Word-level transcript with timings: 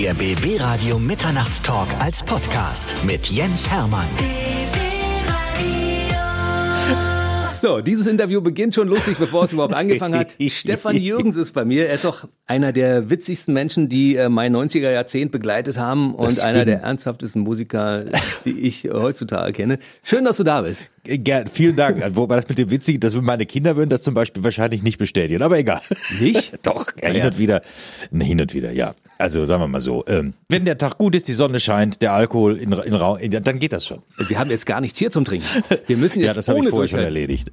Der 0.00 0.14
BB 0.14 0.58
Radio 0.58 0.98
Mitternachtstalk 0.98 1.86
als 1.98 2.22
Podcast 2.22 3.04
mit 3.04 3.26
Jens 3.26 3.70
Hermann. 3.70 4.06
So, 7.60 7.82
dieses 7.82 8.06
Interview 8.06 8.40
beginnt 8.40 8.74
schon 8.74 8.88
lustig, 8.88 9.18
bevor 9.18 9.44
es 9.44 9.52
überhaupt 9.52 9.74
angefangen 9.74 10.18
hat. 10.18 10.28
Stefan 10.48 10.96
Jürgens 10.96 11.36
ist 11.36 11.52
bei 11.52 11.66
mir. 11.66 11.86
Er 11.88 11.96
ist 11.96 12.06
auch 12.06 12.24
einer 12.46 12.72
der 12.72 13.10
witzigsten 13.10 13.52
Menschen, 13.52 13.90
die 13.90 14.16
äh, 14.16 14.30
mein 14.30 14.56
90er 14.56 14.90
Jahrzehnt 14.90 15.32
begleitet 15.32 15.78
haben 15.78 16.14
und 16.14 16.40
einer 16.40 16.64
der 16.64 16.80
ernsthaftesten 16.80 17.42
Musiker, 17.42 18.06
die 18.46 18.58
ich 18.60 18.84
heutzutage 18.90 19.52
kenne. 19.52 19.78
Schön, 20.02 20.24
dass 20.24 20.38
du 20.38 20.44
da 20.44 20.62
bist. 20.62 20.86
Gern, 21.04 21.46
vielen 21.48 21.76
Dank. 21.76 22.02
Wobei 22.16 22.36
das 22.36 22.48
mit 22.48 22.58
dem 22.58 22.70
Witzigen, 22.70 23.00
dass 23.00 23.14
meine 23.14 23.46
Kinder 23.46 23.76
würden 23.76 23.90
das 23.90 24.02
zum 24.02 24.14
Beispiel 24.14 24.44
wahrscheinlich 24.44 24.82
nicht 24.82 24.98
bestätigen, 24.98 25.42
aber 25.42 25.58
egal. 25.58 25.80
Nicht? 26.20 26.54
Doch, 26.62 26.86
ja, 27.00 27.08
hin 27.08 27.24
und 27.24 27.38
wieder. 27.38 27.62
Hin 28.12 28.40
und 28.40 28.52
wieder, 28.52 28.72
ja. 28.72 28.94
Also 29.18 29.44
sagen 29.44 29.62
wir 29.62 29.68
mal 29.68 29.80
so, 29.80 30.04
ähm, 30.06 30.34
wenn 30.48 30.64
der 30.64 30.78
Tag 30.78 30.98
gut 30.98 31.14
ist, 31.14 31.28
die 31.28 31.32
Sonne 31.32 31.60
scheint, 31.60 32.02
der 32.02 32.12
Alkohol 32.12 32.56
in, 32.56 32.72
in 32.72 32.94
Raum, 32.94 33.18
dann 33.20 33.58
geht 33.58 33.72
das 33.72 33.86
schon. 33.86 34.02
Wir 34.16 34.38
haben 34.38 34.50
jetzt 34.50 34.66
gar 34.66 34.80
nichts 34.80 34.98
hier 34.98 35.10
zum 35.10 35.24
Trinken. 35.24 35.46
Wir 35.86 35.96
müssen 35.96 36.20
jetzt 36.20 36.28
Ja, 36.28 36.32
das 36.34 36.48
habe 36.48 36.60
ich 36.60 36.68
vorher 36.68 36.88
schon 36.88 37.00
erledigt. 37.00 37.50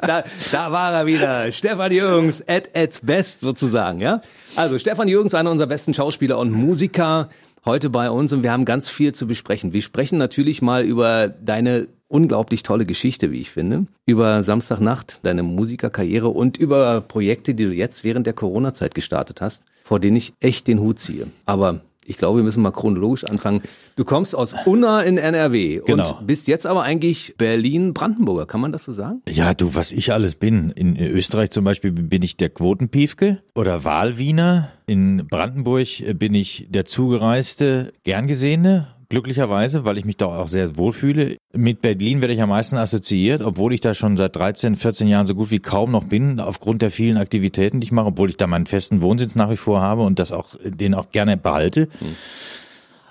Da, 0.00 0.24
da 0.52 0.72
war 0.72 0.92
er 0.92 1.06
wieder. 1.06 1.50
Stefan 1.52 1.92
Jürgens 1.92 2.46
at 2.46 2.76
its 2.76 3.00
best 3.00 3.40
sozusagen, 3.40 4.00
ja? 4.00 4.20
Also 4.56 4.78
Stefan 4.78 5.08
Jürgens, 5.08 5.34
einer 5.34 5.50
unserer 5.50 5.68
besten 5.68 5.94
Schauspieler 5.94 6.38
und 6.38 6.50
Musiker, 6.50 7.28
heute 7.64 7.90
bei 7.90 8.10
uns 8.10 8.32
und 8.32 8.42
wir 8.42 8.52
haben 8.52 8.64
ganz 8.64 8.90
viel 8.90 9.12
zu 9.12 9.26
besprechen. 9.26 9.72
Wir 9.72 9.82
sprechen 9.82 10.18
natürlich 10.18 10.62
mal 10.62 10.84
über 10.84 11.28
deine 11.28 11.88
unglaublich 12.08 12.62
tolle 12.62 12.86
Geschichte, 12.86 13.30
wie 13.30 13.40
ich 13.40 13.50
finde, 13.50 13.86
über 14.06 14.42
Samstagnacht, 14.42 15.20
deine 15.22 15.42
Musikerkarriere 15.42 16.28
und 16.28 16.56
über 16.56 17.00
Projekte, 17.02 17.54
die 17.54 17.64
du 17.64 17.72
jetzt 17.72 18.02
während 18.02 18.26
der 18.26 18.32
Corona-Zeit 18.32 18.94
gestartet 18.94 19.40
hast, 19.40 19.66
vor 19.84 20.00
denen 20.00 20.16
ich 20.16 20.32
echt 20.40 20.66
den 20.66 20.80
Hut 20.80 20.98
ziehe. 20.98 21.26
Aber 21.44 21.80
ich 22.08 22.16
glaube, 22.16 22.38
wir 22.38 22.44
müssen 22.44 22.62
mal 22.62 22.70
chronologisch 22.72 23.24
anfangen. 23.24 23.62
Du 23.96 24.04
kommst 24.04 24.34
aus 24.34 24.54
Unna 24.64 25.02
in 25.02 25.18
NRW 25.18 25.82
Genau. 25.86 26.18
und 26.18 26.26
bist 26.26 26.48
jetzt 26.48 26.66
aber 26.66 26.82
eigentlich 26.82 27.34
Berlin-Brandenburger. 27.38 28.46
Kann 28.46 28.60
man 28.60 28.72
das 28.72 28.84
so 28.84 28.92
sagen? 28.92 29.22
Ja, 29.28 29.54
du, 29.54 29.74
was 29.74 29.92
ich 29.92 30.12
alles 30.12 30.34
bin. 30.34 30.70
In 30.70 30.96
Österreich 30.98 31.50
zum 31.50 31.64
Beispiel 31.64 31.92
bin 31.92 32.22
ich 32.22 32.36
der 32.36 32.48
Quotenpiefke 32.50 33.42
oder 33.54 33.84
Wahlwiener. 33.84 34.70
In 34.86 35.26
Brandenburg 35.28 35.86
bin 36.18 36.34
ich 36.34 36.66
der 36.70 36.84
zugereiste, 36.86 37.92
gern 38.04 38.26
gesehene. 38.26 38.88
Glücklicherweise, 39.10 39.86
weil 39.86 39.96
ich 39.96 40.04
mich 40.04 40.18
da 40.18 40.26
auch 40.26 40.48
sehr 40.48 40.76
wohlfühle. 40.76 41.38
Mit 41.54 41.80
Berlin 41.80 42.20
werde 42.20 42.34
ich 42.34 42.42
am 42.42 42.50
meisten 42.50 42.76
assoziiert, 42.76 43.40
obwohl 43.40 43.72
ich 43.72 43.80
da 43.80 43.94
schon 43.94 44.16
seit 44.16 44.36
13, 44.36 44.76
14 44.76 45.08
Jahren 45.08 45.26
so 45.26 45.34
gut 45.34 45.50
wie 45.50 45.60
kaum 45.60 45.90
noch 45.90 46.04
bin, 46.04 46.40
aufgrund 46.40 46.82
der 46.82 46.90
vielen 46.90 47.16
Aktivitäten, 47.16 47.80
die 47.80 47.86
ich 47.86 47.92
mache, 47.92 48.08
obwohl 48.08 48.28
ich 48.28 48.36
da 48.36 48.46
meinen 48.46 48.66
festen 48.66 49.00
Wohnsitz 49.00 49.34
nach 49.34 49.50
wie 49.50 49.56
vor 49.56 49.80
habe 49.80 50.02
und 50.02 50.18
das 50.18 50.30
auch, 50.30 50.56
den 50.62 50.94
auch 50.94 51.10
gerne 51.10 51.38
behalte. 51.38 51.88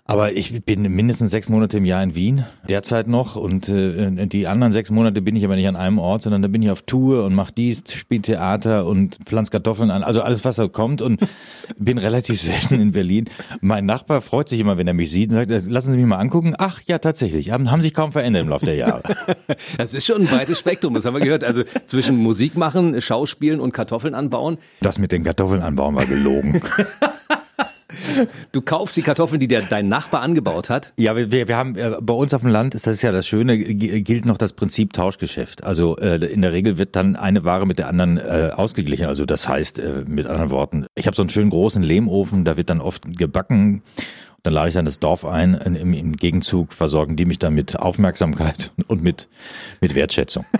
Aber 0.10 0.32
ich 0.32 0.64
bin 0.64 0.84
mindestens 0.84 1.32
sechs 1.32 1.50
Monate 1.50 1.78
im 1.78 1.86
Jahr 1.86 2.02
in 2.02 2.16
Wien, 2.16 2.46
derzeit 2.70 3.08
noch. 3.08 3.36
Und 3.36 3.68
äh, 3.68 4.26
die 4.28 4.48
anderen 4.48 4.72
sechs 4.72 4.90
Monate 4.90 5.22
bin 5.22 5.36
ich 5.36 5.44
aber 5.44 5.58
nicht 5.58 5.68
an 5.68 5.76
einem 5.76 6.00
Ort, 6.00 6.22
sondern 6.22 6.42
da 6.42 6.48
bin 6.48 6.62
ich 6.62 6.72
auf 6.72 6.84
Tour 6.84 7.26
und 7.26 7.36
mache 7.36 7.52
dies, 7.52 7.84
spiele 7.94 8.22
Theater 8.22 8.86
und 8.86 9.20
pflanz 9.26 9.52
Kartoffeln 9.52 9.92
an. 9.92 10.04
Also 10.04 10.22
alles, 10.22 10.46
was 10.46 10.56
da 10.56 10.70
kommt 10.70 11.02
und 11.02 11.20
bin 11.78 11.98
relativ 11.98 12.42
selten 12.42 12.76
in 12.80 12.94
Berlin. 12.94 13.26
Mein 13.60 13.86
Nachbar 13.86 14.22
freut 14.22 14.48
sich 14.48 14.62
immer, 14.62 14.78
wenn 14.78 14.88
er 14.88 14.94
mich 14.94 15.12
sieht 15.12 15.30
und 15.32 15.36
sagt, 15.36 15.52
"Äh, 15.52 15.60
lassen 15.68 15.92
Sie 15.92 15.98
mich 15.98 16.08
mal 16.08 16.20
angucken. 16.20 16.56
Ach 16.58 16.80
ja, 16.88 17.00
tatsächlich, 17.00 17.52
haben, 17.52 17.70
haben 17.70 17.82
sich 17.82 17.94
kaum 17.94 18.14
verändert 18.14 18.44
im 18.44 18.50
Laufe 18.50 18.66
der 18.66 18.76
Jahre. 18.76 19.04
Das 19.78 19.94
ist 19.94 20.06
schon 20.06 20.22
ein 20.22 20.32
weites 20.32 20.60
Spektrum, 20.60 20.94
das 20.94 21.06
haben 21.06 21.16
wir 21.16 21.22
gehört. 21.22 21.44
Also 21.44 21.64
zwischen 21.86 22.18
Musik 22.18 22.56
machen, 22.56 23.02
Schauspielen 23.02 23.60
und 23.60 23.74
Kartoffeln 23.74 24.16
anbauen. 24.16 24.58
Das 24.82 25.00
mit 25.00 25.12
den 25.12 25.24
Kartoffeln 25.24 25.62
anbauen 25.62 25.96
war 25.96 26.06
gelogen. 26.06 26.62
Du 28.52 28.62
kaufst 28.62 28.98
die 28.98 29.02
Kartoffeln, 29.02 29.40
die 29.40 29.48
der, 29.48 29.62
dein 29.62 29.88
Nachbar 29.90 30.22
angebaut 30.22 30.70
hat. 30.70 30.94
Ja, 30.98 31.16
wir, 31.16 31.32
wir 31.32 31.58
haben 31.58 31.76
äh, 31.76 31.98
bei 32.02 32.14
uns 32.14 32.34
auf 32.34 32.42
dem 32.42 32.52
Land 32.52 32.76
ist 32.76 32.88
das 32.88 33.02
ja 33.02 33.12
das 33.12 33.28
Schöne, 33.28 33.58
gilt 33.58 34.26
noch 34.26 34.38
das 34.38 34.54
Prinzip 34.54 34.94
Tauschgeschäft. 34.94 35.64
Also 35.64 35.98
äh, 35.98 36.16
in 36.26 36.42
der 36.42 36.54
Regel 36.54 36.78
wird 36.78 36.96
dann 36.96 37.16
eine 37.16 37.44
Ware 37.44 37.66
mit 37.66 37.80
der 37.80 37.88
anderen 37.88 38.18
äh, 38.18 38.52
ausgeglichen. 38.54 39.08
Also 39.08 39.26
das 39.26 39.48
heißt 39.48 39.80
äh, 39.80 40.04
mit 40.08 40.28
anderen 40.28 40.50
Worten, 40.50 40.86
ich 40.96 41.08
habe 41.08 41.16
so 41.16 41.24
einen 41.24 41.30
schönen 41.30 41.50
großen 41.50 41.84
Lehmofen, 41.84 42.46
da 42.46 42.58
wird 42.58 42.70
dann 42.70 42.82
oft 42.82 43.18
gebacken. 43.18 43.84
Dann 44.44 44.54
lade 44.54 44.70
ich 44.70 44.76
dann 44.76 44.86
das 44.86 45.00
Dorf 45.00 45.26
ein. 45.26 45.56
Im, 45.56 45.94
Im 45.94 46.16
Gegenzug 46.16 46.72
versorgen 46.72 47.16
die 47.16 47.26
mich 47.26 47.40
dann 47.40 47.54
mit 47.54 47.80
Aufmerksamkeit 47.80 48.72
und 48.88 49.04
mit 49.04 49.30
mit 49.82 49.96
Wertschätzung. 49.96 50.46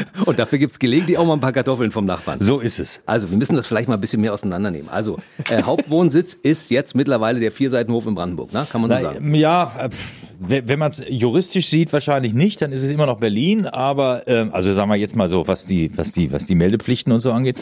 Und 0.26 0.38
dafür 0.38 0.58
gibt's 0.58 0.78
gelegentlich 0.78 1.18
auch 1.18 1.26
mal 1.26 1.34
ein 1.34 1.40
paar 1.40 1.52
Kartoffeln 1.52 1.90
vom 1.90 2.04
Nachbarn. 2.04 2.40
So 2.40 2.60
ist 2.60 2.78
es. 2.78 3.02
Also, 3.06 3.30
wir 3.30 3.38
müssen 3.38 3.56
das 3.56 3.66
vielleicht 3.66 3.88
mal 3.88 3.94
ein 3.94 4.00
bisschen 4.00 4.20
mehr 4.20 4.32
auseinandernehmen. 4.32 4.88
Also, 4.88 5.18
äh, 5.50 5.62
Hauptwohnsitz 5.62 6.34
ist 6.42 6.70
jetzt 6.70 6.94
mittlerweile 6.94 7.40
der 7.40 7.52
Vierseitenhof 7.52 8.06
in 8.06 8.14
Brandenburg, 8.14 8.52
ne? 8.52 8.66
Kann 8.70 8.80
man 8.80 8.90
so 8.90 8.96
Na, 8.96 9.02
sagen. 9.02 9.34
ja, 9.34 9.72
äh, 9.78 9.90
wenn 10.38 10.78
man 10.78 10.90
es 10.90 11.02
juristisch 11.08 11.68
sieht, 11.68 11.92
wahrscheinlich 11.92 12.34
nicht, 12.34 12.62
dann 12.62 12.72
ist 12.72 12.82
es 12.82 12.90
immer 12.90 13.06
noch 13.06 13.18
Berlin, 13.18 13.66
aber 13.66 14.26
ähm, 14.26 14.52
also 14.52 14.72
sagen 14.72 14.90
wir 14.90 14.96
jetzt 14.96 15.14
mal 15.14 15.28
so, 15.28 15.46
was 15.46 15.66
die, 15.66 15.96
was 15.96 16.12
die, 16.12 16.32
was 16.32 16.46
die 16.46 16.56
Meldepflichten 16.56 17.12
und 17.12 17.20
so 17.20 17.32
angeht. 17.32 17.60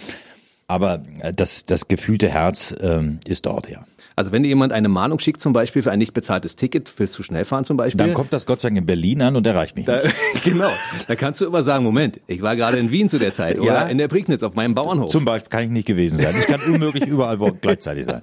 Aber 0.67 1.03
äh, 1.21 1.33
das, 1.33 1.67
das 1.67 1.89
gefühlte 1.89 2.29
Herz 2.29 2.75
ähm, 2.81 3.19
ist 3.27 3.45
dort, 3.47 3.69
ja. 3.69 3.85
Also, 4.21 4.33
wenn 4.33 4.43
dir 4.43 4.51
jemand 4.51 4.75
eine 4.75 4.91
Mahnung 4.91 5.19
schickt, 5.19 5.41
zum 5.41 5.55
Beispiel 5.55 5.81
für 5.81 5.91
ein 5.91 5.99
nicht 5.99 6.13
bezahltes 6.13 6.55
Ticket, 6.55 6.91
fürs 6.91 7.13
zu 7.13 7.23
schnell 7.23 7.47
fahren 7.47 7.65
zum 7.65 7.79
Beispiel. 7.79 7.97
Dann 8.05 8.13
kommt 8.13 8.35
das 8.35 8.45
Gott 8.45 8.61
sei 8.61 8.69
Dank 8.69 8.77
in 8.81 8.85
Berlin 8.85 9.23
an 9.23 9.35
und 9.35 9.47
erreicht 9.47 9.77
mich. 9.77 9.87
da, 9.87 9.97
nicht. 10.03 10.15
genau. 10.45 10.69
Da 11.09 11.15
kannst 11.17 11.41
du 11.41 11.47
immer 11.47 11.63
sagen, 11.63 11.85
Moment, 11.85 12.21
ich 12.27 12.43
war 12.43 12.55
gerade 12.55 12.77
in 12.79 12.91
Wien 12.91 13.09
zu 13.09 13.19
der 13.19 13.33
Zeit 13.33 13.59
oder 13.59 13.67
Ja. 13.73 13.83
in 13.89 13.97
der 13.97 14.09
Prignitz 14.09 14.43
auf 14.43 14.55
meinem 14.55 14.75
Bauernhof. 14.75 15.11
Zum 15.11 15.25
Beispiel 15.25 15.49
kann 15.49 15.63
ich 15.65 15.71
nicht 15.71 15.87
gewesen 15.87 16.19
sein. 16.19 16.35
Ich 16.39 16.47
kann 16.49 16.61
unmöglich 16.61 17.07
überall 17.07 17.39
gleichzeitig 17.63 18.05
sein. 18.05 18.21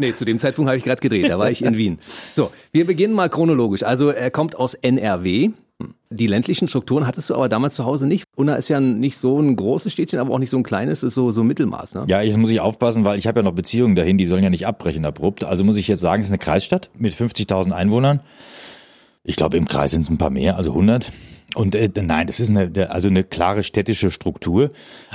Nee, 0.00 0.14
zu 0.16 0.24
dem 0.24 0.40
Zeitpunkt 0.40 0.68
habe 0.68 0.78
ich 0.78 0.82
gerade 0.82 1.00
gedreht, 1.00 1.30
da 1.30 1.38
war 1.38 1.48
ich 1.48 1.62
in 1.62 1.76
Wien. 1.76 2.00
So, 2.34 2.50
wir 2.72 2.84
beginnen 2.84 3.14
mal 3.14 3.28
chronologisch. 3.30 3.84
Also 3.84 4.08
er 4.08 4.32
kommt 4.32 4.56
aus 4.56 4.74
NRW. 4.74 5.50
Die 6.08 6.26
ländlichen 6.26 6.68
Strukturen 6.68 7.06
hattest 7.06 7.28
du 7.28 7.34
aber 7.34 7.48
damals 7.48 7.74
zu 7.74 7.84
Hause 7.84 8.06
nicht. 8.06 8.24
Unna 8.36 8.54
ist 8.54 8.68
ja 8.68 8.80
nicht 8.80 9.18
so 9.18 9.40
ein 9.40 9.56
großes 9.56 9.92
Städtchen, 9.92 10.18
aber 10.20 10.32
auch 10.32 10.38
nicht 10.38 10.50
so 10.50 10.56
ein 10.56 10.62
kleines, 10.62 11.02
ist 11.02 11.14
so, 11.14 11.32
so 11.32 11.44
Mittelmaß. 11.44 11.96
Ne? 11.96 12.04
Ja, 12.06 12.22
jetzt 12.22 12.38
muss 12.38 12.50
ich 12.50 12.60
aufpassen, 12.60 13.04
weil 13.04 13.18
ich 13.18 13.26
habe 13.26 13.40
ja 13.40 13.42
noch 13.42 13.52
Beziehungen 13.52 13.96
dahin, 13.96 14.16
die 14.16 14.26
sollen 14.26 14.42
ja 14.42 14.48
nicht 14.48 14.66
abbrechen 14.66 15.04
abrupt. 15.04 15.44
Also 15.44 15.64
muss 15.64 15.76
ich 15.76 15.88
jetzt 15.88 16.00
sagen, 16.00 16.22
es 16.22 16.28
ist 16.28 16.32
eine 16.32 16.38
Kreisstadt 16.38 16.90
mit 16.96 17.12
50.000 17.12 17.72
Einwohnern. 17.72 18.20
Ich 19.26 19.36
glaube, 19.36 19.56
im 19.56 19.66
Kreis 19.66 19.90
sind 19.90 20.02
es 20.02 20.10
ein 20.10 20.18
paar 20.18 20.30
mehr, 20.30 20.56
also 20.56 20.70
100. 20.70 21.12
Und 21.56 21.74
äh, 21.74 21.90
nein, 22.00 22.26
das 22.26 22.38
ist 22.38 22.50
eine, 22.50 22.90
also 22.90 23.08
eine 23.08 23.24
klare 23.24 23.62
städtische 23.62 24.10
Struktur. 24.10 24.70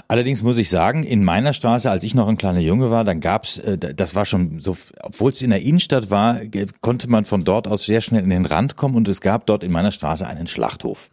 Allerdings 0.07 0.43
muss 0.43 0.57
ich 0.57 0.69
sagen, 0.69 1.03
in 1.03 1.23
meiner 1.23 1.53
Straße, 1.53 1.89
als 1.89 2.03
ich 2.03 2.15
noch 2.15 2.27
ein 2.27 2.37
kleiner 2.37 2.59
Junge 2.59 2.91
war, 2.91 3.03
dann 3.03 3.19
gab's, 3.19 3.57
äh, 3.59 3.77
das 3.77 4.15
war 4.15 4.25
schon 4.25 4.59
so, 4.59 4.75
obwohl 5.01 5.31
es 5.31 5.41
in 5.41 5.51
der 5.51 5.61
Innenstadt 5.61 6.09
war, 6.09 6.41
konnte 6.81 7.09
man 7.09 7.25
von 7.25 7.43
dort 7.43 7.67
aus 7.67 7.85
sehr 7.85 8.01
schnell 8.01 8.23
in 8.23 8.29
den 8.29 8.45
Rand 8.45 8.75
kommen 8.75 8.95
und 8.95 9.07
es 9.07 9.21
gab 9.21 9.45
dort 9.45 9.63
in 9.63 9.71
meiner 9.71 9.91
Straße 9.91 10.27
einen 10.27 10.47
Schlachthof. 10.47 11.09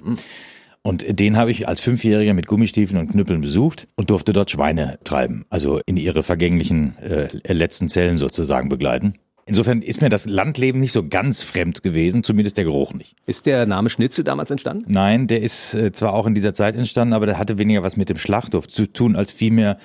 Und 0.82 1.20
den 1.20 1.36
habe 1.36 1.50
ich 1.50 1.68
als 1.68 1.80
Fünfjähriger 1.80 2.34
mit 2.34 2.46
Gummistiefeln 2.46 2.98
und 2.98 3.10
Knüppeln 3.10 3.42
besucht 3.42 3.86
und 3.96 4.10
durfte 4.10 4.32
dort 4.32 4.50
Schweine 4.50 4.98
treiben, 5.04 5.44
also 5.50 5.80
in 5.84 5.96
ihre 5.96 6.22
vergänglichen 6.22 6.96
äh, 6.98 7.52
letzten 7.52 7.88
Zellen 7.88 8.16
sozusagen 8.16 8.68
begleiten. 8.68 9.14
Insofern 9.48 9.80
ist 9.80 10.02
mir 10.02 10.10
das 10.10 10.26
Landleben 10.26 10.78
nicht 10.78 10.92
so 10.92 11.08
ganz 11.08 11.42
fremd 11.42 11.82
gewesen, 11.82 12.22
zumindest 12.22 12.58
der 12.58 12.64
Geruch 12.64 12.92
nicht. 12.92 13.16
Ist 13.26 13.46
der 13.46 13.64
Name 13.64 13.88
Schnitzel 13.88 14.22
damals 14.22 14.50
entstanden? 14.50 14.84
Nein, 14.88 15.26
der 15.26 15.40
ist 15.40 15.74
äh, 15.74 15.90
zwar 15.90 16.12
auch 16.12 16.26
in 16.26 16.34
dieser 16.34 16.52
Zeit 16.52 16.76
entstanden, 16.76 17.14
aber 17.14 17.24
der 17.24 17.38
hatte 17.38 17.56
weniger 17.56 17.82
was 17.82 17.96
mit 17.96 18.10
dem 18.10 18.18
Schlachthof 18.18 18.68
zu 18.68 18.86
tun, 18.86 19.16
als 19.16 19.32
vielmehr 19.32 19.78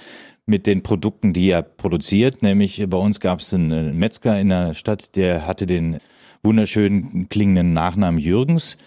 mit 0.46 0.68
den 0.68 0.84
Produkten, 0.84 1.31
die 1.31 1.50
er 1.50 1.62
produziert. 1.62 2.44
Nämlich 2.44 2.79
äh, 2.81 2.88
bei 2.88 2.97
uns 2.97 3.22
gab 3.22 3.40
es 3.40 3.53
einen 3.53 3.72
äh, 3.72 3.94
Metzger 3.94 4.38
in 4.38 4.50
der 4.50 4.73
Stadt, 4.73 5.16
der 5.16 5.47
hatte 5.47 5.66
den 5.66 5.97
wunderschönen 6.44 7.29
klingenden 7.29 7.72
Nachnamen 7.72 8.19
Jürgens. 8.19 8.78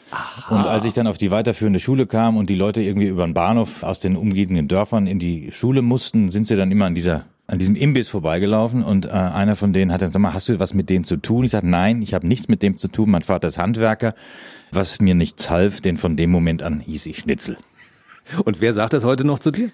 Und 0.51 0.67
als 0.67 0.85
ich 0.85 0.93
dann 0.93 1.07
auf 1.07 1.17
die 1.17 1.31
weiterführende 1.31 1.81
Schule 1.81 2.07
kam 2.07 2.37
und 2.37 2.51
die 2.51 2.55
Leute 2.55 2.83
irgendwie 2.83 3.07
über 3.09 3.25
den 3.25 3.33
Bahnhof 3.33 3.83
aus 3.83 3.99
den 3.99 4.15
umliegenden 4.15 4.69
Dörfern 4.69 5.07
in 5.07 5.19
die 5.19 5.51
Schule 5.53 5.81
mussten, 5.81 6.29
sind 6.29 6.47
sie 6.47 6.57
dann 6.57 6.71
immer 6.71 6.85
an 6.85 6.95
dieser 6.95 7.25
an 7.47 7.59
diesem 7.59 7.77
Imbiss 7.77 8.09
vorbeigelaufen 8.09 8.83
und 8.83 9.07
äh, 9.07 9.11
einer 9.11 9.55
von 9.57 9.73
denen 9.73 9.93
hat 9.93 10.03
dann 10.03 10.11
gesagt, 10.11 10.35
hast 10.35 10.49
du 10.49 10.59
was 10.59 10.75
mit 10.75 10.91
denen 10.91 11.05
zu 11.05 11.17
tun? 11.17 11.45
Ich 11.45 11.53
sagte, 11.53 11.69
nein, 11.69 12.03
ich 12.03 12.13
habe 12.15 12.27
nichts 12.27 12.49
mit 12.49 12.63
dem 12.63 12.77
zu 12.77 12.89
tun. 12.89 13.11
Mein 13.11 13.23
Vater 13.23 13.49
ist 13.49 13.59
Handwerker, 13.59 14.15
was 14.73 15.01
mir 15.01 15.15
nichts 15.15 15.49
half, 15.49 15.81
denn 15.81 15.97
von 15.97 16.17
dem 16.17 16.31
Moment 16.31 16.63
an 16.63 16.81
hieß 16.81 17.07
ich 17.07 17.19
Schnitzel. 17.19 17.57
Und 18.45 18.61
wer 18.61 18.75
sagt 18.75 18.93
das 18.93 19.05
heute 19.05 19.25
noch 19.25 19.39
zu 19.39 19.53
dir? 19.53 19.71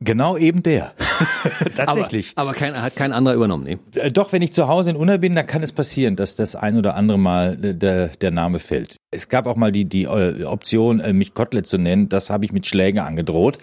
Genau 0.00 0.36
eben 0.36 0.64
der. 0.64 0.94
Tatsächlich. 1.76 2.32
Aber, 2.34 2.50
aber 2.50 2.58
kein, 2.58 2.80
hat 2.80 2.96
kein 2.96 3.12
anderer 3.12 3.34
übernommen. 3.34 3.78
Äh, 3.94 4.10
Doch, 4.10 4.32
wenn 4.32 4.42
ich 4.42 4.52
zu 4.52 4.66
Hause 4.66 4.90
in 4.90 4.96
Unna 4.96 5.18
bin, 5.18 5.36
dann 5.36 5.46
kann 5.46 5.62
es 5.62 5.70
passieren, 5.72 6.16
dass 6.16 6.34
das 6.34 6.56
ein 6.56 6.76
oder 6.76 6.96
andere 6.96 7.18
Mal 7.18 7.64
äh, 7.64 7.74
der, 7.74 8.08
der 8.08 8.30
Name 8.32 8.58
fällt. 8.58 8.96
Es 9.14 9.28
gab 9.28 9.46
auch 9.46 9.56
mal 9.56 9.70
die, 9.70 9.84
die 9.84 10.04
äh, 10.04 10.44
Option, 10.44 11.00
äh, 11.00 11.12
mich 11.12 11.34
Kotelett 11.34 11.66
zu 11.66 11.78
nennen. 11.78 12.08
Das 12.08 12.30
habe 12.30 12.46
ich 12.46 12.52
mit 12.52 12.66
Schlägen 12.66 12.98
angedroht. 12.98 13.58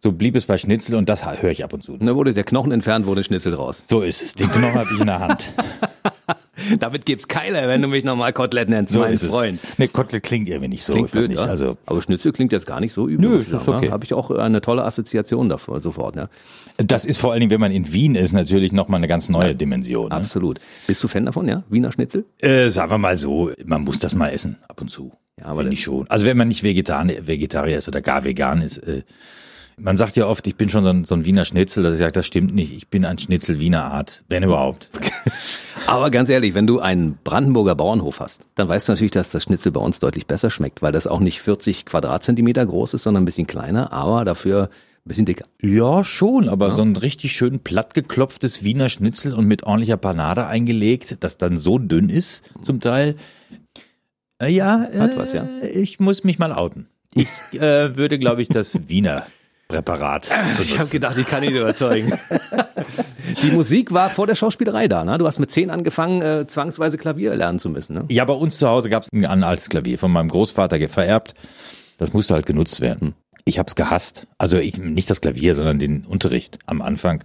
So 0.00 0.12
blieb 0.12 0.34
es 0.34 0.46
bei 0.46 0.56
Schnitzel 0.56 0.96
und 0.96 1.08
das 1.08 1.24
höre 1.42 1.50
ich 1.50 1.62
ab 1.62 1.74
und 1.74 1.82
zu. 1.82 1.96
Da 1.98 2.16
wurde 2.16 2.32
der 2.32 2.44
Knochen 2.44 2.72
entfernt, 2.72 3.06
wurde 3.06 3.22
Schnitzel 3.22 3.52
draus. 3.52 3.82
So 3.86 4.00
ist 4.00 4.22
es. 4.22 4.34
Den 4.34 4.50
Knochen 4.50 4.74
habe 4.74 4.88
ich 4.92 5.00
in 5.00 5.06
der 5.06 5.20
Hand. 5.20 5.52
Damit 6.78 7.06
gibt's 7.06 7.28
Keiler, 7.28 7.68
wenn 7.68 7.82
du 7.82 7.88
mich 7.88 8.04
nochmal 8.04 8.32
Kotelett 8.32 8.68
nennst, 8.68 8.92
So 8.92 9.00
mein 9.00 9.14
es. 9.14 9.24
Freund. 9.24 9.60
Ne, 9.78 9.88
Kotelett 9.88 10.22
klingt 10.22 10.48
irgendwie 10.48 10.68
nicht 10.68 10.84
so. 10.84 10.92
Klingt 10.92 11.10
blöd, 11.10 11.28
nicht. 11.28 11.38
ja? 11.38 11.46
Also, 11.46 11.76
aber 11.86 12.00
Schnitzel 12.02 12.32
klingt 12.32 12.52
jetzt 12.52 12.66
gar 12.66 12.80
nicht 12.80 12.92
so 12.92 13.08
übel. 13.08 13.28
Nö, 13.28 13.40
sagen, 13.40 13.68
okay. 13.68 13.86
ne? 13.86 13.92
Habe 13.92 14.04
ich 14.04 14.14
auch 14.14 14.30
eine 14.30 14.60
tolle 14.60 14.84
Assoziation 14.84 15.48
davor, 15.48 15.80
sofort. 15.80 16.16
Ja. 16.16 16.28
das 16.78 17.04
ist 17.04 17.18
vor 17.18 17.32
allen 17.32 17.40
Dingen, 17.40 17.50
wenn 17.50 17.60
man 17.60 17.72
in 17.72 17.92
Wien 17.92 18.14
ist, 18.14 18.32
natürlich 18.32 18.72
nochmal 18.72 18.98
eine 18.98 19.08
ganz 19.08 19.28
neue 19.28 19.54
Dimension. 19.54 20.08
Ne? 20.08 20.14
Absolut. 20.14 20.60
Bist 20.86 21.02
du 21.02 21.08
Fan 21.08 21.26
davon, 21.26 21.48
ja? 21.48 21.64
Wiener 21.68 21.92
Schnitzel? 21.92 22.24
Äh, 22.38 22.68
sagen 22.68 22.90
wir 22.90 22.98
mal 22.98 23.16
so, 23.16 23.50
man 23.64 23.82
muss 23.82 23.98
das 23.98 24.14
mal 24.14 24.28
essen, 24.28 24.56
ab 24.68 24.80
und 24.80 24.88
zu. 24.88 25.12
Ja, 25.38 25.46
aber 25.46 25.60
Finde 25.62 25.74
ich 25.74 25.82
schon. 25.82 26.08
Also 26.08 26.26
wenn 26.26 26.36
man 26.36 26.48
nicht 26.48 26.62
Vegetarier, 26.62 27.26
Vegetarier 27.26 27.78
ist 27.78 27.88
oder 27.88 28.00
gar 28.00 28.24
vegan 28.24 28.62
ist. 28.62 28.78
Äh, 28.78 29.02
man 29.76 29.96
sagt 29.96 30.16
ja 30.16 30.26
oft, 30.26 30.46
ich 30.46 30.54
bin 30.56 30.68
schon 30.68 30.84
so 30.84 30.90
ein, 30.90 31.04
so 31.04 31.14
ein 31.16 31.24
Wiener 31.24 31.44
Schnitzel, 31.44 31.82
dass 31.82 31.94
ich 31.94 31.98
sage, 31.98 32.12
das 32.12 32.26
stimmt 32.26 32.54
nicht. 32.54 32.72
Ich 32.72 32.88
bin 32.88 33.04
ein 33.04 33.18
Schnitzel 33.18 33.58
Wiener 33.58 33.84
Art, 33.84 34.22
wenn 34.28 34.42
überhaupt. 34.42 34.90
Aber 35.86 36.10
ganz 36.10 36.28
ehrlich, 36.30 36.54
wenn 36.54 36.66
du 36.66 36.80
einen 36.80 37.18
Brandenburger 37.24 37.74
Bauernhof 37.74 38.20
hast, 38.20 38.46
dann 38.54 38.68
weißt 38.68 38.88
du 38.88 38.92
natürlich, 38.92 39.10
dass 39.10 39.30
das 39.30 39.42
Schnitzel 39.42 39.70
bei 39.70 39.80
uns 39.80 40.00
deutlich 40.00 40.26
besser 40.26 40.50
schmeckt, 40.50 40.80
weil 40.80 40.92
das 40.92 41.06
auch 41.06 41.20
nicht 41.20 41.40
40 41.42 41.84
Quadratzentimeter 41.84 42.64
groß 42.64 42.94
ist, 42.94 43.02
sondern 43.02 43.22
ein 43.22 43.26
bisschen 43.26 43.46
kleiner, 43.46 43.92
aber 43.92 44.24
dafür 44.24 44.70
ein 45.04 45.08
bisschen 45.08 45.26
dicker. 45.26 45.44
Ja, 45.60 46.02
schon, 46.02 46.48
aber 46.48 46.72
so 46.72 46.82
ein 46.82 46.96
richtig 46.96 47.32
schön 47.32 47.60
plattgeklopftes 47.60 48.64
Wiener 48.64 48.88
Schnitzel 48.88 49.34
und 49.34 49.44
mit 49.44 49.64
ordentlicher 49.64 49.98
Panade 49.98 50.46
eingelegt, 50.46 51.18
das 51.20 51.36
dann 51.36 51.58
so 51.58 51.78
dünn 51.78 52.08
ist, 52.08 52.50
zum 52.62 52.80
Teil. 52.80 53.16
Äh, 54.40 54.48
ja, 54.48 54.86
äh, 54.86 54.98
Hat 54.98 55.16
was, 55.18 55.34
ja. 55.34 55.46
ich 55.62 56.00
muss 56.00 56.24
mich 56.24 56.38
mal 56.38 56.52
outen. 56.52 56.88
Ich 57.14 57.28
äh, 57.52 57.96
würde, 57.96 58.18
glaube 58.18 58.40
ich, 58.40 58.48
das 58.48 58.88
Wiener 58.88 59.26
Präparat 59.74 60.30
benutzen. 60.30 60.62
Ich 60.64 60.78
habe 60.78 60.88
gedacht, 60.88 61.18
ich 61.18 61.26
kann 61.26 61.42
ihn 61.42 61.54
überzeugen. 61.54 62.12
Die 63.42 63.50
Musik 63.50 63.92
war 63.92 64.10
vor 64.10 64.26
der 64.26 64.34
Schauspielerei 64.34 64.88
da, 64.88 65.04
ne? 65.04 65.18
Du 65.18 65.26
hast 65.26 65.38
mit 65.38 65.50
zehn 65.50 65.70
angefangen, 65.70 66.22
äh, 66.22 66.46
zwangsweise 66.46 66.98
Klavier 66.98 67.34
lernen 67.34 67.58
zu 67.58 67.68
müssen, 67.68 67.94
ne? 67.94 68.04
Ja, 68.10 68.24
bei 68.24 68.34
uns 68.34 68.58
zu 68.58 68.68
Hause 68.68 68.88
gab 68.88 69.02
es 69.02 69.12
ein 69.12 69.42
altes 69.42 69.68
Klavier 69.68 69.98
von 69.98 70.12
meinem 70.12 70.28
Großvater 70.28 70.88
vererbt. 70.88 71.34
Das 71.98 72.12
musste 72.12 72.34
halt 72.34 72.46
genutzt 72.46 72.80
werden. 72.80 73.14
Ich 73.44 73.58
habe 73.58 73.68
es 73.68 73.74
gehasst. 73.74 74.26
Also 74.38 74.58
ich, 74.58 74.78
nicht 74.78 75.10
das 75.10 75.20
Klavier, 75.20 75.54
sondern 75.54 75.78
den 75.78 76.04
Unterricht 76.04 76.58
am 76.66 76.80
Anfang. 76.82 77.24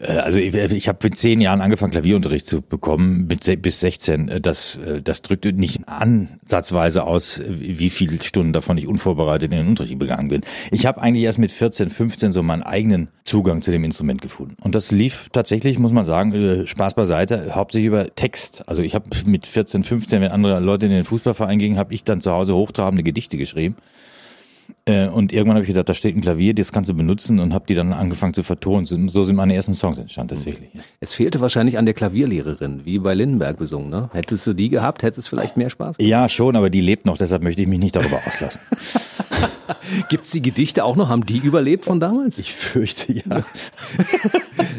Äh, 0.00 0.18
Also 0.18 0.38
ich, 0.38 0.54
ich 0.54 0.88
habe 0.88 0.98
mit 1.02 1.16
zehn 1.16 1.40
Jahren 1.40 1.60
angefangen, 1.60 1.92
Klavierunterricht 1.92 2.46
zu 2.46 2.62
bekommen, 2.62 3.26
mit 3.26 3.62
bis 3.62 3.80
16. 3.80 4.28
Äh, 4.28 4.40
Das, 4.40 4.76
äh, 4.76 5.02
das 5.02 5.22
drückte 5.22 5.52
nicht 5.52 5.88
ansatzweise 5.88 7.04
aus, 7.04 7.40
wie 7.46 7.90
viele 7.90 8.22
Stunden 8.22 8.52
davon 8.52 8.78
ich 8.78 8.86
unvorbereitet 8.86 9.52
in 9.52 9.58
den 9.58 9.68
Unterricht 9.68 9.98
begangen 9.98 10.28
bin. 10.28 10.42
Ich 10.70 10.86
habe 10.86 11.00
eigentlich 11.00 11.24
erst 11.24 11.38
mit 11.38 11.52
14, 11.52 11.90
15 11.90 12.32
so 12.32 12.42
meinen 12.42 12.62
eigenen 12.62 13.08
Zugang 13.24 13.62
zu 13.62 13.70
dem 13.70 13.84
Instrument 13.84 14.22
gefunden. 14.22 14.56
Und 14.62 14.74
das 14.74 14.90
lief 14.90 15.28
tatsächlich, 15.32 15.78
muss 15.78 15.92
man 15.92 16.04
sagen, 16.04 16.66
Spaß 16.66 16.94
beiseite, 16.94 17.54
hauptsächlich 17.54 17.88
über 17.88 18.14
Text. 18.14 18.64
Also 18.66 18.82
ich 18.82 18.94
habe 18.94 19.06
mit 19.26 19.46
14, 19.46 19.82
15, 19.82 20.20
wenn 20.20 20.30
andere 20.30 20.60
Leute 20.60 20.86
in 20.86 20.92
den 20.92 21.04
Fußballverein 21.04 21.58
gingen, 21.58 21.78
habe 21.78 21.92
ich 21.94 22.04
dann 22.04 22.20
zu 22.20 22.32
Hause 22.32 22.54
hochtrabende 22.54 23.02
Gedichte 23.02 23.36
geschrieben. 23.36 23.76
Äh, 24.88 25.08
Und 25.08 25.32
irgendwann 25.32 25.56
habe 25.56 25.64
ich 25.64 25.68
gedacht, 25.68 25.88
da 25.88 25.94
steht 25.94 26.16
ein 26.16 26.20
Klavier, 26.20 26.54
das 26.54 26.72
kannst 26.72 26.88
du 26.90 26.94
benutzen 26.94 27.38
und 27.38 27.52
habe 27.52 27.66
die 27.68 27.74
dann 27.74 27.92
angefangen 27.92 28.34
zu 28.34 28.42
vertonen. 28.42 28.86
So 28.86 29.24
sind 29.24 29.36
meine 29.36 29.54
ersten 29.54 29.74
Songs 29.74 29.98
entstanden 29.98 30.36
tatsächlich. 30.36 30.70
Es 31.00 31.14
fehlte 31.14 31.40
wahrscheinlich 31.40 31.78
an 31.78 31.84
der 31.84 31.94
Klavierlehrerin, 31.94 32.82
wie 32.84 32.98
bei 32.98 33.14
Lindenberg 33.14 33.58
besungen, 33.58 33.90
ne? 33.90 34.08
Hättest 34.12 34.46
du 34.46 34.54
die 34.54 34.68
gehabt, 34.68 35.02
hättest 35.02 35.18
es 35.18 35.28
vielleicht 35.28 35.56
mehr 35.56 35.70
Spaß 35.70 35.98
gemacht. 35.98 36.08
Ja, 36.10 36.28
schon, 36.28 36.56
aber 36.56 36.70
die 36.70 36.80
lebt 36.80 37.06
noch, 37.06 37.18
deshalb 37.18 37.42
möchte 37.42 37.62
ich 37.62 37.68
mich 37.68 37.78
nicht 37.78 37.96
darüber 37.96 38.20
auslassen. 38.26 38.60
Gibt's 40.08 40.30
die 40.30 40.42
Gedichte 40.42 40.84
auch 40.84 40.96
noch? 40.96 41.08
Haben 41.08 41.26
die 41.26 41.38
überlebt 41.38 41.84
von 41.84 42.00
damals? 42.00 42.38
Ich 42.38 42.52
fürchte 42.52 43.12
ja. 43.12 43.22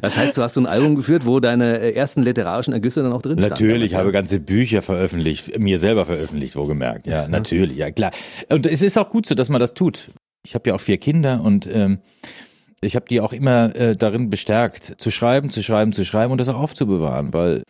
Das 0.02 0.18
heißt, 0.18 0.38
du 0.38 0.42
hast 0.42 0.54
so 0.54 0.62
ein 0.62 0.66
Album 0.66 0.96
geführt, 0.96 1.26
wo 1.26 1.40
deine 1.40 1.80
äh, 1.80 1.94
ersten 1.94 2.24
literarischen 2.24 2.74
Ergüsse 2.74 3.04
dann 3.04 3.12
auch 3.12 3.22
drin 3.22 3.38
standen. 3.38 3.50
Natürlich, 3.50 3.96
habe 3.96 4.12
ganze 4.12 4.40
Bücher 4.40 4.82
veröffentlicht, 4.82 5.60
mir 5.60 5.78
selber 5.78 6.06
veröffentlicht, 6.06 6.56
wohlgemerkt. 6.56 7.08
Ja, 7.08 7.28
natürlich, 7.28 7.78
ja 7.78 7.92
klar. 7.92 8.12
Und 8.50 8.66
es 8.66 8.82
ist 8.82 8.98
auch 8.98 9.10
gut 9.10 9.26
so, 9.26 9.36
dass 9.36 9.50
man 9.50 9.60
das 9.60 9.74
tut. 9.74 9.99
Ich 10.46 10.56
habe 10.56 10.70
ja 10.70 10.76
auch 10.76 10.82
vier 10.82 10.98
Kinder 10.98 11.42
und 11.42 11.68
ähm, 11.72 12.00
ich 12.82 12.96
habe 12.96 13.06
die 13.10 13.20
auch 13.22 13.34
immer 13.34 13.76
äh, 13.76 13.96
darin 13.96 14.30
bestärkt, 14.30 14.96
zu 14.98 15.12
schreiben, 15.12 15.50
zu 15.50 15.62
schreiben, 15.62 15.92
zu 15.92 16.06
schreiben 16.06 16.32
und 16.32 16.40
das 16.40 16.48
auch 16.48 16.60
aufzubewahren, 16.60 17.34
weil 17.34 17.64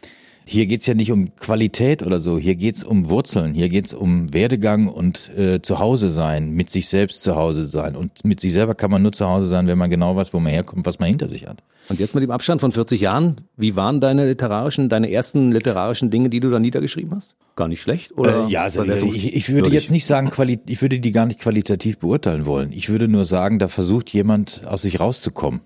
hier 0.46 0.66
geht's 0.66 0.88
ja 0.88 0.94
nicht 0.94 1.12
um 1.12 1.36
Qualität 1.36 2.04
oder 2.04 2.20
so, 2.20 2.38
hier 2.38 2.56
geht's 2.56 2.84
um 2.84 3.10
Wurzeln, 3.10 3.54
hier 3.54 3.70
geht's 3.70 3.94
um 3.94 4.34
Werdegang 4.34 4.88
und 4.88 5.30
äh, 5.38 5.62
zu 5.62 5.80
Hause 5.80 6.10
sein, 6.10 6.52
mit 6.52 6.70
sich 6.70 6.88
selbst 6.88 7.22
zu 7.22 7.36
Hause 7.36 7.68
sein. 7.68 7.96
Und 7.96 8.26
mit 8.26 8.40
sich 8.40 8.54
selber 8.54 8.74
kann 8.74 8.90
man 8.90 9.02
nur 9.02 9.12
zu 9.12 9.28
Hause 9.28 9.48
sein, 9.48 9.68
wenn 9.68 9.78
man 9.78 9.90
genau 9.90 10.16
weiß, 10.16 10.34
wo 10.34 10.40
man 10.40 10.52
herkommt, 10.52 10.86
was 10.86 11.00
man 11.00 11.10
hinter 11.10 11.28
sich 11.28 11.46
hat. 11.48 11.64
Und 11.90 12.00
jetzt 12.00 12.14
mit 12.14 12.24
dem 12.24 12.30
Abstand 12.32 12.62
von 12.62 12.72
40 12.72 13.02
Jahren, 13.02 13.38
wie 13.58 13.76
waren 13.76 14.00
deine 14.00 14.28
literarischen, 14.28 14.90
deine 14.90 15.12
ersten 15.12 15.52
literarischen 15.52 16.12
Dinge, 16.12 16.30
die 16.30 16.40
du 16.40 16.52
da 16.52 16.60
niedergeschrieben 16.60 17.16
hast? 17.16 17.36
Gar 17.56 17.68
nicht 17.68 17.82
schlecht? 17.82 18.16
Oder 18.18 18.46
Äh, 18.46 18.52
ja, 18.52 18.62
also 18.62 18.84
verwässerungs- 18.84 19.16
ich, 19.16 19.36
ich 19.36 19.50
würde 19.50 19.70
jetzt 19.72 19.92
nicht 19.92 20.06
sagen, 20.06 20.30
quali 20.30 20.60
ich 20.68 20.82
würde 20.82 21.00
die 21.00 21.12
gar 21.12 21.26
nicht 21.26 21.40
qualitativ 21.40 21.98
beurteilen 21.98 22.46
wollen. 22.46 22.72
Ich 22.72 22.90
würde 22.90 23.08
nur 23.08 23.26
sagen, 23.26 23.58
da 23.60 23.68
versucht 23.68 24.10
jemand 24.14 24.62
aus 24.66 24.84
sich 24.84 25.00
rauszukommen. 25.00 25.62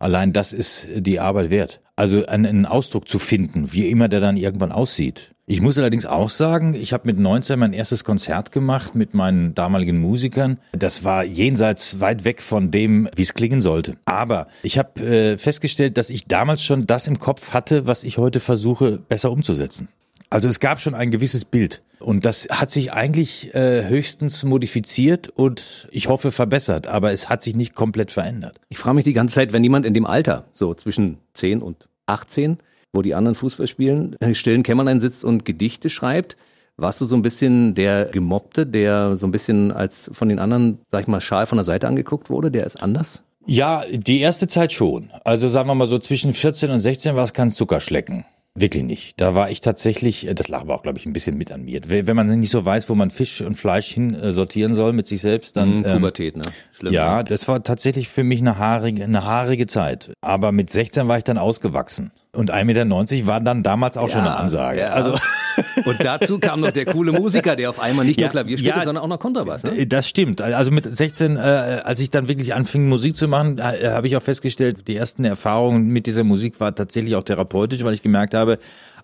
Allein 0.00 0.32
das 0.32 0.52
ist 0.52 0.88
die 0.96 1.20
Arbeit 1.20 1.50
wert. 1.50 1.80
Also 2.00 2.24
einen, 2.24 2.46
einen 2.46 2.64
Ausdruck 2.64 3.10
zu 3.10 3.18
finden, 3.18 3.74
wie 3.74 3.90
immer 3.90 4.08
der 4.08 4.20
dann 4.20 4.38
irgendwann 4.38 4.72
aussieht. 4.72 5.34
Ich 5.44 5.60
muss 5.60 5.76
allerdings 5.76 6.06
auch 6.06 6.30
sagen, 6.30 6.72
ich 6.72 6.94
habe 6.94 7.06
mit 7.06 7.18
19 7.18 7.58
mein 7.58 7.74
erstes 7.74 8.04
Konzert 8.04 8.52
gemacht 8.52 8.94
mit 8.94 9.12
meinen 9.12 9.54
damaligen 9.54 10.00
Musikern. 10.00 10.56
Das 10.72 11.04
war 11.04 11.24
jenseits 11.24 12.00
weit 12.00 12.24
weg 12.24 12.40
von 12.40 12.70
dem, 12.70 13.06
wie 13.16 13.22
es 13.22 13.34
klingen 13.34 13.60
sollte. 13.60 13.96
Aber 14.06 14.46
ich 14.62 14.78
habe 14.78 14.98
äh, 15.04 15.36
festgestellt, 15.36 15.98
dass 15.98 16.08
ich 16.08 16.24
damals 16.24 16.64
schon 16.64 16.86
das 16.86 17.06
im 17.06 17.18
Kopf 17.18 17.50
hatte, 17.50 17.86
was 17.86 18.02
ich 18.02 18.16
heute 18.16 18.40
versuche 18.40 18.96
besser 18.96 19.30
umzusetzen. 19.30 19.88
Also 20.30 20.48
es 20.48 20.58
gab 20.58 20.80
schon 20.80 20.94
ein 20.94 21.10
gewisses 21.10 21.44
Bild 21.44 21.82
und 21.98 22.24
das 22.24 22.48
hat 22.50 22.70
sich 22.70 22.94
eigentlich 22.94 23.54
äh, 23.54 23.86
höchstens 23.88 24.44
modifiziert 24.44 25.28
und 25.28 25.86
ich 25.90 26.08
hoffe 26.08 26.32
verbessert, 26.32 26.88
aber 26.88 27.12
es 27.12 27.28
hat 27.28 27.42
sich 27.42 27.56
nicht 27.56 27.74
komplett 27.74 28.10
verändert. 28.10 28.58
Ich 28.70 28.78
frage 28.78 28.94
mich 28.94 29.04
die 29.04 29.12
ganze 29.12 29.34
Zeit, 29.34 29.52
wenn 29.52 29.64
jemand 29.64 29.84
in 29.84 29.92
dem 29.92 30.06
Alter, 30.06 30.46
so 30.52 30.72
zwischen 30.72 31.18
10 31.34 31.60
und 31.60 31.89
18, 32.10 32.58
wo 32.92 33.02
die 33.02 33.14
anderen 33.14 33.34
Fußball 33.34 33.66
spielen, 33.66 34.16
im 34.20 34.34
stillen 34.34 34.62
Kämmerlein 34.62 35.00
sitzt 35.00 35.24
und 35.24 35.44
Gedichte 35.44 35.90
schreibt, 35.90 36.36
warst 36.76 37.00
du 37.00 37.04
so 37.04 37.14
ein 37.14 37.22
bisschen 37.22 37.74
der 37.74 38.06
Gemobbte, 38.06 38.66
der 38.66 39.16
so 39.16 39.26
ein 39.26 39.32
bisschen 39.32 39.70
als 39.70 40.10
von 40.12 40.28
den 40.28 40.38
anderen, 40.38 40.78
sag 40.88 41.02
ich 41.02 41.08
mal, 41.08 41.20
schal 41.20 41.46
von 41.46 41.58
der 41.58 41.64
Seite 41.64 41.88
angeguckt 41.88 42.30
wurde, 42.30 42.50
der 42.50 42.64
ist 42.64 42.82
anders? 42.82 43.22
Ja, 43.46 43.82
die 43.90 44.20
erste 44.20 44.46
Zeit 44.46 44.72
schon. 44.72 45.10
Also 45.24 45.48
sagen 45.48 45.68
wir 45.68 45.74
mal 45.74 45.86
so 45.86 45.98
zwischen 45.98 46.34
14 46.34 46.70
und 46.70 46.80
16 46.80 47.16
war 47.16 47.24
es 47.24 47.32
kein 47.32 47.50
Zuckerschlecken. 47.50 48.24
Wirklich 48.56 48.82
nicht. 48.82 49.20
Da 49.20 49.36
war 49.36 49.50
ich 49.50 49.60
tatsächlich, 49.60 50.26
äh, 50.26 50.34
das 50.34 50.48
lag 50.48 50.62
aber 50.62 50.74
auch, 50.74 50.82
glaube 50.82 50.98
ich, 50.98 51.06
ein 51.06 51.12
bisschen 51.12 51.36
mit 51.36 51.52
an 51.52 51.62
mir. 51.62 51.80
Wenn 51.86 52.16
man 52.16 52.38
nicht 52.40 52.50
so 52.50 52.64
weiß, 52.64 52.88
wo 52.88 52.94
man 52.94 53.10
Fisch 53.10 53.40
und 53.42 53.54
Fleisch 53.54 53.92
hin 53.92 54.14
äh, 54.14 54.32
sortieren 54.32 54.74
soll 54.74 54.92
mit 54.92 55.06
sich 55.06 55.20
selbst, 55.20 55.56
dann 55.56 55.84
ähm, 55.84 55.94
Pubertät, 55.94 56.36
ne? 56.36 56.42
Schlimm. 56.72 56.92
Ja, 56.92 57.22
das 57.22 57.46
war 57.46 57.62
tatsächlich 57.62 58.08
für 58.08 58.24
mich 58.24 58.40
eine 58.40 58.58
haarige, 58.58 59.04
eine 59.04 59.24
haarige 59.24 59.66
Zeit. 59.66 60.12
Aber 60.20 60.50
mit 60.50 60.68
16 60.68 61.06
war 61.06 61.18
ich 61.18 61.24
dann 61.24 61.38
ausgewachsen. 61.38 62.10
Und 62.32 62.52
1,90 62.52 62.64
Meter 62.64 63.26
war 63.26 63.40
dann 63.40 63.62
damals 63.62 63.96
auch 63.96 64.08
schon 64.08 64.20
eine 64.20 64.36
Ansage. 64.36 64.80
ja. 64.80 64.90
Also 64.90 65.16
Und 65.84 66.04
dazu 66.04 66.38
kam 66.38 66.60
noch 66.60 66.70
der 66.70 66.84
coole 66.86 67.12
Musiker, 67.12 67.56
der 67.56 67.70
auf 67.70 67.80
einmal 67.80 68.04
nicht 68.04 68.18
Ja, 68.18 68.26
nur 68.26 68.30
Klavier 68.30 68.58
spielte, 68.58 68.78
ja, 68.78 68.84
sondern 68.84 69.02
auch 69.02 69.08
noch 69.08 69.18
Kontrabass. 69.18 69.64
Ne? 69.64 69.86
Das 69.86 70.08
stimmt. 70.08 70.40
Also 70.40 70.70
mit 70.70 70.84
16, 70.84 71.36
äh, 71.36 71.40
als 71.40 72.00
ich 72.00 72.10
dann 72.10 72.28
wirklich 72.28 72.54
anfing, 72.54 72.88
Musik 72.88 73.16
zu 73.16 73.28
machen, 73.28 73.58
äh, 73.58 73.90
habe 73.90 74.06
ich 74.06 74.16
auch 74.16 74.22
festgestellt, 74.22 74.86
die 74.88 74.96
ersten 74.96 75.24
Erfahrungen 75.24 75.88
mit 75.88 76.06
dieser 76.06 76.24
Musik 76.24 76.60
war 76.60 76.74
tatsächlich 76.74 77.14
auch 77.16 77.24
therapeutisch, 77.24 77.84
weil 77.84 77.94
ich 77.94 78.02
gemerkt 78.02 78.34
habe, 78.34 78.58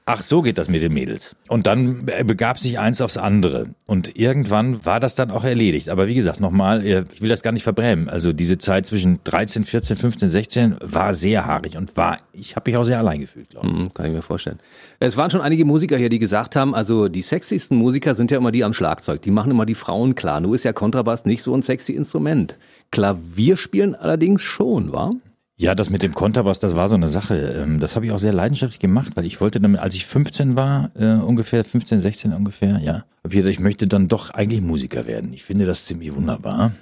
ach 0.07 0.23
so 0.23 0.41
geht 0.41 0.57
das 0.57 0.69
mit 0.69 0.83
den 0.83 0.95
Mädels. 0.95 1.35
Und 1.49 1.67
dann 1.67 2.07
begab 2.07 2.59
sich 2.59 2.79
eins 2.79 3.01
aufs 3.01 3.17
andere. 3.19 3.67
Und 3.87 4.17
irgendwann 4.17 4.85
war 4.85 5.01
das 5.01 5.17
dann 5.17 5.33
auch 5.33 5.43
erledigt. 5.45 5.89
Aber 5.89 6.07
wie 6.07 6.15
gesagt, 6.15 6.41
nochmal, 6.41 6.87
äh, 6.87 7.05
ich 7.13 7.21
will 7.21 7.29
das 7.29 7.43
gar 7.43 7.53
nicht 7.53 7.65
verbrämen. 7.65 8.09
Also 8.09 8.33
diese 8.33 8.57
Zeit 8.57 8.87
zwischen 8.87 9.19
13, 9.25 9.65
14, 9.65 9.97
15, 9.97 10.29
16 10.29 10.77
war 10.81 11.15
sehr 11.15 11.45
haarig 11.45 11.77
und 11.77 11.97
war, 11.97 12.19
ich 12.33 12.55
habe 12.55 12.71
mich 12.71 12.79
auch 12.79 12.85
sehr 12.85 12.99
allein 12.99 13.21
gefühlt, 13.21 13.51
glaube 13.51 13.67
ich. 13.67 13.73
Mhm, 13.73 13.95
kann 13.95 14.07
ich 14.07 14.13
mir 14.13 14.23
vorstellen. 14.23 14.61
Es 15.01 15.17
waren 15.17 15.31
schon 15.31 15.41
einige 15.41 15.65
Musiker 15.65 15.99
hier, 15.99 16.09
die 16.09 16.21
gesagt 16.21 16.55
haben, 16.55 16.75
also 16.75 17.09
die 17.09 17.23
sexiesten 17.23 17.77
Musiker 17.77 18.15
sind 18.15 18.31
ja 18.31 18.39
immer 18.39 18.53
die 18.53 18.65
am 18.65 18.73
Schlagzeug. 18.73 19.23
Die 19.23 19.33
machen 19.33 19.51
immer 19.51 19.67
die 19.67 19.75
Frauen 19.75 20.15
klar. 20.15 20.41
Nur 20.41 20.55
ist 20.55 20.65
ja 20.65 20.73
Kontrabass 20.73 21.25
nicht 21.25 21.43
so 21.43 21.53
ein 21.55 21.63
sexy 21.63 21.93
Instrument. 21.93 22.57
Klavierspielen 22.93 23.97
allerdings 23.97 24.43
schon, 24.43 24.93
war? 24.93 25.13
Ja, 25.59 25.75
das 25.75 25.89
mit 25.89 26.03
dem 26.03 26.13
Konterbass, 26.13 26.61
das 26.61 26.77
war 26.77 26.89
so 26.89 26.97
eine 26.97 27.09
Sache. 27.09 27.35
Ähm, 27.37 27.81
Das 27.81 27.97
habe 27.97 28.05
ich 28.05 28.13
auch 28.13 28.19
sehr 28.19 28.33
leidenschaftlich 28.35 28.79
gemacht, 28.79 29.13
weil 29.17 29.25
ich 29.25 29.41
wollte 29.41 29.59
damit, 29.59 29.81
als 29.81 29.95
ich 29.95 30.05
15 30.05 30.55
war, 30.55 30.91
äh, 30.95 31.15
ungefähr 31.15 31.65
15, 31.65 32.01
16 32.01 32.35
ungefähr, 32.35 32.79
ja, 32.79 33.05
habe 33.25 33.29
ich 33.29 33.37
gedacht, 33.37 33.53
ich 33.53 33.61
möchte 33.61 33.87
dann 33.87 34.07
doch 34.09 34.31
eigentlich 34.31 34.61
Musiker 34.61 35.07
werden. 35.07 35.33
Ich 35.33 35.45
finde 35.45 35.65
das 35.65 35.87
ziemlich 35.87 36.15
wunderbar. 36.15 36.73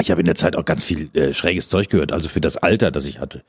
Ich 0.00 0.10
habe 0.10 0.22
in 0.22 0.24
der 0.24 0.34
Zeit 0.34 0.56
auch 0.56 0.64
ganz 0.64 0.82
viel 0.82 1.10
äh, 1.14 1.34
schräges 1.34 1.68
Zeug 1.68 1.90
gehört, 1.90 2.12
also 2.12 2.30
für 2.30 2.40
das 2.40 2.56
Alter, 2.56 2.90
das 2.90 3.04
ich 3.04 3.18
hatte. 3.18 3.42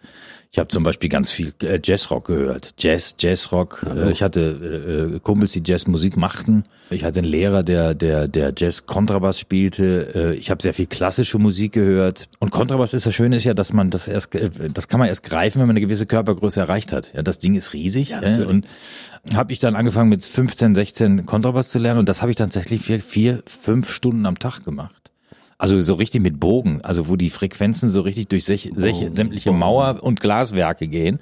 Ich 0.54 0.60
habe 0.60 0.68
zum 0.68 0.84
Beispiel 0.84 1.10
ganz 1.10 1.32
viel 1.32 1.52
äh, 1.64 1.80
Jazzrock 1.84 2.28
gehört. 2.28 2.76
Jazz, 2.78 3.16
Jazzrock. 3.18 3.84
Äh, 3.90 4.12
ich 4.12 4.22
hatte 4.22 5.16
äh, 5.16 5.20
Kumpels, 5.20 5.54
die 5.54 5.64
Jazzmusik 5.66 6.16
machten. 6.16 6.62
Ich 6.92 7.04
hatte 7.04 7.22
einen 7.22 7.28
Lehrer, 7.28 7.64
der 7.64 7.96
der 7.96 8.28
der 8.28 8.54
Jazz 8.56 8.86
Kontrabass 8.86 9.40
spielte. 9.40 10.36
Ich 10.38 10.52
habe 10.52 10.62
sehr 10.62 10.76
viel 10.76 10.86
klassische 10.86 11.40
Musik 11.40 11.72
gehört. 11.72 12.30
Und 12.38 12.52
Kontrabass 12.52 12.94
ist 12.94 13.08
das 13.08 13.16
Schöne 13.16 13.38
ist 13.38 13.46
ja, 13.46 13.56
dass 13.56 13.74
man 13.74 13.90
das 13.90 14.08
erst 14.08 14.30
das 14.76 14.88
kann 14.88 15.00
man 15.00 15.10
erst 15.10 15.24
greifen, 15.24 15.60
wenn 15.60 15.66
man 15.66 15.76
eine 15.76 15.82
gewisse 15.82 16.06
Körpergröße 16.06 16.60
erreicht 16.60 16.94
hat. 16.94 17.14
Ja, 17.16 17.24
das 17.24 17.40
Ding 17.40 17.56
ist 17.56 17.74
riesig. 17.74 18.12
Ja, 18.12 18.20
und 18.46 18.68
habe 19.34 19.54
ich 19.54 19.58
dann 19.58 19.76
angefangen 19.76 20.10
mit 20.10 20.24
15, 20.24 20.76
16 20.76 21.26
Kontrabass 21.26 21.70
zu 21.70 21.80
lernen 21.80 22.02
und 22.02 22.10
das 22.10 22.22
habe 22.22 22.30
ich 22.30 22.38
tatsächlich 22.38 22.84
vier, 22.84 23.02
vier, 23.02 23.42
fünf 23.48 23.90
Stunden 23.90 24.28
am 24.28 24.38
Tag 24.38 24.64
gemacht. 24.64 25.13
Also 25.58 25.80
so 25.80 25.94
richtig 25.96 26.22
mit 26.22 26.40
Bogen, 26.40 26.82
also 26.84 27.08
wo 27.08 27.16
die 27.16 27.30
Frequenzen 27.30 27.90
so 27.90 28.02
richtig 28.02 28.28
durch 28.30 28.46
sech, 28.46 28.72
sech, 28.76 28.96
sämtliche 29.16 29.52
Mauer 29.52 30.02
und 30.02 30.20
Glaswerke 30.20 30.88
gehen. 30.88 31.20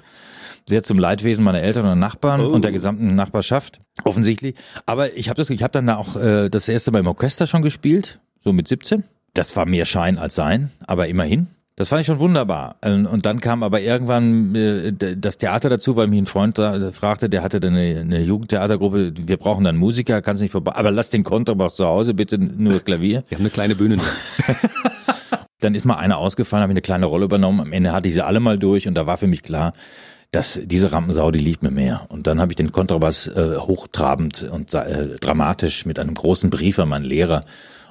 Sehr 0.66 0.82
zum 0.84 0.98
Leidwesen 0.98 1.44
meiner 1.44 1.60
Eltern 1.60 1.86
und 1.86 1.98
Nachbarn 1.98 2.40
Oh. 2.40 2.48
und 2.48 2.62
der 2.64 2.70
gesamten 2.72 3.08
Nachbarschaft, 3.08 3.80
offensichtlich. 4.04 4.54
Aber 4.86 5.16
ich 5.16 5.28
habe 5.28 5.36
das, 5.40 5.50
ich 5.50 5.62
habe 5.62 5.72
dann 5.72 5.88
auch 5.90 6.14
äh, 6.16 6.48
das 6.50 6.68
erste 6.68 6.92
Mal 6.92 7.00
im 7.00 7.08
Orchester 7.08 7.46
schon 7.48 7.62
gespielt, 7.62 8.20
so 8.44 8.52
mit 8.52 8.68
17. 8.68 9.02
Das 9.34 9.56
war 9.56 9.66
mehr 9.66 9.86
Schein 9.86 10.18
als 10.18 10.34
Sein, 10.34 10.70
aber 10.86 11.08
immerhin. 11.08 11.48
Das 11.76 11.88
fand 11.88 12.02
ich 12.02 12.06
schon 12.06 12.18
wunderbar. 12.18 12.76
Und 12.82 13.24
dann 13.24 13.40
kam 13.40 13.62
aber 13.62 13.80
irgendwann 13.80 14.54
äh, 14.54 14.92
das 14.92 15.38
Theater 15.38 15.70
dazu, 15.70 15.96
weil 15.96 16.06
mich 16.06 16.20
ein 16.20 16.26
Freund 16.26 16.58
da 16.58 16.92
fragte, 16.92 17.30
der 17.30 17.42
hatte 17.42 17.60
dann 17.60 17.74
eine, 17.74 18.00
eine 18.00 18.20
Jugendtheatergruppe, 18.20 19.14
wir 19.16 19.36
brauchen 19.38 19.64
dann 19.64 19.76
Musiker, 19.76 20.20
kannst 20.20 20.42
nicht 20.42 20.52
vorbei, 20.52 20.72
aber 20.74 20.90
lass 20.90 21.08
den 21.08 21.24
Kontrabass 21.24 21.74
zu 21.74 21.86
Hause, 21.86 22.12
bitte 22.12 22.38
nur 22.38 22.80
Klavier. 22.80 23.24
Wir 23.28 23.38
haben 23.38 23.44
eine 23.44 23.50
kleine 23.50 23.74
Bühne. 23.74 23.96
Dann 25.60 25.76
ist 25.76 25.84
mal 25.84 25.96
einer 25.96 26.18
ausgefallen, 26.18 26.62
habe 26.62 26.72
ich 26.72 26.74
eine 26.74 26.82
kleine 26.82 27.06
Rolle 27.06 27.24
übernommen. 27.26 27.60
Am 27.60 27.72
Ende 27.72 27.92
hatte 27.92 28.08
ich 28.08 28.14
sie 28.14 28.24
alle 28.24 28.40
mal 28.40 28.58
durch 28.58 28.88
und 28.88 28.94
da 28.94 29.06
war 29.06 29.16
für 29.16 29.28
mich 29.28 29.44
klar, 29.44 29.72
dass 30.32 30.60
diese 30.64 30.90
Rampensau, 30.90 31.30
die 31.30 31.38
liegt 31.38 31.62
mir 31.62 31.70
mehr. 31.70 32.06
Und 32.08 32.26
dann 32.26 32.40
habe 32.40 32.50
ich 32.50 32.56
den 32.56 32.72
Kontrabass 32.72 33.28
äh, 33.28 33.58
hochtrabend 33.58 34.48
und 34.50 34.74
äh, 34.74 35.16
dramatisch 35.20 35.86
mit 35.86 36.00
einem 36.00 36.14
großen 36.14 36.50
Brief 36.50 36.80
an 36.80 36.88
meinen 36.88 37.04
Lehrer 37.04 37.42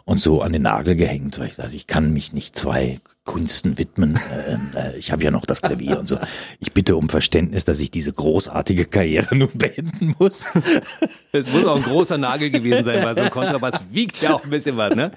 und 0.05 0.19
so 0.19 0.41
an 0.41 0.53
den 0.53 0.63
Nagel 0.63 0.95
gehängt, 0.95 1.39
weil 1.39 1.47
ich 1.47 1.55
dachte, 1.55 1.75
ich 1.75 1.87
kann 1.87 2.13
mich 2.13 2.33
nicht 2.33 2.55
zwei 2.55 2.99
Kunsten 3.23 3.77
widmen. 3.77 4.19
Äh, 4.31 4.53
äh, 4.77 4.97
ich 4.97 5.11
habe 5.11 5.23
ja 5.23 5.29
noch 5.29 5.45
das 5.45 5.61
Klavier 5.61 5.99
und 5.99 6.07
so. 6.07 6.17
Ich 6.59 6.71
bitte 6.71 6.95
um 6.95 7.09
Verständnis, 7.09 7.65
dass 7.65 7.79
ich 7.79 7.91
diese 7.91 8.13
großartige 8.13 8.85
Karriere 8.85 9.35
nun 9.35 9.49
beenden 9.53 10.15
muss. 10.17 10.49
Es 11.31 11.53
muss 11.53 11.65
auch 11.65 11.75
ein 11.75 11.81
großer 11.81 12.17
Nagel 12.17 12.49
gewesen 12.49 12.83
sein, 12.83 13.03
weil 13.03 13.15
so 13.15 13.21
ein 13.21 13.29
Kontrabass 13.29 13.81
wiegt 13.91 14.21
ja 14.21 14.33
auch 14.33 14.43
ein 14.43 14.49
bisschen 14.49 14.77
was, 14.77 14.95
ne? 14.95 15.11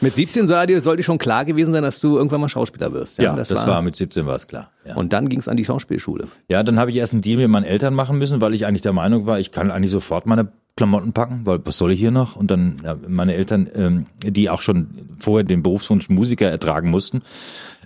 Mit 0.00 0.14
17 0.14 0.48
sah 0.48 0.66
dir, 0.66 0.80
sollte 0.80 1.02
schon 1.02 1.18
klar 1.18 1.44
gewesen 1.44 1.72
sein, 1.72 1.82
dass 1.82 2.00
du 2.00 2.16
irgendwann 2.16 2.40
mal 2.40 2.48
Schauspieler 2.48 2.92
wirst. 2.92 3.18
Ja, 3.18 3.34
das, 3.34 3.50
war, 3.50 3.82
mit 3.82 3.96
17 3.96 4.26
war 4.26 4.36
es 4.36 4.46
klar. 4.46 4.70
Ja. 4.84 4.94
Und 4.94 5.12
dann 5.12 5.28
ging 5.28 5.38
es 5.38 5.48
an 5.48 5.56
die 5.56 5.64
Schauspielschule. 5.64 6.28
Ja, 6.48 6.62
dann 6.62 6.78
habe 6.78 6.90
ich 6.90 6.96
erst 6.96 7.12
einen 7.12 7.22
Deal 7.22 7.38
mit 7.38 7.48
meinen 7.48 7.64
Eltern 7.64 7.94
machen 7.94 8.18
müssen, 8.18 8.40
weil 8.40 8.54
ich 8.54 8.66
eigentlich 8.66 8.82
der 8.82 8.92
Meinung 8.92 9.26
war, 9.26 9.38
ich 9.38 9.52
kann 9.52 9.70
eigentlich 9.70 9.92
sofort 9.92 10.26
meine 10.26 10.48
Klamotten 10.76 11.12
packen, 11.12 11.46
weil 11.46 11.60
was 11.64 11.78
soll 11.78 11.92
ich 11.92 12.00
hier 12.00 12.10
noch? 12.10 12.34
Und 12.34 12.50
dann 12.50 12.76
ja, 12.82 12.96
meine 13.06 13.34
Eltern, 13.34 13.68
ähm, 13.74 14.06
die 14.24 14.50
auch 14.50 14.60
schon 14.60 14.88
vorher 15.18 15.44
den 15.44 15.62
Berufswunsch 15.62 16.08
Musiker 16.08 16.50
ertragen 16.50 16.90
mussten, 16.90 17.22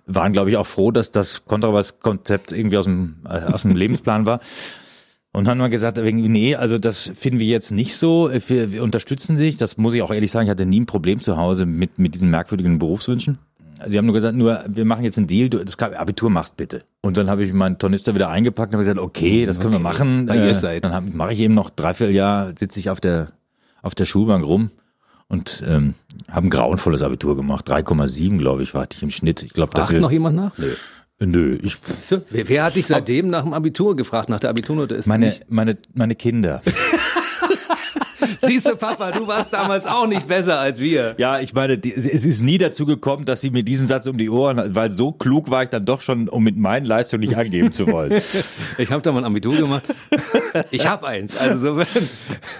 waren, 0.06 0.32
glaube 0.32 0.50
ich, 0.50 0.56
auch 0.56 0.66
froh, 0.66 0.90
dass 0.90 1.10
das 1.10 1.44
Kontrabass-Konzept 1.44 2.52
irgendwie 2.52 2.78
aus 2.78 2.86
dem, 2.86 3.16
äh, 3.26 3.40
aus 3.52 3.62
dem 3.62 3.76
Lebensplan 3.76 4.24
war. 4.24 4.40
Und 5.32 5.46
haben 5.46 5.58
mal 5.58 5.68
gesagt, 5.68 5.98
nee, 5.98 6.54
also 6.54 6.78
das 6.78 7.12
finden 7.14 7.38
wir 7.38 7.46
jetzt 7.46 7.70
nicht 7.70 7.94
so. 7.96 8.30
Wir, 8.32 8.72
wir 8.72 8.82
unterstützen 8.82 9.36
sich. 9.36 9.58
Das 9.58 9.76
muss 9.76 9.92
ich 9.92 10.00
auch 10.00 10.10
ehrlich 10.10 10.30
sagen, 10.30 10.46
ich 10.46 10.50
hatte 10.50 10.64
nie 10.64 10.80
ein 10.80 10.86
Problem 10.86 11.20
zu 11.20 11.36
Hause 11.36 11.66
mit, 11.66 11.98
mit 11.98 12.14
diesen 12.14 12.30
merkwürdigen 12.30 12.78
Berufswünschen. 12.78 13.38
Sie 13.86 13.96
haben 13.98 14.06
nur 14.06 14.14
gesagt, 14.14 14.36
nur 14.36 14.64
wir 14.66 14.84
machen 14.84 15.04
jetzt 15.04 15.18
einen 15.18 15.26
Deal, 15.26 15.48
du 15.48 15.64
das 15.64 15.78
Abitur 15.78 16.30
machst 16.30 16.56
bitte. 16.56 16.82
Und 17.00 17.16
dann 17.16 17.30
habe 17.30 17.44
ich 17.44 17.52
meinen 17.52 17.78
Tornister 17.78 18.14
wieder 18.14 18.28
eingepackt 18.28 18.70
und 18.70 18.74
habe 18.74 18.82
gesagt, 18.82 18.98
okay, 18.98 19.46
das 19.46 19.60
können 19.60 19.72
wir 19.74 19.78
machen. 19.80 20.24
Na, 20.24 20.34
ihr 20.34 20.42
Äh, 20.42 20.54
seid. 20.54 20.84
Dann 20.84 21.16
mache 21.16 21.32
ich 21.32 21.40
eben 21.40 21.54
noch 21.54 21.70
dreiviertel 21.70 22.14
Jahr, 22.14 22.52
sitze 22.58 22.80
ich 22.80 22.90
auf 22.90 23.00
der 23.00 23.32
auf 23.82 23.94
der 23.94 24.06
Schulbank 24.06 24.44
rum 24.44 24.70
und 25.28 25.62
ähm, 25.66 25.94
habe 26.28 26.48
ein 26.48 26.50
grauenvolles 26.50 27.02
Abitur 27.02 27.36
gemacht. 27.36 27.70
3,7, 27.70 28.38
glaube 28.38 28.62
ich, 28.64 28.74
war 28.74 28.86
ich 28.92 29.02
im 29.02 29.10
Schnitt. 29.10 29.42
Ich 29.44 29.52
glaube 29.52 29.70
Fragt 29.72 29.90
dafür. 29.90 30.00
noch 30.00 30.10
jemand 30.10 30.36
nach? 30.36 30.58
Nö. 30.58 30.66
Nö, 31.20 31.58
ich 31.62 31.76
du, 32.10 32.22
Wer, 32.30 32.48
wer 32.48 32.62
hat 32.64 32.76
dich 32.76 32.86
seitdem 32.86 33.28
nach 33.28 33.42
dem 33.42 33.52
Abitur 33.52 33.96
gefragt, 33.96 34.28
nach 34.28 34.38
der 34.38 34.50
Abiturnote? 34.50 34.94
Ist 34.94 35.06
meine 35.08 35.34
meine 35.48 35.76
meine 35.94 36.14
Kinder. 36.14 36.62
Siehst 38.42 38.68
du, 38.68 38.76
Papa, 38.76 39.10
du 39.12 39.26
warst 39.26 39.52
damals 39.52 39.86
auch 39.86 40.06
nicht 40.06 40.26
besser 40.26 40.58
als 40.58 40.80
wir. 40.80 41.14
Ja, 41.18 41.40
ich 41.40 41.54
meine, 41.54 41.78
die, 41.78 41.94
es 41.94 42.06
ist 42.06 42.42
nie 42.42 42.58
dazu 42.58 42.86
gekommen, 42.86 43.24
dass 43.24 43.40
sie 43.40 43.50
mir 43.50 43.62
diesen 43.62 43.86
Satz 43.86 44.06
um 44.06 44.18
die 44.18 44.30
Ohren, 44.30 44.74
weil 44.74 44.90
so 44.90 45.12
klug 45.12 45.50
war 45.50 45.62
ich 45.62 45.68
dann 45.70 45.84
doch 45.84 46.00
schon, 46.00 46.28
um 46.28 46.42
mit 46.44 46.56
meinen 46.56 46.86
Leistungen 46.86 47.20
nicht 47.20 47.36
angeben 47.36 47.72
zu 47.72 47.86
wollen. 47.86 48.20
Ich 48.78 48.90
habe 48.90 49.02
da 49.02 49.12
mal 49.12 49.20
ein 49.20 49.24
Abitur 49.24 49.56
gemacht. 49.56 49.82
Ich 50.70 50.86
habe 50.86 51.06
eins. 51.06 51.36
Also. 51.38 51.80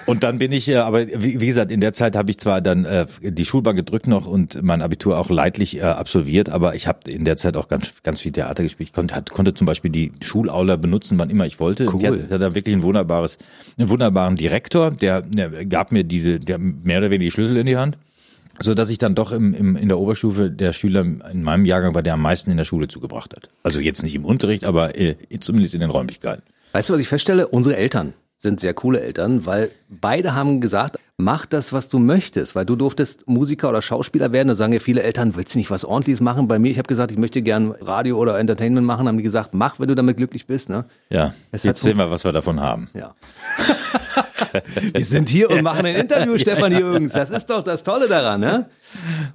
Und 0.06 0.22
dann 0.24 0.38
bin 0.38 0.52
ich, 0.52 0.68
äh, 0.68 0.76
aber 0.76 1.06
wie, 1.06 1.40
wie 1.40 1.46
gesagt, 1.46 1.70
in 1.70 1.80
der 1.80 1.92
Zeit 1.92 2.16
habe 2.16 2.30
ich 2.30 2.38
zwar 2.38 2.60
dann 2.60 2.84
äh, 2.84 3.06
die 3.20 3.44
Schulbank 3.44 3.76
gedrückt 3.76 4.06
noch 4.06 4.26
und 4.26 4.62
mein 4.62 4.82
Abitur 4.82 5.18
auch 5.18 5.30
leidlich 5.30 5.78
äh, 5.78 5.82
absolviert, 5.82 6.48
aber 6.48 6.74
ich 6.74 6.86
habe 6.86 7.10
in 7.10 7.24
der 7.24 7.36
Zeit 7.36 7.56
auch 7.56 7.68
ganz 7.68 7.92
ganz 8.02 8.20
viel 8.20 8.32
Theater 8.32 8.62
gespielt. 8.62 8.88
Ich 8.88 8.94
konnte, 8.94 9.14
hat, 9.14 9.30
konnte 9.30 9.54
zum 9.54 9.66
Beispiel 9.66 9.90
die 9.90 10.12
Schulaula 10.22 10.76
benutzen, 10.76 11.18
wann 11.18 11.30
immer 11.30 11.46
ich 11.46 11.60
wollte. 11.60 11.86
Cool. 11.92 12.00
Die 12.00 12.06
hat, 12.08 12.30
hat 12.30 12.42
da 12.42 12.54
wirklich 12.54 12.74
ein 12.74 12.82
wunderbares, 12.82 13.38
einen 13.76 13.88
wunderbaren 13.88 14.36
Direktor, 14.36 14.90
der, 14.90 15.22
der 15.22 15.57
gab 15.64 15.92
mir 15.92 16.04
diese, 16.04 16.40
der 16.40 16.58
mehr 16.58 16.98
oder 16.98 17.10
weniger 17.10 17.26
die 17.26 17.30
Schlüssel 17.30 17.56
in 17.56 17.66
die 17.66 17.76
Hand. 17.76 17.98
So 18.60 18.74
dass 18.74 18.90
ich 18.90 18.98
dann 18.98 19.14
doch 19.14 19.30
im, 19.30 19.54
im, 19.54 19.76
in 19.76 19.88
der 19.88 19.98
Oberstufe 19.98 20.50
der 20.50 20.72
Schüler 20.72 21.02
in 21.02 21.42
meinem 21.44 21.64
Jahrgang 21.64 21.94
war, 21.94 22.02
der 22.02 22.14
am 22.14 22.22
meisten 22.22 22.50
in 22.50 22.56
der 22.56 22.64
Schule 22.64 22.88
zugebracht 22.88 23.34
hat. 23.36 23.50
Also 23.62 23.78
jetzt 23.78 24.02
nicht 24.02 24.16
im 24.16 24.24
Unterricht, 24.24 24.64
aber 24.64 24.98
äh, 24.98 25.14
zumindest 25.38 25.74
in 25.74 25.80
den 25.80 25.90
Räumlichkeiten. 25.90 26.42
Weißt 26.72 26.88
du, 26.88 26.94
was 26.94 27.00
ich 27.00 27.08
feststelle? 27.08 27.46
Unsere 27.46 27.76
Eltern 27.76 28.14
sind 28.40 28.60
sehr 28.60 28.72
coole 28.72 29.00
Eltern, 29.00 29.46
weil 29.46 29.70
beide 29.88 30.32
haben 30.32 30.60
gesagt, 30.60 30.96
mach 31.16 31.44
das, 31.44 31.72
was 31.72 31.88
du 31.88 31.98
möchtest, 31.98 32.54
weil 32.54 32.64
du 32.64 32.76
durftest 32.76 33.26
Musiker 33.26 33.68
oder 33.68 33.82
Schauspieler 33.82 34.30
werden. 34.30 34.46
Da 34.46 34.54
sagen 34.54 34.72
ja 34.72 34.78
viele 34.78 35.02
Eltern, 35.02 35.34
willst 35.34 35.54
du 35.56 35.58
nicht 35.58 35.70
was 35.72 35.84
Ordentliches 35.84 36.20
machen? 36.20 36.46
Bei 36.46 36.60
mir, 36.60 36.70
ich 36.70 36.78
habe 36.78 36.86
gesagt, 36.86 37.10
ich 37.10 37.18
möchte 37.18 37.42
gern 37.42 37.72
Radio 37.80 38.16
oder 38.16 38.38
Entertainment 38.38 38.86
machen, 38.86 39.08
haben 39.08 39.16
die 39.16 39.24
gesagt, 39.24 39.54
mach, 39.54 39.80
wenn 39.80 39.88
du 39.88 39.96
damit 39.96 40.18
glücklich 40.18 40.46
bist. 40.46 40.68
Ne? 40.68 40.84
Ja, 41.10 41.34
Es 41.50 41.64
jetzt 41.64 41.80
sehen 41.82 41.98
wir, 41.98 42.12
was 42.12 42.22
wir 42.24 42.30
davon 42.30 42.60
haben. 42.60 42.88
Ja. 42.94 43.16
wir 44.94 45.04
sind 45.04 45.28
hier 45.28 45.50
und 45.50 45.62
machen 45.62 45.84
ein 45.84 45.96
Interview, 45.96 46.38
Stefan 46.38 46.70
Jürgens. 46.72 47.12
Das 47.14 47.30
ist 47.30 47.46
doch 47.50 47.64
das 47.64 47.82
Tolle 47.82 48.06
daran, 48.08 48.40
ne? 48.40 48.66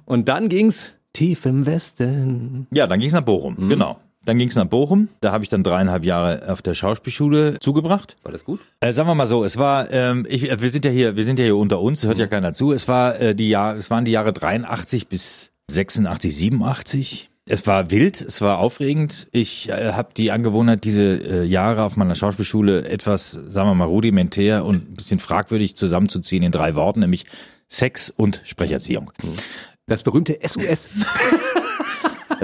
Und 0.06 0.28
dann 0.28 0.48
ging's 0.48 0.92
tief 1.12 1.44
im 1.46 1.66
Westen. 1.66 2.66
Ja, 2.72 2.86
dann 2.86 3.00
ging's 3.00 3.12
nach 3.12 3.20
Bochum, 3.22 3.54
Mhm. 3.58 3.68
genau. 3.68 4.00
Dann 4.26 4.38
ging's 4.38 4.56
nach 4.56 4.64
Bochum. 4.66 5.08
Da 5.20 5.32
habe 5.32 5.44
ich 5.44 5.50
dann 5.50 5.62
dreieinhalb 5.62 6.04
Jahre 6.04 6.48
auf 6.50 6.62
der 6.62 6.74
Schauspielschule 6.74 7.58
zugebracht. 7.60 8.16
War 8.22 8.32
das 8.32 8.44
gut? 8.44 8.60
Äh, 8.80 8.92
sagen 8.92 9.08
wir 9.08 9.14
mal 9.14 9.26
so, 9.26 9.44
es 9.44 9.58
war, 9.58 9.90
ähm, 9.90 10.26
ich, 10.28 10.42
wir 10.60 10.70
sind 10.70 10.84
ja 10.84 10.90
hier, 10.90 11.16
wir 11.16 11.24
sind 11.24 11.38
ja 11.38 11.44
hier 11.44 11.56
unter 11.56 11.80
uns, 11.80 12.04
hört 12.04 12.16
Mhm. 12.16 12.20
ja 12.22 12.26
keiner 12.26 12.52
zu. 12.52 12.72
Es 12.72 12.88
war 12.88 13.20
äh, 13.20 13.34
die 13.34 13.48
Jahr, 13.50 13.76
es 13.76 13.90
waren 13.90 14.04
die 14.04 14.12
Jahre 14.12 14.32
83 14.32 15.08
bis 15.08 15.50
86, 15.70 16.34
87. 16.36 17.30
Es 17.46 17.66
war 17.66 17.90
wild, 17.90 18.22
es 18.22 18.40
war 18.40 18.58
aufregend. 18.58 19.28
Ich 19.30 19.68
äh, 19.68 19.92
habe 19.92 20.14
die 20.16 20.32
Angewohnheit, 20.32 20.84
diese 20.84 21.02
äh, 21.02 21.44
Jahre 21.44 21.82
auf 21.82 21.96
meiner 21.96 22.14
Schauspielschule 22.14 22.88
etwas, 22.88 23.32
sagen 23.32 23.68
wir 23.68 23.74
mal, 23.74 23.84
rudimentär 23.84 24.64
und 24.64 24.90
ein 24.92 24.94
bisschen 24.94 25.20
fragwürdig 25.20 25.76
zusammenzuziehen 25.76 26.42
in 26.42 26.52
drei 26.52 26.74
Worten, 26.74 27.00
nämlich 27.00 27.26
Sex 27.68 28.08
und 28.08 28.40
Sprecherziehung. 28.44 29.12
Das 29.86 30.02
berühmte 30.02 30.38
SUS. 30.42 30.88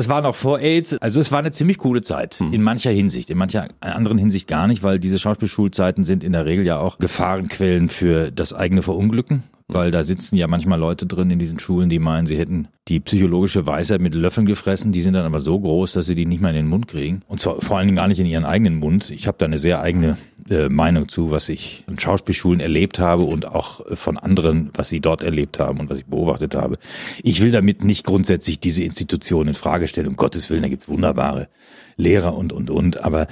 Es 0.00 0.08
war 0.08 0.22
noch 0.22 0.34
vor 0.34 0.60
AIDS, 0.60 0.96
also 0.96 1.20
es 1.20 1.30
war 1.30 1.40
eine 1.40 1.50
ziemlich 1.50 1.76
coole 1.76 2.00
Zeit. 2.00 2.40
In 2.40 2.62
mancher 2.62 2.90
Hinsicht, 2.90 3.28
in 3.28 3.36
mancher 3.36 3.68
anderen 3.80 4.16
Hinsicht 4.16 4.48
gar 4.48 4.66
nicht, 4.66 4.82
weil 4.82 4.98
diese 4.98 5.18
Schauspielschulzeiten 5.18 6.04
sind 6.04 6.24
in 6.24 6.32
der 6.32 6.46
Regel 6.46 6.64
ja 6.64 6.78
auch 6.78 6.98
Gefahrenquellen 6.98 7.90
für 7.90 8.30
das 8.30 8.54
eigene 8.54 8.80
Verunglücken. 8.80 9.42
Weil 9.72 9.90
da 9.90 10.04
sitzen 10.04 10.36
ja 10.36 10.46
manchmal 10.46 10.78
Leute 10.78 11.06
drin 11.06 11.30
in 11.30 11.38
diesen 11.38 11.58
Schulen, 11.58 11.88
die 11.88 11.98
meinen, 11.98 12.26
sie 12.26 12.38
hätten 12.38 12.68
die 12.88 13.00
psychologische 13.00 13.66
Weisheit 13.66 14.00
mit 14.00 14.14
Löffeln 14.14 14.46
gefressen. 14.46 14.92
Die 14.92 15.02
sind 15.02 15.14
dann 15.14 15.26
aber 15.26 15.40
so 15.40 15.58
groß, 15.58 15.92
dass 15.92 16.06
sie 16.06 16.14
die 16.14 16.26
nicht 16.26 16.40
mal 16.40 16.50
in 16.50 16.56
den 16.56 16.68
Mund 16.68 16.88
kriegen. 16.88 17.22
Und 17.28 17.40
zwar 17.40 17.60
vor 17.60 17.78
allen 17.78 17.86
Dingen 17.86 17.96
gar 17.96 18.08
nicht 18.08 18.18
in 18.18 18.26
ihren 18.26 18.44
eigenen 18.44 18.76
Mund. 18.76 19.10
Ich 19.10 19.26
habe 19.26 19.38
da 19.38 19.46
eine 19.46 19.58
sehr 19.58 19.80
eigene 19.80 20.16
äh, 20.48 20.68
Meinung 20.68 21.08
zu, 21.08 21.30
was 21.30 21.48
ich 21.48 21.84
in 21.88 21.98
Schauspielschulen 21.98 22.60
erlebt 22.60 22.98
habe 22.98 23.22
und 23.22 23.46
auch 23.46 23.86
äh, 23.86 23.96
von 23.96 24.18
anderen, 24.18 24.70
was 24.74 24.88
sie 24.88 25.00
dort 25.00 25.22
erlebt 25.22 25.60
haben 25.60 25.78
und 25.78 25.88
was 25.88 25.98
ich 25.98 26.06
beobachtet 26.06 26.56
habe. 26.56 26.76
Ich 27.22 27.40
will 27.40 27.52
damit 27.52 27.84
nicht 27.84 28.04
grundsätzlich 28.04 28.58
diese 28.58 28.82
Institution 28.82 29.48
in 29.48 29.54
Frage 29.54 29.86
stellen. 29.86 30.08
Um 30.08 30.16
Gottes 30.16 30.50
Willen, 30.50 30.62
da 30.62 30.68
gibt's 30.68 30.88
wunderbare 30.88 31.48
Lehrer 31.96 32.36
und, 32.36 32.52
und, 32.52 32.70
und. 32.70 33.04
Aber 33.04 33.28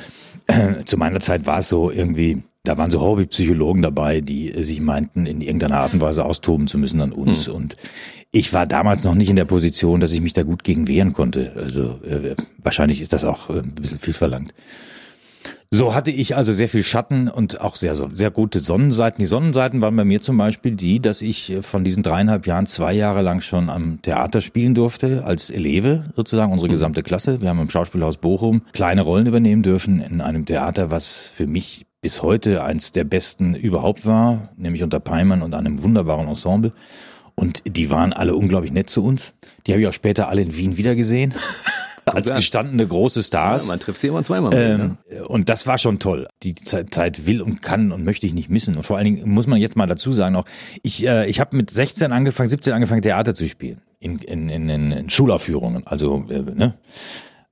äh, 0.46 0.84
zu 0.84 0.96
meiner 0.96 1.20
Zeit 1.20 1.46
war 1.46 1.58
es 1.58 1.68
so 1.68 1.90
irgendwie, 1.90 2.42
da 2.68 2.76
waren 2.76 2.90
so 2.90 3.00
Hobbypsychologen 3.00 3.80
dabei, 3.80 4.20
die 4.20 4.52
äh, 4.52 4.62
sich 4.62 4.80
meinten, 4.80 5.24
in 5.24 5.40
irgendeiner 5.40 5.78
Art 5.78 5.94
und 5.94 6.02
Weise 6.02 6.24
austoben 6.24 6.68
zu 6.68 6.76
müssen 6.76 7.00
an 7.00 7.12
uns. 7.12 7.48
Und 7.48 7.78
ich 8.30 8.52
war 8.52 8.66
damals 8.66 9.04
noch 9.04 9.14
nicht 9.14 9.30
in 9.30 9.36
der 9.36 9.46
Position, 9.46 10.00
dass 10.00 10.12
ich 10.12 10.20
mich 10.20 10.34
da 10.34 10.42
gut 10.42 10.64
gegen 10.64 10.86
wehren 10.86 11.14
konnte. 11.14 11.52
Also 11.56 11.98
äh, 12.04 12.36
wahrscheinlich 12.58 13.00
ist 13.00 13.14
das 13.14 13.24
auch 13.24 13.48
äh, 13.48 13.60
ein 13.60 13.74
bisschen 13.74 13.98
viel 13.98 14.12
verlangt. 14.12 14.52
So 15.70 15.94
hatte 15.94 16.10
ich 16.10 16.34
also 16.34 16.52
sehr 16.52 16.68
viel 16.68 16.82
Schatten 16.82 17.28
und 17.28 17.60
auch 17.60 17.76
sehr, 17.76 17.94
sehr 17.94 18.30
gute 18.30 18.60
Sonnenseiten. 18.60 19.20
Die 19.20 19.26
Sonnenseiten 19.26 19.82
waren 19.82 19.96
bei 19.96 20.04
mir 20.04 20.20
zum 20.22 20.38
Beispiel 20.38 20.74
die, 20.74 21.00
dass 21.00 21.22
ich 21.22 21.50
äh, 21.50 21.62
von 21.62 21.84
diesen 21.84 22.02
dreieinhalb 22.02 22.46
Jahren 22.46 22.66
zwei 22.66 22.92
Jahre 22.92 23.22
lang 23.22 23.40
schon 23.40 23.70
am 23.70 24.02
Theater 24.02 24.42
spielen 24.42 24.74
durfte, 24.74 25.24
als 25.24 25.48
Eleve 25.48 26.04
sozusagen, 26.16 26.52
unsere 26.52 26.70
gesamte 26.70 27.02
Klasse. 27.02 27.40
Wir 27.40 27.48
haben 27.48 27.60
im 27.60 27.70
Schauspielhaus 27.70 28.18
Bochum 28.18 28.60
kleine 28.74 29.00
Rollen 29.00 29.26
übernehmen 29.26 29.62
dürfen 29.62 30.02
in 30.02 30.20
einem 30.20 30.44
Theater, 30.44 30.90
was 30.90 31.32
für 31.34 31.46
mich 31.46 31.86
bis 32.00 32.22
heute 32.22 32.62
eins 32.62 32.92
der 32.92 33.04
besten 33.04 33.54
überhaupt 33.54 34.06
war, 34.06 34.50
nämlich 34.56 34.82
unter 34.82 35.00
Peimann 35.00 35.42
und 35.42 35.54
einem 35.54 35.82
wunderbaren 35.82 36.28
Ensemble. 36.28 36.72
Und 37.34 37.62
die 37.66 37.90
waren 37.90 38.12
alle 38.12 38.34
unglaublich 38.34 38.72
nett 38.72 38.90
zu 38.90 39.04
uns. 39.04 39.32
Die 39.66 39.72
habe 39.72 39.80
ich 39.80 39.88
auch 39.88 39.92
später 39.92 40.28
alle 40.28 40.42
in 40.42 40.56
Wien 40.56 40.76
wiedergesehen. 40.76 41.34
als 42.14 42.32
gestandene 42.32 42.86
große 42.86 43.22
Stars. 43.22 43.64
Ja, 43.66 43.72
man 43.72 43.80
trifft 43.80 44.00
sie 44.00 44.08
immer 44.08 44.22
zweimal. 44.22 44.52
Ähm, 44.54 44.96
mit, 45.08 45.18
ne? 45.18 45.28
Und 45.28 45.48
das 45.48 45.66
war 45.66 45.78
schon 45.78 45.98
toll. 45.98 46.26
Die 46.42 46.54
Zeit 46.54 47.26
will 47.26 47.42
und 47.42 47.62
kann 47.62 47.92
und 47.92 48.04
möchte 48.04 48.26
ich 48.26 48.34
nicht 48.34 48.48
missen. 48.48 48.76
Und 48.76 48.84
vor 48.84 48.96
allen 48.96 49.04
Dingen 49.04 49.28
muss 49.28 49.46
man 49.46 49.60
jetzt 49.60 49.76
mal 49.76 49.86
dazu 49.86 50.12
sagen 50.12 50.36
auch, 50.36 50.46
ich, 50.82 51.06
äh, 51.06 51.28
ich 51.28 51.40
habe 51.40 51.56
mit 51.56 51.70
16 51.70 52.12
angefangen, 52.12 52.48
17 52.48 52.72
angefangen, 52.72 53.02
Theater 53.02 53.34
zu 53.34 53.46
spielen. 53.46 53.80
In, 54.00 54.18
in, 54.18 54.48
in, 54.48 54.68
in 54.68 55.10
Schulaufführungen. 55.10 55.86
Also, 55.86 56.24
äh, 56.28 56.40
ne? 56.40 56.74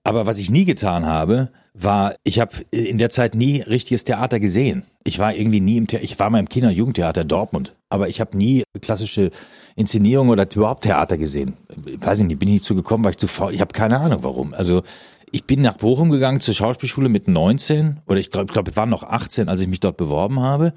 Aber 0.04 0.26
was 0.26 0.38
ich 0.38 0.50
nie 0.50 0.64
getan 0.64 1.04
habe, 1.06 1.50
war, 1.78 2.14
ich 2.24 2.40
habe 2.40 2.52
in 2.70 2.98
der 2.98 3.10
Zeit 3.10 3.34
nie 3.34 3.60
richtiges 3.60 4.04
Theater 4.04 4.40
gesehen. 4.40 4.84
Ich 5.04 5.18
war 5.18 5.34
irgendwie 5.34 5.60
nie 5.60 5.76
im 5.76 5.86
Theater, 5.86 6.04
ich 6.04 6.18
war 6.18 6.30
mal 6.30 6.40
im 6.40 6.48
Kinder- 6.48 6.68
und 6.68 6.74
Jugendtheater 6.74 7.24
Dortmund, 7.24 7.76
aber 7.90 8.08
ich 8.08 8.20
habe 8.20 8.36
nie 8.36 8.64
klassische 8.80 9.30
Inszenierung 9.76 10.30
oder 10.30 10.46
überhaupt 10.52 10.84
Theater 10.84 11.18
gesehen. 11.18 11.54
Ich 11.86 12.04
weiß 12.04 12.20
nicht, 12.20 12.38
bin 12.38 12.48
ich 12.48 12.54
nicht 12.54 12.64
zu 12.64 12.74
gekommen, 12.74 13.04
weil 13.04 13.10
ich 13.10 13.18
zu 13.18 13.28
faul, 13.28 13.52
ich 13.52 13.60
habe 13.60 13.72
keine 13.72 14.00
Ahnung 14.00 14.22
warum. 14.22 14.54
Also 14.54 14.82
ich 15.30 15.44
bin 15.44 15.60
nach 15.60 15.76
Bochum 15.76 16.10
gegangen 16.10 16.40
zur 16.40 16.54
Schauspielschule 16.54 17.08
mit 17.08 17.28
19 17.28 17.98
oder 18.06 18.18
ich 18.18 18.30
glaube, 18.30 18.46
ich 18.46 18.52
glaube, 18.52 18.70
es 18.70 18.76
waren 18.76 18.88
noch 18.88 19.02
18, 19.02 19.48
als 19.48 19.60
ich 19.60 19.68
mich 19.68 19.80
dort 19.80 19.96
beworben 19.96 20.40
habe. 20.40 20.72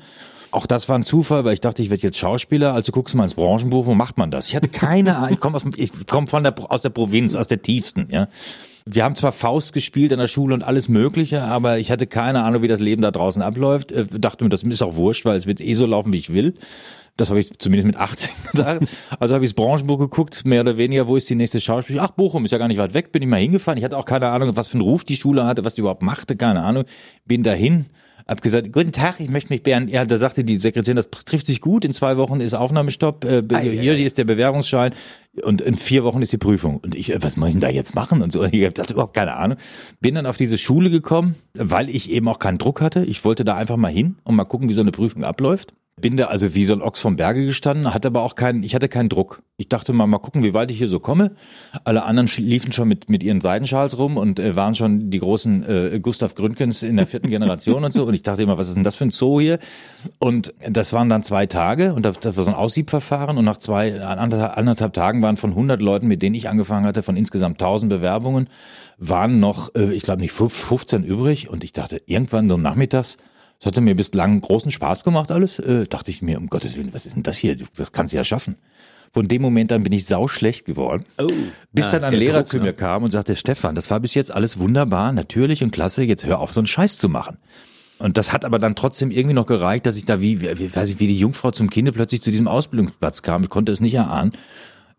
Auch 0.51 0.65
das 0.65 0.89
war 0.89 0.98
ein 0.98 1.03
Zufall, 1.03 1.46
weil 1.46 1.53
ich 1.53 1.62
dachte, 1.62 1.82
ich 1.82 1.91
werde 1.91 2.03
jetzt 2.03 2.18
Schauspieler. 2.18 2.74
Also 2.74 2.91
guckst 2.91 3.13
du 3.13 3.18
mal 3.18 3.24
ins 3.24 3.36
Branchenbuch, 3.36 3.86
wo 3.86 3.94
macht 3.94 4.18
man 4.18 4.32
das? 4.32 4.50
Ich 4.50 4.56
hatte 4.56 4.68
keine 4.68 5.15
Ahnung. 5.15 5.29
Ich 5.32 5.39
komme 5.39 5.56
aus, 5.56 5.63
ich 5.77 5.91
komm 6.08 6.27
von 6.27 6.44
der, 6.44 6.56
aus 6.72 6.82
der 6.82 6.89
Provinz, 6.89 7.36
aus 7.36 7.48
der 7.48 7.62
tiefsten. 7.62 8.08
Ja, 8.12 8.27
wir 8.86 9.04
haben 9.04 9.16
zwar 9.16 9.32
Faust 9.32 9.74
gespielt 9.74 10.14
an 10.14 10.20
der 10.20 10.28
Schule 10.28 10.54
und 10.54 10.64
alles 10.64 10.90
Mögliche, 10.90 11.44
aber 11.44 11.80
ich 11.80 11.92
hatte 11.92 12.08
keine 12.08 12.44
Ahnung, 12.44 12.62
wie 12.62 12.68
das 12.68 12.80
Leben 12.80 13.02
da 13.02 13.12
draußen 13.12 13.42
abläuft. 13.42 13.92
Äh, 13.92 14.06
dachte 14.06 14.44
mir, 14.44 14.50
das 14.50 14.64
ist 14.64 14.82
auch 14.82 14.96
wurscht, 14.96 15.26
weil 15.26 15.38
es 15.38 15.48
wird 15.48 15.62
eh 15.62 15.74
so 15.74 15.86
laufen, 15.86 16.14
wie 16.14 16.18
ich 16.18 16.34
will. 16.34 16.54
Das 17.18 17.30
habe 17.30 17.40
ich 17.40 17.58
zumindest 17.60 17.86
mit 17.86 17.98
18 17.98 18.30
gesagt. 18.52 18.88
Also 19.20 19.36
habe 19.36 19.44
ich 19.44 19.52
das 19.52 19.56
Branchenbuch 19.56 20.00
geguckt, 20.00 20.46
mehr 20.46 20.62
oder 20.62 20.78
weniger, 20.78 21.08
wo 21.08 21.18
ist 21.18 21.30
die 21.30 21.36
nächste 21.36 21.60
Schauspiel? 21.60 22.00
Ach, 22.00 22.12
Bochum 22.12 22.46
ist 22.46 22.52
ja 22.52 22.58
gar 22.58 22.70
nicht 22.70 22.78
weit 22.78 22.94
weg, 22.94 23.12
bin 23.12 23.22
ich 23.22 23.28
mal 23.28 23.42
hingefahren. 23.42 23.78
Ich 23.78 23.84
hatte 23.84 23.98
auch 23.98 24.06
keine 24.06 24.30
Ahnung, 24.30 24.56
was 24.56 24.70
für 24.70 24.76
einen 24.76 24.84
Ruf 24.84 25.04
die 25.04 25.16
Schule 25.16 25.46
hatte, 25.46 25.66
was 25.66 25.74
die 25.74 25.82
überhaupt 25.82 26.02
machte, 26.02 26.36
keine 26.36 26.62
Ahnung. 26.62 26.86
Bin 27.26 27.44
dahin, 27.44 27.88
hab 28.30 28.42
gesagt, 28.42 28.72
guten 28.72 28.92
Tag, 28.92 29.20
ich 29.20 29.30
möchte 29.30 29.52
mich 29.52 29.64
beehren. 29.64 29.88
Ja, 29.88 30.06
da 30.06 30.18
sagte 30.18 30.44
die 30.44 30.58
Sekretärin, 30.58 30.96
das 30.96 31.10
trifft 31.10 31.48
sich 31.48 31.62
gut, 31.62 31.84
in 31.84 31.94
zwei 31.94 32.18
Wochen 32.18 32.40
ist 32.42 32.54
Aufnahmestopp, 32.54 33.26
äh, 33.26 33.44
ah, 33.52 33.60
hier 33.60 33.74
ja, 33.74 33.94
ja. 33.94 34.06
ist 34.06 34.18
der 34.18 34.26
Bewerbungsschein 34.26 34.94
und 35.44 35.62
in 35.62 35.76
vier 35.76 36.04
Wochen 36.04 36.22
ist 36.22 36.32
die 36.32 36.38
Prüfung. 36.38 36.78
Und 36.78 36.96
ich, 36.96 37.12
äh, 37.12 37.24
was 37.24 37.38
muss 37.38 37.50
ich 37.50 37.54
denn 37.56 37.62
da 37.62 37.70
jetzt 37.70 37.96
machen? 37.96 38.22
Und 38.22 38.32
so, 38.32 38.44
ich 38.44 38.66
hatte 38.66 38.94
überhaupt 38.94 39.16
keine 39.16 39.36
Ahnung. 39.36 39.58
Bin 40.00 40.16
dann 40.16 40.26
auf 40.26 40.38
diese 40.38 40.58
Schule 40.58 40.90
gekommen, 40.90 41.36
weil 41.54 41.90
ich 41.90 42.12
eben 42.12 42.28
auch 42.28 42.40
keinen 42.40 42.60
Druck 42.60 42.82
hatte. 42.82 43.04
Ich 43.04 43.26
wollte 43.26 43.44
da 43.44 43.56
einfach 43.56 43.78
mal 43.78 43.92
hin 43.92 44.18
und 44.24 44.36
mal 44.36 44.46
gucken, 44.46 44.70
wie 44.70 44.74
so 44.74 44.82
eine 44.82 44.92
Prüfung 44.92 45.24
abläuft. 45.24 45.74
Bin 46.01 46.18
da 46.18 46.25
also 46.25 46.56
wie 46.56 46.65
so 46.65 46.74
ein 46.74 46.82
Ochs 46.82 47.00
vom 47.00 47.15
Berge 47.15 47.46
gestanden, 47.46 47.94
hatte 47.94 48.08
aber 48.08 48.24
auch 48.24 48.36
keinen, 48.36 48.63
ich 48.63 48.75
hatte 48.75 48.88
keinen 48.88 49.10
Druck. 49.10 49.41
Ich 49.58 49.68
dachte 49.68 49.94
mal, 49.94 50.08
mal 50.08 50.20
gucken, 50.20 50.44
wie 50.44 50.53
weit 50.53 50.72
ich 50.72 50.77
hier 50.77 50.88
so 50.88 51.00
komme. 51.00 51.32
Alle 51.84 52.03
anderen 52.03 52.29
liefen 52.38 52.72
schon 52.72 52.88
mit, 52.88 53.10
mit 53.10 53.24
ihren 53.24 53.41
Seidenschals 53.41 53.98
rum 53.98 54.18
und 54.18 54.39
äh, 54.39 54.56
waren 54.56 54.75
schon 54.75 55.10
die 55.10 55.20
großen 55.20 55.94
äh, 55.94 56.00
Gustav 56.00 56.36
Gründgens 56.36 56.84
in 56.84 56.98
der 56.98 57.08
vierten 57.08 57.29
Generation 57.29 57.84
und 57.84 57.91
so. 57.91 58.06
Und 58.06 58.13
ich 58.13 58.24
dachte 58.24 58.44
immer, 58.44 58.58
was 58.58 58.70
ist 58.70 58.75
denn 58.75 58.84
das 58.84 58.96
für 58.96 59.06
ein 59.06 59.12
Zoo 59.12 59.39
hier? 59.39 59.60
Und 60.20 60.53
das 60.68 60.94
waren 60.94 61.10
dann 61.10 61.24
zwei 61.24 61.46
Tage 61.46 61.94
und 61.94 62.06
das, 62.06 62.20
das 62.20 62.38
war 62.38 62.44
so 62.44 62.51
ein 62.51 62.58
Aussiebverfahren 62.58 63.38
und 63.38 63.46
nach 63.46 63.58
zwei, 63.58 64.01
anderthalb, 64.01 64.58
anderthalb 64.58 64.94
Tagen 64.94 65.22
waren 65.22 65.38
von 65.38 65.51
100 65.51 65.82
Leuten, 65.82 66.08
mit 66.08 66.22
denen 66.22 66.36
ich 66.36 66.50
angefangen 66.50 66.86
hatte, 66.86 67.03
von 67.03 67.18
insgesamt 67.18 67.62
1000 67.62 67.89
Bewerbungen, 67.89 68.48
waren 68.98 69.39
noch, 69.39 69.74
äh, 69.75 69.94
ich 69.94 70.03
glaube 70.03 70.22
nicht 70.22 70.34
15 70.34 71.03
übrig 71.03 71.50
und 71.50 71.63
ich 71.63 71.74
dachte, 71.74 72.01
irgendwann 72.06 72.50
so 72.50 72.58
nachmittags 72.58 73.18
das 73.60 73.68
hatte 73.68 73.82
mir 73.82 73.96
bislang 73.96 74.39
großen 74.39 74.72
Spaß 74.72 75.04
gemacht 75.04 75.32
alles. 75.32 75.60
Äh, 75.60 75.86
dachte 75.86 76.12
ich 76.12 76.22
mir, 76.22 76.38
um 76.38 76.48
Gottes 76.48 76.78
Willen, 76.78 76.94
was 76.94 77.06
ist 77.06 77.16
denn 77.16 77.24
das 77.24 77.38
hier? 77.38 77.58
Das 77.75 77.92
kannst 77.92 78.13
du 78.13 78.18
ja 78.18 78.24
schaffen. 78.24 78.56
Von 79.12 79.28
dem 79.28 79.42
Moment 79.42 79.72
an 79.72 79.84
bin 79.84 79.92
ich 79.92 80.06
sau 80.06 80.28
schlecht 80.28 80.66
geworden. 80.66 81.04
Oh, 81.18 81.28
bis 81.74 81.86
ja, 81.86 81.92
dann 81.92 82.04
ein 82.04 82.13
Lehrer 82.13 82.39
Druck, 82.39 82.48
zu 82.48 82.58
mir 82.58 82.63
ne? 82.66 82.74
kam 82.74 83.04
und 83.04 83.12
sagte, 83.12 83.36
Stefan, 83.36 83.75
das 83.75 83.89
war 83.89 84.00
bis 84.00 84.13
jetzt 84.13 84.32
alles 84.32 84.60
wunderbar, 84.60 85.12
natürlich 85.12 85.63
und 85.63 85.72
klasse, 85.72 86.04
jetzt 86.04 86.25
hör 86.25 86.39
auf, 86.39 86.54
so 86.54 86.60
einen 86.60 86.68
Scheiß 86.68 87.00
zu 87.00 87.10
machen. 87.10 87.38
Und 87.98 88.18
das 88.18 88.32
hat 88.32 88.46
aber 88.46 88.60
dann 88.60 88.75
trotzdem 88.75 89.12
irgendwie 89.12 89.34
noch 89.34 89.48
gereicht, 89.48 89.86
dass 89.86 89.98
ich 89.98 90.06
da 90.06 90.22
wie, 90.22 90.42
wie, 90.42 90.74
weiß 90.74 90.89
ich, 90.89 91.00
wie 91.00 91.08
die 91.08 91.18
Jungfrau 91.18 91.51
zum 91.51 91.70
Kinde 91.70 91.92
plötzlich 91.92 92.22
zu 92.22 92.32
diesem 92.32 92.48
Ausbildungsplatz 92.48 93.24
kam. 93.24 93.44
Ich 93.44 93.50
konnte 93.50 93.72
es 93.74 93.82
nicht 93.82 93.96
erahnen. 93.96 94.32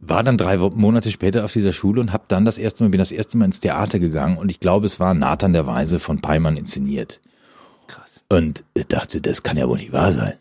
War 0.01 0.23
dann 0.23 0.37
drei 0.37 0.57
Monate 0.59 1.11
später 1.11 1.45
auf 1.45 1.53
dieser 1.53 1.73
Schule 1.73 2.01
und 2.01 2.13
habe 2.13 2.25
dann 2.29 2.45
das 2.45 2.59
erste 2.59 2.83
Mal, 2.83 2.91
bin 2.91 2.99
das 2.99 3.13
erste 3.13 3.39
Mal 3.39 3.47
ins 3.47 3.61
Theater 3.61 3.99
gegangen 3.99 4.37
und 4.39 4.51
ich 4.51 4.61
glaube, 4.61 4.87
es 4.87 4.99
war 5.01 5.15
Nathan 5.15 5.53
der 5.53 5.67
Weise 5.67 5.99
von 5.99 6.21
Peimann 6.21 6.57
inszeniert. 6.57 7.21
Und 8.33 8.65
dachte, 8.89 9.21
das 9.21 9.43
kann 9.43 9.57
ja 9.57 9.69
wohl 9.69 9.79
nicht 9.79 9.93
wahr 9.93 10.13
sein. 10.13 10.35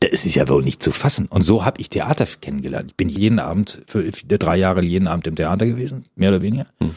Das 0.00 0.26
ist 0.26 0.34
ja 0.34 0.46
wohl 0.48 0.62
nicht 0.62 0.82
zu 0.82 0.92
fassen. 0.92 1.26
Und 1.26 1.42
so 1.42 1.64
habe 1.64 1.80
ich 1.80 1.88
Theater 1.88 2.26
kennengelernt. 2.26 2.90
Ich 2.90 2.96
bin 2.96 3.08
jeden 3.08 3.38
Abend, 3.38 3.82
für 3.86 4.10
drei 4.10 4.56
Jahre 4.56 4.82
jeden 4.82 5.08
Abend 5.08 5.26
im 5.26 5.36
Theater 5.36 5.66
gewesen, 5.66 6.04
mehr 6.14 6.28
oder 6.28 6.42
weniger. 6.42 6.66
Hm. 6.80 6.94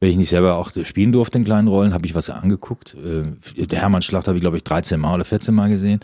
Wenn 0.00 0.10
ich 0.10 0.16
nicht 0.16 0.30
selber 0.30 0.56
auch 0.56 0.70
spielen 0.82 1.12
durfte 1.12 1.38
in 1.38 1.44
kleinen 1.44 1.68
Rollen, 1.68 1.94
habe 1.94 2.06
ich 2.06 2.14
was 2.14 2.28
angeguckt. 2.28 2.94
Äh, 2.94 3.66
der 3.66 3.80
Hermann 3.80 4.02
Schlacht 4.02 4.28
habe 4.28 4.36
ich, 4.36 4.42
glaube 4.42 4.58
ich, 4.58 4.64
13 4.64 5.00
Mal 5.00 5.14
oder 5.14 5.24
14 5.24 5.54
Mal 5.54 5.68
gesehen. 5.68 6.00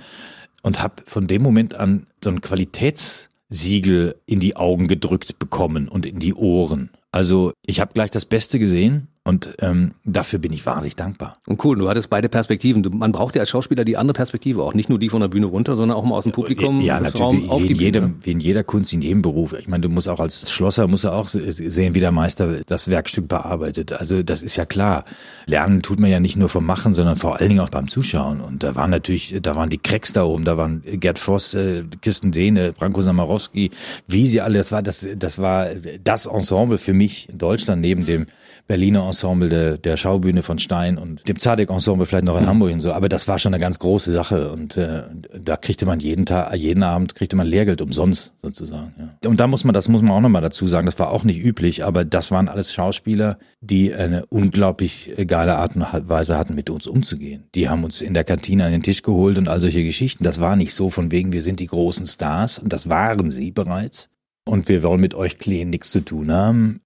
Und 0.63 0.83
habe 0.83 1.03
von 1.07 1.27
dem 1.27 1.43
Moment 1.43 1.75
an 1.75 2.07
so 2.23 2.31
ein 2.31 2.41
Qualitätssiegel 2.41 4.17
in 4.27 4.41
die 4.41 4.57
Augen 4.57 4.89
gedrückt 4.89 5.39
bekommen 5.39 5.89
und 5.89 6.07
in 6.07 6.19
die 6.19 6.35
Ohren. 6.35 6.91
Also 7.13 7.53
ich 7.67 7.81
habe 7.81 7.93
gleich 7.93 8.11
das 8.11 8.25
Beste 8.25 8.59
gesehen 8.59 9.09
und 9.27 9.57
ähm, 9.59 9.91
dafür 10.05 10.39
bin 10.39 10.53
ich 10.53 10.65
wahnsinnig 10.67 10.95
dankbar. 10.95 11.39
Und 11.47 11.65
cool, 11.65 11.77
du 11.77 11.89
hattest 11.89 12.11
beide 12.11 12.29
Perspektiven. 12.29 12.85
Du, 12.85 12.91
man 12.91 13.11
braucht 13.11 13.35
ja 13.35 13.41
als 13.41 13.51
Schauspieler 13.51 13.85
die 13.85 13.97
andere 13.97 14.15
Perspektive 14.15 14.63
auch. 14.63 14.73
Nicht 14.73 14.89
nur 14.89 15.01
die 15.01 15.09
von 15.09 15.21
der 15.21 15.27
Bühne 15.27 15.47
runter, 15.47 15.75
sondern 15.75 15.99
auch 15.99 16.05
mal 16.05 16.15
aus 16.15 16.23
dem 16.23 16.33
Publikum. 16.33 16.81
Ja, 16.81 17.01
natürlich. 17.01 17.51
Raum 17.51 17.65
wie, 17.65 17.73
in 17.73 17.75
jedem, 17.75 18.15
wie 18.23 18.31
in 18.31 18.39
jeder 18.39 18.63
Kunst, 18.63 18.93
in 18.93 19.03
jedem 19.03 19.23
Beruf. 19.23 19.53
Ich 19.53 19.67
meine, 19.67 19.81
du 19.81 19.89
musst 19.89 20.09
auch 20.09 20.21
als 20.21 20.53
Schlosser 20.53 20.87
musst 20.87 21.03
du 21.03 21.09
auch 21.09 21.27
sehen, 21.27 21.95
wie 21.97 21.99
der 21.99 22.13
Meister 22.13 22.61
das 22.67 22.89
Werkstück 22.89 23.27
bearbeitet. 23.27 23.93
Also 23.93 24.23
das 24.23 24.45
ist 24.45 24.55
ja 24.55 24.65
klar. 24.65 25.05
Lernen 25.47 25.83
tut 25.83 25.99
man 25.99 26.09
ja 26.09 26.21
nicht 26.21 26.37
nur 26.37 26.49
vom 26.49 26.65
Machen, 26.65 26.95
sondern 26.95 27.17
vor 27.17 27.41
allen 27.41 27.49
Dingen 27.49 27.61
auch 27.61 27.71
beim 27.71 27.89
Zuschauen. 27.89 28.41
Und 28.41 28.63
da 28.63 28.77
waren 28.77 28.93
natürlich, 28.93 29.37
da 29.43 29.57
waren 29.57 29.71
die 29.71 29.79
Cracks 29.79 30.13
da 30.13 30.23
oben, 30.23 30.45
da 30.45 30.57
waren 30.57 30.85
Gerd 31.01 31.19
Voss, 31.19 31.53
äh, 31.53 31.83
Kirsten 32.01 32.31
Dehne, 32.31 32.73
Branko 32.73 33.03
Samarowski, 33.03 33.73
wie 34.07 34.29
sie 34.29 34.41
alle, 34.41 34.59
das 34.59 34.71
war 34.71 34.83
das, 34.83 35.05
das 35.17 35.41
war 35.41 35.67
das 36.05 36.27
Ensemble 36.27 36.79
für 36.79 36.93
mich 36.93 37.29
in 37.29 37.39
Deutschland 37.39 37.83
neben 37.83 38.07
dem 38.07 38.27
Berliner 38.67 39.07
Ensemble 39.07 39.49
der, 39.49 39.79
der 39.79 39.97
Schaubühne 39.97 40.43
von 40.43 40.59
Stein 40.59 40.99
und 40.99 41.27
dem 41.29 41.39
Zadek-Ensemble 41.39 42.05
vielleicht 42.05 42.25
noch 42.25 42.37
in 42.37 42.45
mhm. 42.45 42.49
Hamburg 42.49 42.73
und 42.73 42.81
so. 42.81 42.93
Aber 42.93 43.09
das 43.09 43.29
war 43.29 43.39
schon 43.39 43.55
eine 43.55 43.61
ganz 43.61 43.79
große 43.79 44.13
Sache 44.13 44.51
und 44.51 44.77
äh, 44.77 45.03
da 45.39 45.57
kriegte 45.57 45.87
man 45.87 46.01
jeden 46.01 46.27
Tag, 46.27 46.55
jeden 46.57 46.83
Abend 46.83 47.15
kriegte 47.15 47.37
man 47.37 47.47
Lehrgeld 47.47 47.81
umsonst 47.81 48.33
sozusagen. 48.43 48.95
Ja. 48.99 49.29
Und 49.29 49.39
da 49.39 49.47
muss 49.47 49.65
man, 49.65 49.73
das 49.73 49.89
muss 49.89 50.03
man 50.03 50.11
auch 50.11 50.21
nochmal 50.21 50.43
dazu 50.43 50.67
sagen, 50.67 50.87
das 50.87 50.99
war 50.99 51.11
auch 51.11 51.23
nicht 51.23 51.43
üblich, 51.43 51.85
aber 51.85 52.05
das 52.05 52.31
waren 52.31 52.49
alles 52.49 52.73
Schauspieler, 52.73 53.39
die 53.61 53.95
eine 53.95 54.27
unglaublich 54.27 55.13
geile 55.27 55.57
Art 55.57 55.77
und 55.77 55.87
Weise 56.09 56.37
hatten, 56.37 56.55
mit 56.55 56.69
uns 56.69 56.87
umzugehen. 56.87 57.45
Die 57.55 57.69
haben 57.69 57.85
uns 57.85 58.01
in 58.01 58.15
der 58.15 58.25
Kantine 58.25 58.65
an 58.65 58.73
den 58.73 58.83
Tisch 58.83 59.03
geholt 59.03 59.39
und 59.39 59.49
all 59.49 59.61
solche 59.61 59.85
Geschichten. 59.85 60.25
Das 60.25 60.41
war 60.41 60.57
nicht 60.57 60.75
so 60.75 60.91
von 60.91 61.13
wegen, 61.13 61.33
wir 61.33 61.43
sind 61.43 61.61
die 61.61 61.67
großen 61.67 62.07
Stars 62.07 62.59
und 62.59 62.73
das 62.73 62.89
waren 62.89 63.31
sie 63.31 63.53
bereits. 63.53 64.11
Und 64.45 64.69
wir 64.69 64.83
wollen 64.83 65.01
mit 65.01 65.15
euch 65.15 65.39
Kleen 65.39 65.71
nichts 65.71 65.91
zu 65.91 66.01
tun 66.01 66.31
haben. 66.31 66.81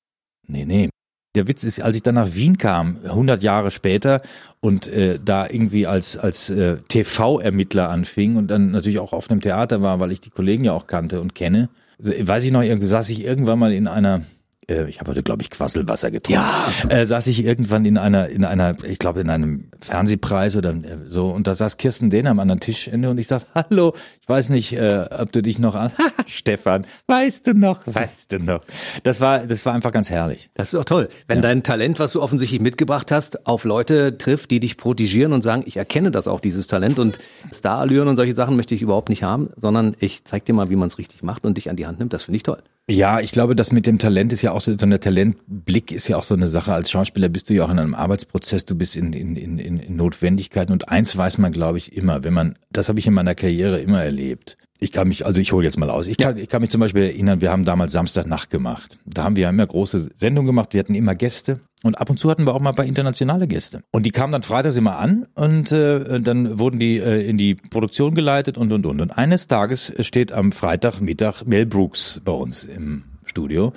Nee, 0.46 0.64
nee, 0.64 0.88
der 1.34 1.46
Witz 1.46 1.64
ist, 1.64 1.80
als 1.80 1.96
ich 1.96 2.02
dann 2.02 2.16
nach 2.16 2.34
Wien 2.34 2.58
kam, 2.58 2.98
100 3.04 3.42
Jahre 3.42 3.70
später, 3.70 4.20
und 4.60 4.88
äh, 4.88 5.18
da 5.24 5.46
irgendwie 5.48 5.86
als, 5.86 6.16
als 6.16 6.50
äh, 6.50 6.76
TV-Ermittler 6.88 7.88
anfing 7.88 8.36
und 8.36 8.48
dann 8.48 8.72
natürlich 8.72 8.98
auch 8.98 9.12
auf 9.12 9.30
einem 9.30 9.40
Theater 9.40 9.80
war, 9.82 10.00
weil 10.00 10.12
ich 10.12 10.20
die 10.20 10.30
Kollegen 10.30 10.64
ja 10.64 10.72
auch 10.72 10.86
kannte 10.86 11.20
und 11.20 11.34
kenne, 11.34 11.68
weiß 11.98 12.44
ich 12.44 12.50
noch, 12.50 12.62
saß 12.62 13.10
ich 13.10 13.24
irgendwann 13.24 13.58
mal 13.58 13.72
in 13.72 13.86
einer 13.86 14.22
äh, 14.70 14.88
ich 14.88 15.00
habe 15.00 15.10
heute, 15.10 15.22
glaube 15.22 15.42
ich, 15.42 15.50
Quasselwasser 15.50 16.10
getrunken. 16.10 16.42
Ja. 16.88 16.88
Äh, 16.88 17.04
saß 17.04 17.26
ich 17.26 17.44
irgendwann 17.44 17.84
in 17.84 17.98
einer, 17.98 18.28
in 18.28 18.44
einer, 18.44 18.82
ich 18.84 18.98
glaube, 18.98 19.20
in 19.20 19.30
einem 19.30 19.70
Fernsehpreis 19.80 20.56
oder 20.56 20.70
äh, 20.70 20.98
so, 21.06 21.30
und 21.30 21.46
da 21.46 21.54
saß 21.54 21.76
Kirsten 21.76 22.10
Dehn 22.10 22.26
am 22.26 22.38
anderen 22.38 22.60
Tischende 22.60 23.10
und 23.10 23.18
ich 23.18 23.26
sag, 23.26 23.42
hallo, 23.54 23.94
ich 24.20 24.28
weiß 24.28 24.50
nicht, 24.50 24.72
äh, 24.72 25.06
ob 25.10 25.32
du 25.32 25.42
dich 25.42 25.58
noch 25.58 25.74
an. 25.74 25.92
Stefan, 26.26 26.86
weißt 27.06 27.48
du 27.48 27.54
noch, 27.54 27.82
weißt 27.86 28.32
du 28.32 28.38
noch. 28.38 28.62
Das 29.02 29.20
war, 29.20 29.40
das 29.40 29.66
war 29.66 29.74
einfach 29.74 29.92
ganz 29.92 30.10
herrlich. 30.10 30.50
Das 30.54 30.72
ist 30.72 30.78
auch 30.78 30.84
toll. 30.84 31.08
Wenn 31.26 31.38
ja. 31.38 31.42
dein 31.42 31.62
Talent, 31.62 31.98
was 31.98 32.12
du 32.12 32.22
offensichtlich 32.22 32.60
mitgebracht 32.60 33.10
hast, 33.10 33.46
auf 33.46 33.64
Leute 33.64 34.18
trifft, 34.18 34.50
die 34.50 34.60
dich 34.60 34.76
protegieren 34.76 35.32
und 35.32 35.42
sagen, 35.42 35.64
ich 35.66 35.76
erkenne 35.76 36.10
das 36.10 36.28
auch, 36.28 36.40
dieses 36.40 36.66
Talent 36.66 36.98
und 36.98 37.18
Starallüren 37.52 38.08
und 38.08 38.16
solche 38.16 38.34
Sachen 38.34 38.56
möchte 38.56 38.74
ich 38.74 38.82
überhaupt 38.82 39.08
nicht 39.08 39.22
haben, 39.22 39.50
sondern 39.56 39.96
ich 39.98 40.24
zeig 40.24 40.44
dir 40.44 40.52
mal, 40.52 40.70
wie 40.70 40.76
man 40.76 40.88
es 40.88 40.98
richtig 40.98 41.22
macht 41.22 41.44
und 41.44 41.56
dich 41.56 41.68
an 41.68 41.76
die 41.76 41.86
Hand 41.86 41.98
nimmt, 41.98 42.12
das 42.12 42.22
finde 42.22 42.36
ich 42.36 42.42
toll. 42.42 42.62
Ja, 42.88 43.20
ich 43.20 43.30
glaube, 43.30 43.54
das 43.54 43.70
mit 43.70 43.86
dem 43.86 43.98
Talent 43.98 44.32
ist 44.32 44.42
ja 44.42 44.50
auch 44.50 44.60
so, 44.60 44.72
so 44.72 44.84
eine 44.84 44.98
Talentblick 44.98 45.92
ist 45.92 46.08
ja 46.08 46.16
auch 46.16 46.24
so 46.24 46.34
eine 46.34 46.48
Sache. 46.48 46.72
Als 46.72 46.90
Schauspieler 46.90 47.28
bist 47.28 47.48
du 47.48 47.54
ja 47.54 47.64
auch 47.64 47.70
in 47.70 47.78
einem 47.78 47.94
Arbeitsprozess, 47.94 48.64
du 48.64 48.74
bist 48.74 48.96
in, 48.96 49.12
in, 49.12 49.36
in, 49.36 49.58
in 49.58 49.96
Notwendigkeiten 49.96 50.72
und 50.72 50.88
eins 50.88 51.16
weiß 51.16 51.38
man, 51.38 51.52
glaube 51.52 51.78
ich, 51.78 51.96
immer, 51.96 52.24
wenn 52.24 52.34
man, 52.34 52.58
das 52.70 52.88
habe 52.88 52.98
ich 52.98 53.06
in 53.06 53.14
meiner 53.14 53.36
Karriere 53.36 53.78
immer 53.78 54.02
erlebt. 54.02 54.56
Ich 54.82 54.92
kann 54.92 55.08
mich, 55.08 55.26
also 55.26 55.40
ich 55.40 55.52
hole 55.52 55.64
jetzt 55.64 55.78
mal 55.78 55.90
aus. 55.90 56.06
Ich 56.06 56.16
kann, 56.16 56.38
ich 56.38 56.48
kann 56.48 56.62
mich 56.62 56.70
zum 56.70 56.80
Beispiel 56.80 57.02
erinnern, 57.02 57.42
wir 57.42 57.50
haben 57.50 57.66
damals 57.66 57.92
Samstagnacht 57.92 58.48
gemacht. 58.48 58.98
Da 59.04 59.24
haben 59.24 59.36
wir 59.36 59.46
immer 59.48 59.66
große 59.66 60.10
Sendungen 60.14 60.46
gemacht, 60.46 60.72
wir 60.72 60.80
hatten 60.80 60.94
immer 60.94 61.14
Gäste 61.14 61.60
und 61.82 61.98
ab 61.98 62.08
und 62.08 62.18
zu 62.18 62.30
hatten 62.30 62.46
wir 62.46 62.54
auch 62.54 62.60
mal 62.60 62.72
paar 62.72 62.86
internationale 62.86 63.46
Gäste. 63.46 63.82
Und 63.90 64.06
die 64.06 64.10
kamen 64.10 64.32
dann 64.32 64.42
freitags 64.42 64.78
immer 64.78 64.98
an 64.98 65.26
und 65.34 65.70
äh, 65.70 66.20
dann 66.20 66.58
wurden 66.58 66.78
die 66.78 66.96
äh, 66.96 67.28
in 67.28 67.36
die 67.36 67.56
Produktion 67.56 68.14
geleitet 68.14 68.56
und 68.56 68.72
und 68.72 68.86
und. 68.86 69.02
Und 69.02 69.10
eines 69.10 69.48
Tages 69.48 69.92
steht 70.00 70.32
am 70.32 70.50
Freitagmittag 70.50 71.44
Mel 71.44 71.66
Brooks 71.66 72.22
bei 72.24 72.32
uns 72.32 72.64
im 72.64 73.04
Studio 73.26 73.74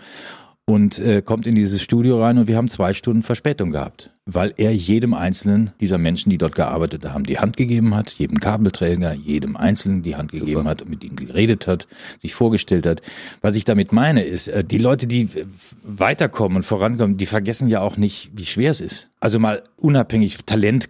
und 0.65 0.99
äh, 0.99 1.21
kommt 1.21 1.47
in 1.47 1.55
dieses 1.55 1.81
Studio 1.81 2.21
rein 2.21 2.37
und 2.37 2.47
wir 2.47 2.55
haben 2.55 2.69
zwei 2.69 2.93
Stunden 2.93 3.23
Verspätung 3.23 3.71
gehabt 3.71 4.12
weil 4.25 4.53
er 4.55 4.73
jedem 4.73 5.13
einzelnen 5.13 5.71
dieser 5.81 5.97
Menschen, 5.97 6.29
die 6.29 6.38
dort 6.38 6.55
gearbeitet 6.55 7.03
haben, 7.05 7.25
die 7.25 7.39
Hand 7.39 7.57
gegeben 7.57 7.93
hat, 7.93 8.09
jedem 8.12 8.39
Kabelträger, 8.39 9.13
jedem 9.13 9.57
Einzelnen 9.57 10.01
die 10.01 10.15
Hand 10.15 10.31
Super. 10.31 10.45
gegeben 10.45 10.67
hat, 10.67 10.88
mit 10.88 11.03
ihm 11.03 11.17
geredet 11.17 11.67
hat, 11.67 11.88
sich 12.21 12.33
vorgestellt 12.33 12.86
hat. 12.86 13.01
Was 13.41 13.55
ich 13.55 13.65
damit 13.65 13.91
meine, 13.91 14.23
ist, 14.23 14.47
äh, 14.47 14.63
die 14.63 14.77
Leute, 14.77 15.07
die 15.07 15.29
weiterkommen 15.83 16.57
und 16.57 16.63
vorankommen, 16.63 17.17
die 17.17 17.25
vergessen 17.25 17.67
ja 17.67 17.81
auch 17.81 17.97
nicht, 17.97 18.31
wie 18.33 18.45
schwer 18.45 18.71
es 18.71 18.79
ist. 18.79 19.09
Also 19.19 19.39
mal 19.39 19.63
unabhängig, 19.77 20.39
Talent 20.45 20.89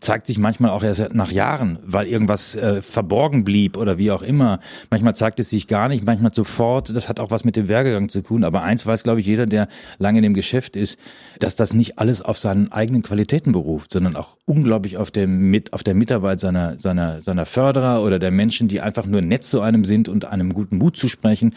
zeigt 0.00 0.26
sich 0.26 0.36
manchmal 0.36 0.72
auch 0.72 0.82
erst 0.82 1.14
nach 1.14 1.30
Jahren, 1.30 1.78
weil 1.84 2.08
irgendwas 2.08 2.56
äh, 2.56 2.82
verborgen 2.82 3.44
blieb 3.44 3.76
oder 3.76 3.98
wie 3.98 4.10
auch 4.10 4.22
immer. 4.22 4.58
Manchmal 4.90 5.14
zeigt 5.14 5.38
es 5.38 5.50
sich 5.50 5.68
gar 5.68 5.88
nicht, 5.88 6.04
manchmal 6.04 6.34
sofort. 6.34 6.94
Das 6.96 7.08
hat 7.08 7.20
auch 7.20 7.30
was 7.30 7.44
mit 7.44 7.54
dem 7.54 7.68
Werdegang 7.68 8.08
zu 8.08 8.22
tun. 8.22 8.42
Aber 8.42 8.64
eins 8.64 8.84
weiß, 8.84 9.04
glaube 9.04 9.20
ich, 9.20 9.26
jeder, 9.26 9.46
der 9.46 9.68
lange 9.98 10.18
in 10.18 10.24
dem 10.24 10.34
Geschäft 10.34 10.74
ist, 10.74 10.98
dass 11.38 11.54
das 11.54 11.72
nicht 11.72 12.00
alles 12.00 12.20
auf 12.20 12.36
seinen 12.36 12.67
eigenen 12.72 13.02
Qualitäten 13.02 13.52
beruft, 13.52 13.92
sondern 13.92 14.16
auch 14.16 14.36
unglaublich 14.44 14.96
auf 14.96 15.10
der, 15.10 15.26
mit, 15.26 15.72
auf 15.72 15.82
der 15.82 15.94
Mitarbeit 15.94 16.40
seiner, 16.40 16.78
seiner, 16.78 17.22
seiner 17.22 17.46
Förderer 17.46 18.02
oder 18.02 18.18
der 18.18 18.30
Menschen, 18.30 18.68
die 18.68 18.80
einfach 18.80 19.06
nur 19.06 19.22
nett 19.22 19.44
zu 19.44 19.60
einem 19.60 19.84
sind 19.84 20.08
und 20.08 20.24
einem 20.24 20.54
guten 20.54 20.78
Mut 20.78 20.96
zu 20.96 21.08
sprechen 21.08 21.54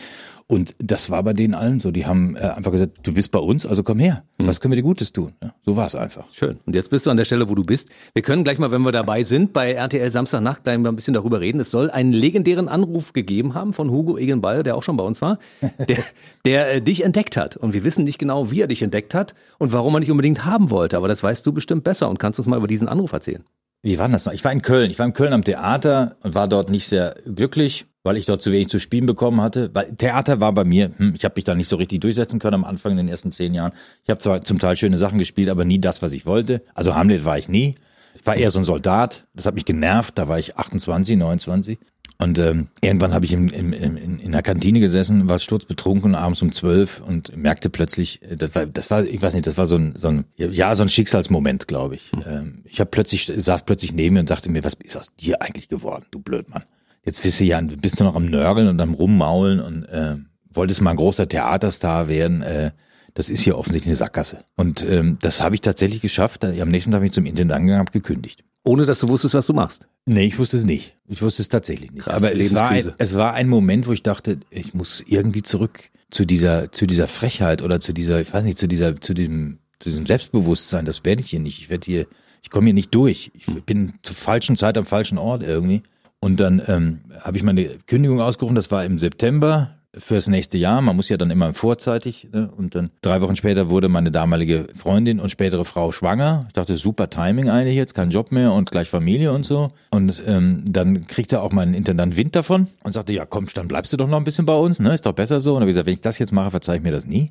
und 0.52 0.76
das 0.80 1.10
war 1.10 1.24
bei 1.24 1.32
denen 1.32 1.54
allen 1.54 1.80
so. 1.80 1.92
Die 1.92 2.06
haben 2.06 2.36
äh, 2.36 2.42
einfach 2.42 2.74
gesagt, 2.74 3.00
du 3.04 3.14
bist 3.14 3.32
bei 3.32 3.40
uns, 3.40 3.66
also 3.66 3.84
komm 3.84 4.00
her. 4.00 4.26
Mhm. 4.38 4.48
Was 4.48 4.60
können 4.60 4.74
wir 4.74 4.76
dir 4.76 4.82
Gutes 4.82 5.14
tun? 5.14 5.32
Ja, 5.42 5.54
so 5.66 5.78
war 5.78 5.86
es 5.86 5.96
einfach. 5.96 6.26
Schön. 6.34 6.60
Und 6.66 6.76
jetzt 6.76 6.90
bist 6.90 7.06
du 7.06 7.10
an 7.10 7.16
der 7.16 7.24
Stelle, 7.24 7.48
wo 7.48 7.56
du 7.56 7.62
bist. 7.62 7.90
Wir 8.14 8.22
können 8.22 8.44
gleich 8.44 8.60
mal, 8.60 8.70
wenn 8.70 8.82
wir 8.82 8.92
dabei 8.92 9.24
sind, 9.24 9.54
bei 9.54 9.72
RTL 9.72 10.12
Samstagnacht 10.12 10.66
gleich 10.66 10.78
mal 10.78 10.90
ein 10.90 10.98
bisschen 10.98 11.14
darüber 11.14 11.40
reden. 11.40 11.62
Es 11.62 11.72
soll 11.72 11.90
einen 11.90 12.12
legendären 12.12 12.68
Anruf 12.68 13.14
gegeben 13.14 13.54
haben 13.54 13.72
von 13.72 13.90
Hugo 13.92 14.18
Egenball, 14.18 14.62
der 14.62 14.76
auch 14.76 14.84
schon 14.84 14.98
bei 14.98 15.06
uns 15.06 15.22
war, 15.22 15.38
der, 15.88 16.04
der 16.44 16.74
äh, 16.74 16.82
dich 16.82 17.06
entdeckt 17.06 17.38
hat. 17.38 17.56
Und 17.56 17.74
wir 17.74 17.86
wissen 17.86 18.04
nicht 18.04 18.20
genau, 18.20 18.52
wie 18.52 18.60
er 18.60 18.68
dich 18.68 18.82
entdeckt 18.82 19.14
hat 19.14 19.34
und 19.58 19.72
warum 19.72 19.96
er 19.96 20.02
dich 20.02 20.12
unbedingt 20.12 20.44
haben 20.44 20.70
wollte. 20.70 20.98
Aber 20.98 21.08
das 21.08 21.24
weißt 21.24 21.46
du 21.46 21.54
bestimmt 21.54 21.86
besser 21.86 22.10
und 22.10 22.20
kannst 22.20 22.40
uns 22.40 22.50
mal 22.50 22.58
über 22.58 22.68
diesen 22.68 22.90
Anruf 22.90 23.14
erzählen. 23.14 23.46
Wie 23.84 23.98
war 23.98 24.10
das 24.10 24.26
noch? 24.26 24.34
Ich 24.34 24.44
war 24.44 24.52
in 24.52 24.62
Köln. 24.62 24.92
Ich 24.92 25.00
war 25.00 25.06
in 25.06 25.14
Köln 25.14 25.32
am 25.32 25.46
Theater 25.46 26.18
und 26.24 26.36
war 26.36 26.50
dort 26.50 26.70
nicht 26.70 26.90
sehr 26.90 27.16
glücklich, 27.26 27.86
weil 28.04 28.18
ich 28.18 28.26
dort 28.26 28.42
zu 28.42 28.52
wenig 28.52 28.70
zu 28.70 28.80
spielen 28.80 29.06
bekommen 29.06 29.42
hatte. 29.42 29.70
Weil 29.74 29.96
Theater 29.96 30.40
war 30.40 30.54
bei 30.54 30.64
mir, 30.64 30.92
hm, 30.98 31.14
ich 31.16 31.24
habe 31.26 31.34
mich 31.36 31.44
da 31.44 31.56
nicht 31.56 31.68
so 31.68 31.76
richtig 31.76 32.02
durchsetzen 32.02 32.40
können 32.40 32.56
am 32.56 32.64
Anfang 32.64 32.94
in 32.94 32.98
den 32.98 33.10
ersten 33.10 33.32
zehn 33.32 33.54
Jahren. 33.54 33.74
Ich 34.04 34.10
habe 34.10 34.20
zwar 34.20 34.44
zum 34.44 34.60
Teil 34.60 34.76
schöne 34.78 34.98
Sachen 34.98 35.20
gespielt, 35.20 35.50
aber 35.50 35.66
nie 35.66 35.80
das, 35.80 36.02
was 36.02 36.12
ich 36.12 36.26
wollte. 36.26 36.62
Also 36.74 36.96
Hamlet 36.96 37.26
war 37.26 37.38
ich 37.38 37.50
nie. 37.50 37.76
Ich 38.16 38.26
war 38.26 38.36
eher 38.36 38.52
so 38.52 38.60
ein 38.60 38.66
Soldat. 38.66 39.26
Das 39.34 39.46
hat 39.46 39.56
mich 39.56 39.66
genervt. 39.66 40.18
Da 40.18 40.28
war 40.28 40.40
ich 40.40 40.58
28, 40.58 41.18
29. 41.18 41.80
Und 42.18 42.38
ähm, 42.38 42.68
irgendwann 42.82 43.16
habe 43.16 43.26
ich 43.26 43.34
in, 43.34 43.48
in, 43.50 43.74
in, 43.74 44.20
in 44.20 44.32
der 44.32 44.44
Kantine 44.44 44.80
gesessen, 44.80 45.28
war 45.28 45.40
sturzbetrunken 45.40 46.14
abends 46.14 46.44
um 46.44 46.52
zwölf 46.52 47.02
und 47.02 47.36
merkte 47.36 47.72
plötzlich, 47.72 48.22
äh, 48.22 48.38
das 48.38 48.54
war, 48.54 48.68
das 48.68 48.92
war, 48.92 49.04
ich 49.04 49.20
weiß 49.20 49.34
nicht, 49.34 49.48
das 49.48 49.58
war 49.58 49.66
so 49.66 49.76
ein, 49.76 49.96
so 49.96 50.10
ein 50.10 50.26
ja, 50.38 50.76
so 50.76 50.84
ein 50.84 50.90
Schicksalsmoment, 50.90 51.68
glaube 51.68 51.96
ich. 51.96 52.12
Hm. 52.12 52.24
Ähm, 52.28 52.62
ich 52.66 52.80
habe 52.80 52.92
plötzlich, 52.92 53.26
saß 53.26 53.64
plötzlich 53.66 53.94
neben 53.94 54.14
mir 54.14 54.20
und 54.20 54.30
sagte 54.30 54.52
mir, 54.52 54.64
was 54.64 54.76
ist 54.76 54.98
aus 54.98 55.16
dir 55.16 55.42
eigentlich 55.42 55.68
geworden, 55.68 56.06
du 56.12 56.20
Blödmann? 56.20 56.64
Jetzt 57.04 57.24
bist 57.24 57.40
du 57.40 57.46
ja, 57.46 57.60
bist 57.62 58.00
du 58.00 58.04
noch 58.04 58.16
am 58.16 58.26
Nörgeln 58.26 58.68
und 58.68 58.80
am 58.80 58.94
Rummaulen 58.94 59.60
und 59.60 59.86
äh, 59.86 60.18
wolltest 60.54 60.82
mal 60.82 60.92
ein 60.92 60.98
großer 60.98 61.28
Theaterstar 61.28 62.08
werden. 62.08 62.42
Äh, 62.42 62.72
das 63.14 63.30
ist 63.30 63.42
hier 63.42 63.58
offensichtlich 63.58 63.90
eine 63.90 63.98
Sackgasse. 63.98 64.44
Und 64.56 64.86
ähm, 64.88 65.18
das 65.22 65.42
habe 65.42 65.56
ich 65.56 65.62
tatsächlich 65.62 66.02
geschafft. 66.02 66.46
Am 66.46 66.70
nächsten 66.70 66.92
Tag 66.92 67.02
bin 67.02 67.08
ich 67.08 67.14
zum 67.14 67.26
Intendant 67.26 67.66
gegangen, 67.66 67.80
habe 67.80 67.92
gekündigt. 67.92 68.44
Ohne 68.64 68.86
dass 68.86 69.00
du 69.00 69.10
wusstest, 69.10 69.34
was 69.34 69.48
du 69.48 69.54
machst? 69.54 69.88
Nee, 70.06 70.26
ich 70.26 70.38
wusste 70.38 70.58
es 70.58 70.66
nicht. 70.66 70.96
Ich 71.08 71.22
wusste 71.22 71.42
es 71.42 71.50
tatsächlich 71.50 71.92
nicht. 71.92 72.04
Krass, 72.04 72.24
Aber 72.24 72.36
es 72.36 72.54
war, 72.54 72.70
ein, 72.70 72.94
es 72.98 73.16
war 73.16 73.34
ein 73.34 73.50
Moment, 73.50 73.88
wo 73.88 73.92
ich 73.92 74.04
dachte, 74.04 74.38
ich 74.50 74.74
muss 74.74 75.04
irgendwie 75.06 75.42
zurück 75.42 75.90
zu 76.12 76.26
dieser, 76.26 76.72
zu 76.72 76.86
dieser 76.86 77.08
Frechheit 77.08 77.64
oder 77.64 77.80
zu 77.82 77.92
dieser, 77.94 78.22
ich 78.22 78.32
weiß 78.32 78.44
nicht, 78.44 78.58
zu 78.58 78.68
dieser, 78.68 79.02
zu 79.02 79.14
diesem, 79.14 79.58
zu 79.80 79.90
diesem 79.90 80.06
Selbstbewusstsein. 80.06 80.86
Das 80.86 81.04
werde 81.04 81.22
ich 81.22 81.30
hier 81.32 81.40
nicht. 81.40 81.60
Ich 81.60 81.70
werde 81.70 81.86
hier, 81.86 82.06
ich 82.44 82.52
komme 82.52 82.66
hier 82.68 82.76
nicht 82.76 82.94
durch. 82.94 83.32
Ich 83.34 83.48
bin 83.66 83.94
zur 84.04 84.16
falschen 84.16 84.56
Zeit 84.56 84.78
am 84.78 84.86
falschen 84.86 85.18
Ort 85.18 85.42
irgendwie. 85.42 85.82
Und 86.22 86.40
dann 86.40 86.62
ähm, 86.68 87.02
habe 87.20 87.38
ich 87.38 87.44
meine 87.44 87.66
Kündigung 87.88 88.22
ausgerufen. 88.22 88.56
Das 88.56 88.72
war 88.72 88.86
im 88.86 89.00
September 89.00 89.76
fürs 89.98 90.28
nächste 90.30 90.58
Jahr. 90.58 90.82
Man 90.82 90.96
muss 90.96 91.10
ja 91.10 91.18
dann 91.18 91.32
immer 91.32 91.54
vorzeitig. 91.54 92.30
Ne? 92.32 92.50
Und 92.56 92.76
dann 92.76 92.92
drei 93.02 93.22
Wochen 93.22 93.36
später 93.36 93.70
wurde 93.70 93.90
meine 93.90 94.12
damalige 94.12 94.68
Freundin 94.76 95.20
und 95.20 95.32
spätere 95.32 95.66
Frau 95.66 95.92
schwanger. 95.92 96.46
Ich 96.48 96.54
dachte, 96.54 96.78
super 96.78 97.10
Timing 97.10 97.50
eigentlich 97.50 97.76
jetzt, 97.76 97.94
kein 97.94 98.10
Job 98.10 98.32
mehr 98.32 98.54
und 98.54 98.72
gleich 98.72 98.90
Familie 98.90 99.34
und 99.34 99.46
so. 99.46 99.72
Und 99.90 100.22
ähm, 100.26 100.64
dann 100.66 101.08
kriegte 101.08 101.42
auch 101.42 101.52
mein 101.52 101.74
Intendant 101.74 102.16
Wind 102.16 102.36
davon 102.36 102.68
und 102.84 102.94
sagte, 102.94 103.14
ja 103.14 103.26
komm, 103.26 103.48
dann 103.54 103.68
bleibst 103.68 103.92
du 103.92 103.98
doch 103.98 104.08
noch 104.08 104.18
ein 104.18 104.24
bisschen 104.24 104.46
bei 104.46 104.56
uns, 104.56 104.80
ne? 104.80 104.94
Ist 104.94 105.06
doch 105.06 105.14
besser 105.14 105.42
so. 105.42 105.52
Und 105.52 105.56
dann 105.56 105.62
habe 105.64 105.72
ich 105.72 105.76
gesagt, 105.76 105.88
wenn 105.88 105.94
ich 105.94 106.02
das 106.02 106.20
jetzt 106.20 106.32
mache, 106.32 106.52
verzeih 106.52 106.76
ich 106.76 106.84
mir 106.84 106.92
das 106.92 107.06
nie. 107.06 107.30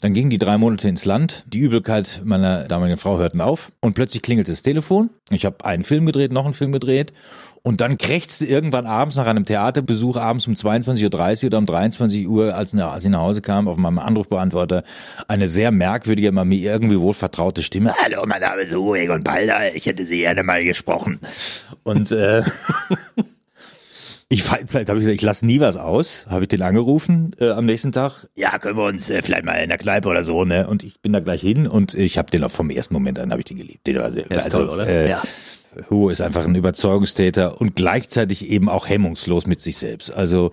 Dann 0.00 0.14
gingen 0.14 0.30
die 0.30 0.38
drei 0.38 0.56
Monate 0.56 0.88
ins 0.88 1.04
Land. 1.04 1.44
Die 1.48 1.58
Übelkeit 1.58 2.22
meiner 2.24 2.64
damaligen 2.64 2.96
Frau 2.96 3.18
hörten 3.18 3.40
auf. 3.40 3.70
Und 3.80 3.94
plötzlich 3.94 4.22
klingelte 4.22 4.50
das 4.50 4.62
Telefon. 4.62 5.10
Ich 5.30 5.44
habe 5.44 5.64
einen 5.64 5.84
Film 5.84 6.06
gedreht, 6.06 6.32
noch 6.32 6.44
einen 6.44 6.54
Film 6.54 6.72
gedreht. 6.72 7.12
Und 7.62 7.82
dann 7.82 7.98
krächzte 7.98 8.46
irgendwann 8.46 8.86
abends 8.86 9.16
nach 9.16 9.26
einem 9.26 9.44
Theaterbesuch, 9.44 10.16
abends 10.16 10.46
um 10.46 10.54
22.30 10.54 11.42
Uhr 11.42 11.46
oder 11.48 11.58
um 11.58 11.66
23 11.66 12.26
Uhr, 12.26 12.54
als, 12.54 12.74
als 12.74 13.04
ich 13.04 13.10
nach 13.10 13.20
Hause 13.20 13.42
kam, 13.42 13.68
auf 13.68 13.76
meinem 13.76 13.98
Anrufbeantworter, 13.98 14.82
eine 15.28 15.48
sehr 15.48 15.70
merkwürdige, 15.70 16.28
aber 16.28 16.44
mir 16.44 16.58
irgendwie 16.58 16.98
wohl 16.98 17.12
vertraute 17.12 17.62
Stimme. 17.62 17.94
Hallo, 18.02 18.24
mein 18.26 18.40
Name 18.40 18.62
ist 18.62 18.74
Uwe 18.74 19.00
Egon 19.00 19.22
Balder, 19.22 19.74
ich 19.74 19.86
hätte 19.86 20.06
Sie 20.06 20.18
gerne 20.18 20.42
mal 20.42 20.64
gesprochen. 20.64 21.20
Und 21.82 22.12
äh, 22.12 22.42
ich, 24.30 24.42
vielleicht 24.42 24.88
habe 24.88 24.98
ich 24.98 25.04
gesagt, 25.04 25.16
ich 25.16 25.22
lasse 25.22 25.44
nie 25.44 25.60
was 25.60 25.76
aus. 25.76 26.24
Habe 26.30 26.44
ich 26.44 26.48
den 26.48 26.62
angerufen 26.62 27.36
äh, 27.40 27.50
am 27.50 27.66
nächsten 27.66 27.92
Tag. 27.92 28.26
Ja, 28.36 28.58
können 28.58 28.78
wir 28.78 28.84
uns 28.84 29.10
äh, 29.10 29.20
vielleicht 29.20 29.44
mal 29.44 29.56
in 29.56 29.68
der 29.68 29.78
Kneipe 29.78 30.08
oder 30.08 30.24
so, 30.24 30.46
ne? 30.46 30.66
Und 30.66 30.82
ich 30.82 31.02
bin 31.02 31.12
da 31.12 31.20
gleich 31.20 31.42
hin 31.42 31.66
und 31.66 31.94
ich 31.94 32.16
habe 32.16 32.30
den 32.30 32.42
auch 32.44 32.50
vom 32.50 32.70
ersten 32.70 32.94
Moment 32.94 33.18
an 33.18 33.32
habe 33.32 33.40
ich 33.40 33.46
den 33.46 33.58
geliebt. 33.58 33.86
Den 33.86 33.98
war 33.98 34.10
sehr, 34.12 34.30
ist 34.30 34.46
also, 34.46 34.58
toll, 34.58 34.68
oder? 34.70 34.86
Äh, 34.86 35.10
ja. 35.10 35.22
Hugo 35.88 36.10
ist 36.10 36.20
einfach 36.20 36.44
ein 36.44 36.54
Überzeugungstäter 36.54 37.60
und 37.60 37.76
gleichzeitig 37.76 38.48
eben 38.48 38.68
auch 38.68 38.88
hemmungslos 38.88 39.46
mit 39.46 39.60
sich 39.60 39.78
selbst. 39.78 40.12
Also 40.12 40.50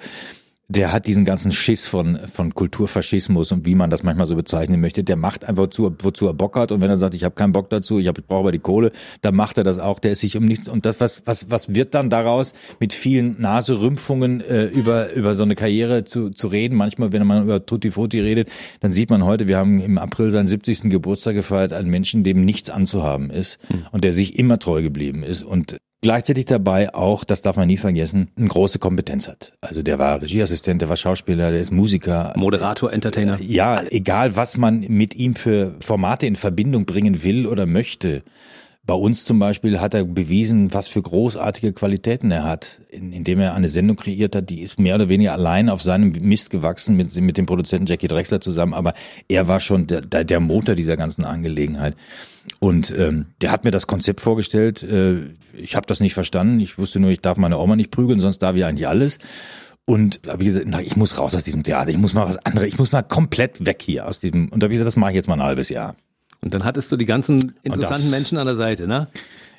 der 0.70 0.92
hat 0.92 1.08
diesen 1.08 1.24
ganzen 1.24 1.54
Schiss 1.54 1.88
von, 1.88 2.20
von 2.32 2.54
Kulturfaschismus 2.54 3.54
und 3.54 3.66
wie 3.66 3.76
man 3.76 3.90
das 3.90 4.04
manchmal 4.04 4.28
so 4.28 4.36
bezeichnen 4.36 4.82
möchte. 4.82 5.02
Der 5.02 5.16
macht 5.16 5.46
einfach, 5.46 5.64
wozu, 5.64 5.96
wozu 6.00 6.28
er 6.28 6.34
Bock 6.34 6.58
hat. 6.58 6.74
Und 6.74 6.82
wenn 6.82 6.90
er 6.90 6.98
sagt, 6.98 7.14
ich 7.14 7.24
habe 7.24 7.36
keinen 7.36 7.54
Bock 7.54 7.70
dazu, 7.70 8.00
ich, 8.00 8.08
hab, 8.08 8.18
ich 8.18 8.26
brauche 8.26 8.40
aber 8.40 8.52
die 8.52 8.60
Kohle, 8.60 8.92
dann 9.22 9.34
macht 9.34 9.58
er 9.58 9.64
das 9.64 9.80
auch. 9.80 10.00
Der 10.00 10.12
ist 10.12 10.20
sich 10.20 10.36
um 10.36 10.44
nichts. 10.44 10.68
Und 10.68 10.86
das, 10.86 11.00
was, 11.00 11.22
was, 11.26 11.50
was 11.50 11.74
wird 11.74 11.96
dann 11.96 12.10
daraus, 12.10 12.52
mit 12.82 12.92
vielen 12.92 13.40
Naserümpfungen 13.40 14.42
äh, 14.42 14.66
über, 14.66 15.14
über 15.14 15.36
so 15.36 15.44
eine 15.44 15.56
Karriere 15.56 16.04
zu, 16.04 16.32
zu 16.32 16.48
reden? 16.48 16.76
Manchmal, 16.76 17.14
wenn 17.14 17.26
man 17.26 17.44
über 17.44 17.66
Tutti 17.66 17.92
Frutti 17.92 18.20
redet, 18.20 18.50
dann 18.82 18.92
sieht 18.92 19.10
man 19.10 19.24
heute, 19.24 19.48
wir 19.48 19.58
haben 19.58 19.80
im 19.80 19.98
April 19.98 20.32
seinen 20.32 20.48
70. 20.48 20.90
Geburtstag 20.90 21.36
gefeiert, 21.36 21.72
einen 21.72 21.90
Menschen, 21.90 22.26
dem 22.26 22.44
nichts 22.44 22.70
anzuhaben 22.70 23.30
ist 23.30 23.60
hm. 23.68 23.86
und 23.92 24.04
der 24.04 24.12
sich 24.12 24.38
immer 24.38 24.60
treu 24.60 24.82
geblieben 24.82 25.24
ist. 25.24 25.44
Und 25.44 25.78
gleichzeitig 26.02 26.46
dabei 26.46 26.94
auch, 26.94 27.24
das 27.24 27.42
darf 27.42 27.56
man 27.56 27.68
nie 27.68 27.78
vergessen, 27.78 28.30
eine 28.38 28.48
große 28.48 28.80
Kompetenz 28.80 29.28
hat. 29.28 29.54
Also 29.62 29.84
der 29.84 30.00
war 30.00 30.22
Regieassistent, 30.22 30.82
der 30.82 30.90
war 30.90 30.98
Schauspieler, 30.98 31.52
der 31.52 31.60
ist 31.60 31.72
Musiker. 31.72 32.34
Moderator, 32.36 32.92
Entertainer. 32.92 33.40
Ja, 33.42 33.84
egal 33.84 34.36
was 34.36 34.58
man 34.58 34.82
mit 34.82 35.16
ihm 35.16 35.36
für 35.36 35.76
Formate 35.80 36.28
in 36.28 36.36
Verbindung 36.36 36.86
bringen 36.86 37.24
will 37.24 37.48
oder 37.48 37.66
möchte. 37.66 38.24
Bei 38.88 38.94
uns 38.94 39.26
zum 39.26 39.38
Beispiel 39.38 39.82
hat 39.82 39.94
er 39.94 40.06
bewiesen, 40.06 40.74
was 40.74 40.88
für 40.88 41.02
großartige 41.02 41.74
Qualitäten 41.74 42.32
er 42.32 42.46
hat, 42.46 42.80
indem 42.90 43.42
er 43.42 43.54
eine 43.54 43.68
Sendung 43.68 43.98
kreiert 43.98 44.34
hat, 44.34 44.50
die 44.50 44.62
ist 44.62 44.80
mehr 44.80 44.96
oder 44.96 45.10
weniger 45.10 45.34
allein 45.34 45.68
auf 45.68 45.82
seinem 45.82 46.14
Mist 46.22 46.52
gewachsen 46.52 46.96
mit, 46.96 47.14
mit 47.18 47.38
dem 47.38 47.46
Produzenten 47.46 47.86
Jackie 47.86 48.08
Drexler 48.08 48.40
zusammen, 48.40 48.74
aber 48.74 48.94
er 49.28 49.50
war 49.50 49.60
schon 49.60 49.88
der, 49.88 50.24
der 50.24 50.40
Motor 50.40 50.76
dieser 50.76 50.96
ganzen 50.96 51.26
Angelegenheit. 51.26 51.98
Und 52.60 52.94
ähm, 52.98 53.26
der 53.42 53.52
hat 53.52 53.66
mir 53.66 53.72
das 53.72 53.88
Konzept 53.88 54.22
vorgestellt. 54.22 54.84
Äh, 54.84 55.32
ich 55.54 55.76
habe 55.76 55.86
das 55.86 56.00
nicht 56.00 56.14
verstanden. 56.14 56.62
Ich 56.62 56.78
wusste 56.78 57.02
nur, 57.02 57.10
ich 57.10 57.20
darf 57.20 57.36
meine 57.36 57.58
Oma 57.58 57.76
nicht 57.76 57.92
prügeln, 57.92 58.22
sonst 58.22 58.40
darf 58.40 58.56
ich 58.56 58.64
eigentlich 58.64 58.88
alles. 58.88 59.20
Und 59.84 60.22
habe 60.30 60.46
gesagt, 60.46 60.66
na, 60.66 60.80
ich 60.80 60.96
muss 60.96 61.20
raus 61.20 61.36
aus 61.36 61.44
diesem 61.44 61.64
Theater. 61.64 61.90
Ich 61.90 61.98
muss 61.98 62.14
mal 62.14 62.26
was 62.26 62.38
anderes. 62.38 62.70
Ich 62.70 62.80
muss 62.80 62.94
mal 62.94 63.02
komplett 63.02 63.66
weg 63.66 63.82
hier 63.82 64.08
aus 64.08 64.22
diesem. 64.22 64.48
Und 64.48 64.64
da 64.64 64.66
habe 64.66 64.74
ich 64.74 64.78
gesagt, 64.78 64.88
das 64.88 64.96
mache 64.96 65.12
ich 65.12 65.16
jetzt 65.16 65.28
mal 65.28 65.34
ein 65.34 65.44
halbes 65.44 65.68
Jahr. 65.68 65.98
Und 66.42 66.54
dann 66.54 66.64
hattest 66.64 66.92
du 66.92 66.98
die 66.98 67.06
ganzen 67.06 67.54
interessanten 67.64 68.04
das, 68.04 68.12
Menschen 68.12 68.38
an 68.38 68.46
der 68.46 68.56
Seite, 68.56 68.88
ne? 68.88 69.08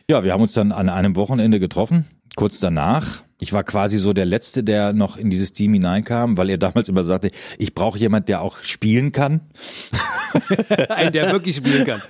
Ja, 0.09 0.25
wir 0.25 0.33
haben 0.33 0.43
uns 0.43 0.55
dann 0.55 0.73
an 0.73 0.88
einem 0.88 1.17
Wochenende 1.17 1.61
getroffen, 1.61 2.07
kurz 2.35 2.61
danach. 2.61 3.23
Ich 3.41 3.53
war 3.53 3.62
quasi 3.62 3.99
so 3.99 4.12
der 4.12 4.25
Letzte, 4.25 4.64
der 4.64 4.93
noch 4.93 5.17
in 5.17 5.31
dieses 5.31 5.53
Team 5.53 5.75
hineinkam, 5.75 6.38
weil 6.38 6.51
er 6.51 6.59
damals 6.59 6.88
immer 6.88 7.05
sagte, 7.05 7.31
ich 7.59 7.75
brauche 7.75 7.99
jemand, 7.99 8.29
der 8.29 8.41
auch 8.41 8.62
spielen 8.62 9.12
kann. 9.12 9.41
Ein, 10.88 11.12
der 11.12 11.31
wirklich 11.31 11.57
spielen 11.57 11.87
kann. 11.87 12.01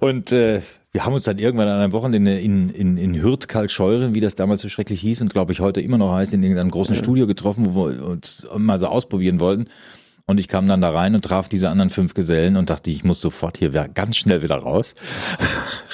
Und 0.00 0.32
äh, 0.32 0.60
wir 0.92 1.04
haben 1.04 1.14
uns 1.14 1.24
dann 1.24 1.38
irgendwann 1.38 1.68
an 1.68 1.80
einem 1.80 1.92
Wochenende 1.92 2.38
in, 2.38 2.68
in, 2.68 2.96
in 2.96 3.22
Hürth 3.22 3.48
Kaltscheuren, 3.48 4.14
wie 4.14 4.20
das 4.20 4.34
damals 4.34 4.62
so 4.62 4.68
schrecklich 4.68 5.00
hieß 5.00 5.20
und 5.20 5.32
glaube 5.32 5.52
ich 5.52 5.60
heute 5.60 5.80
immer 5.80 5.98
noch 5.98 6.12
heißt, 6.12 6.34
in 6.34 6.42
irgendeinem 6.42 6.70
großen 6.70 6.94
Studio 6.94 7.26
getroffen, 7.26 7.74
wo 7.74 7.88
wir 7.88 8.04
uns 8.04 8.46
mal 8.56 8.78
so 8.78 8.86
ausprobieren 8.86 9.40
wollten. 9.40 9.68
Und 10.32 10.38
ich 10.38 10.48
kam 10.48 10.66
dann 10.66 10.80
da 10.80 10.88
rein 10.88 11.14
und 11.14 11.26
traf 11.26 11.50
diese 11.50 11.68
anderen 11.68 11.90
fünf 11.90 12.14
Gesellen 12.14 12.56
und 12.56 12.70
dachte, 12.70 12.90
ich 12.90 13.04
muss 13.04 13.20
sofort 13.20 13.58
hier 13.58 13.68
ganz 13.68 14.16
schnell 14.16 14.42
wieder 14.42 14.56
raus. 14.56 14.94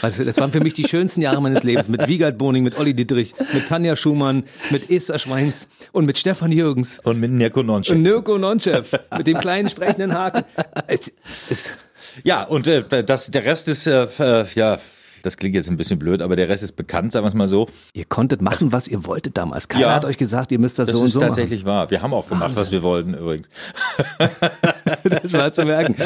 Also 0.01 0.23
das 0.23 0.37
waren 0.37 0.53
für 0.53 0.61
mich 0.61 0.75
die 0.75 0.87
schönsten 0.87 1.23
Jahre 1.23 1.43
meines 1.43 1.65
Lebens. 1.65 1.89
Mit 1.89 2.07
Wiegald 2.07 2.39
Boning, 2.39 2.63
mit 2.63 2.79
Olli 2.79 2.95
Dietrich, 2.95 3.35
mit 3.53 3.67
Tanja 3.67 3.97
Schumann, 3.97 4.45
mit 4.71 4.89
Esther 4.93 5.19
Schweins 5.19 5.67
und 5.91 6.07
mit 6.07 6.19
Stefan 6.19 6.53
Jürgens. 6.53 7.01
Und 7.01 7.19
mit 7.19 7.33
Mirko 7.33 7.65
Nonchef. 7.65 7.97
Und 7.97 8.03
Mirko 8.03 8.39
Nonchef. 8.39 8.93
mit 9.17 9.27
dem 9.27 9.41
kleinen 9.41 9.69
sprechenden 9.69 10.15
Haken. 10.15 10.45
Es, 10.87 11.13
es, 11.51 11.71
ja, 12.23 12.45
und 12.45 12.69
äh, 12.69 13.03
das, 13.03 13.33
der 13.33 13.45
Rest 13.45 13.67
ist, 13.67 13.89
äh, 13.89 14.05
äh, 14.21 14.47
ja, 14.55 14.79
das 15.29 15.37
klingt 15.37 15.55
jetzt 15.55 15.69
ein 15.69 15.77
bisschen 15.77 15.99
blöd, 15.99 16.23
aber 16.23 16.37
der 16.37 16.49
Rest 16.49 16.63
ist 16.63 16.73
bekannt, 16.73 17.13
sagen 17.13 17.25
wir 17.25 17.29
es 17.29 17.35
mal 17.35 17.49
so. 17.49 17.67
Ihr 17.93 18.07
konntet 18.07 18.41
machen, 18.41 18.73
was 18.73 18.89
ihr 18.89 19.05
wolltet 19.05 19.37
damals. 19.37 19.69
Keiner 19.69 19.89
ja, 19.89 19.95
hat 19.95 20.07
euch 20.07 20.17
gesagt, 20.17 20.51
ihr 20.53 20.59
müsst 20.59 20.79
das, 20.79 20.89
das 20.89 20.97
so 20.97 21.03
und 21.03 21.09
so 21.09 21.21
Das 21.21 21.29
ist 21.29 21.37
tatsächlich 21.37 21.67
wahr. 21.67 21.91
Wir 21.91 22.01
haben 22.01 22.15
auch 22.15 22.27
gemacht, 22.27 22.57
Wahnsinn. 22.57 22.63
was 22.63 22.73
wir 22.73 22.83
wollten 22.83 23.13
übrigens. 23.13 23.51
das 25.05 25.35
war 25.35 25.53
zu 25.53 25.67
merken. 25.67 25.97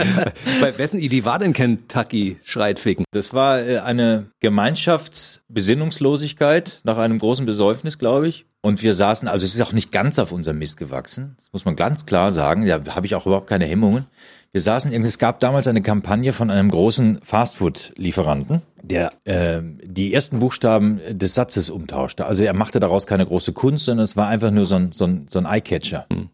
Bei 0.61 0.77
wessen 0.77 0.99
Idee 0.99 1.25
war 1.25 1.39
denn 1.39 1.53
Kentucky 1.53 2.39
schreit 2.43 2.81
ficken? 2.81 3.05
Das 3.13 3.33
war 3.33 3.61
äh, 3.61 3.79
eine 3.79 4.27
Gemeinschaftsbesinnungslosigkeit 4.41 6.81
nach 6.83 6.99
einem 6.99 7.21
großen 7.21 7.47
Besäufnis, 7.47 7.99
glaube 7.99 8.27
ich. 8.27 8.47
Und 8.61 8.83
wir 8.83 8.95
saßen, 8.95 9.29
also 9.29 9.45
es 9.45 9.55
ist 9.55 9.63
auch 9.63 9.73
nicht 9.73 9.93
ganz 9.93 10.19
auf 10.19 10.33
unserem 10.33 10.59
Mist 10.59 10.77
gewachsen. 10.77 11.35
Das 11.37 11.53
muss 11.53 11.65
man 11.65 11.77
ganz 11.77 12.07
klar 12.07 12.33
sagen. 12.33 12.67
Da 12.67 12.81
habe 12.95 13.07
ich 13.07 13.15
auch 13.15 13.27
überhaupt 13.27 13.47
keine 13.49 13.67
Hemmungen. 13.67 14.07
Wir 14.55 14.61
saßen 14.61 14.93
irgendwie, 14.93 15.09
es 15.09 15.19
gab 15.19 15.41
damals 15.41 15.67
eine 15.67 15.81
Kampagne 15.81 16.35
von 16.35 16.51
einem 16.51 16.71
großen 16.71 17.21
Fastfood-Lieferanten, 17.23 18.61
der 18.83 19.09
äh, 19.25 19.63
die 19.83 20.13
ersten 20.13 20.41
Buchstaben 20.41 21.01
des 21.11 21.35
Satzes 21.35 21.71
umtauschte. 21.71 22.27
Also 22.27 22.45
er 22.45 22.53
machte 22.53 22.79
daraus 22.79 23.07
keine 23.07 23.25
große 23.25 23.55
Kunst, 23.55 23.87
sondern 23.87 24.05
es 24.05 24.15
war 24.15 24.29
einfach 24.29 24.51
nur 24.51 24.67
so 24.67 24.75
ein, 24.75 24.93
so 24.93 25.07
ein, 25.07 25.27
so 25.31 25.39
ein 25.39 25.47
Eyecatcher. 25.47 26.05
Hm. 26.13 26.29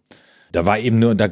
Da 0.50 0.66
war 0.66 0.78
eben 0.78 0.98
nur, 0.98 1.14
da 1.14 1.28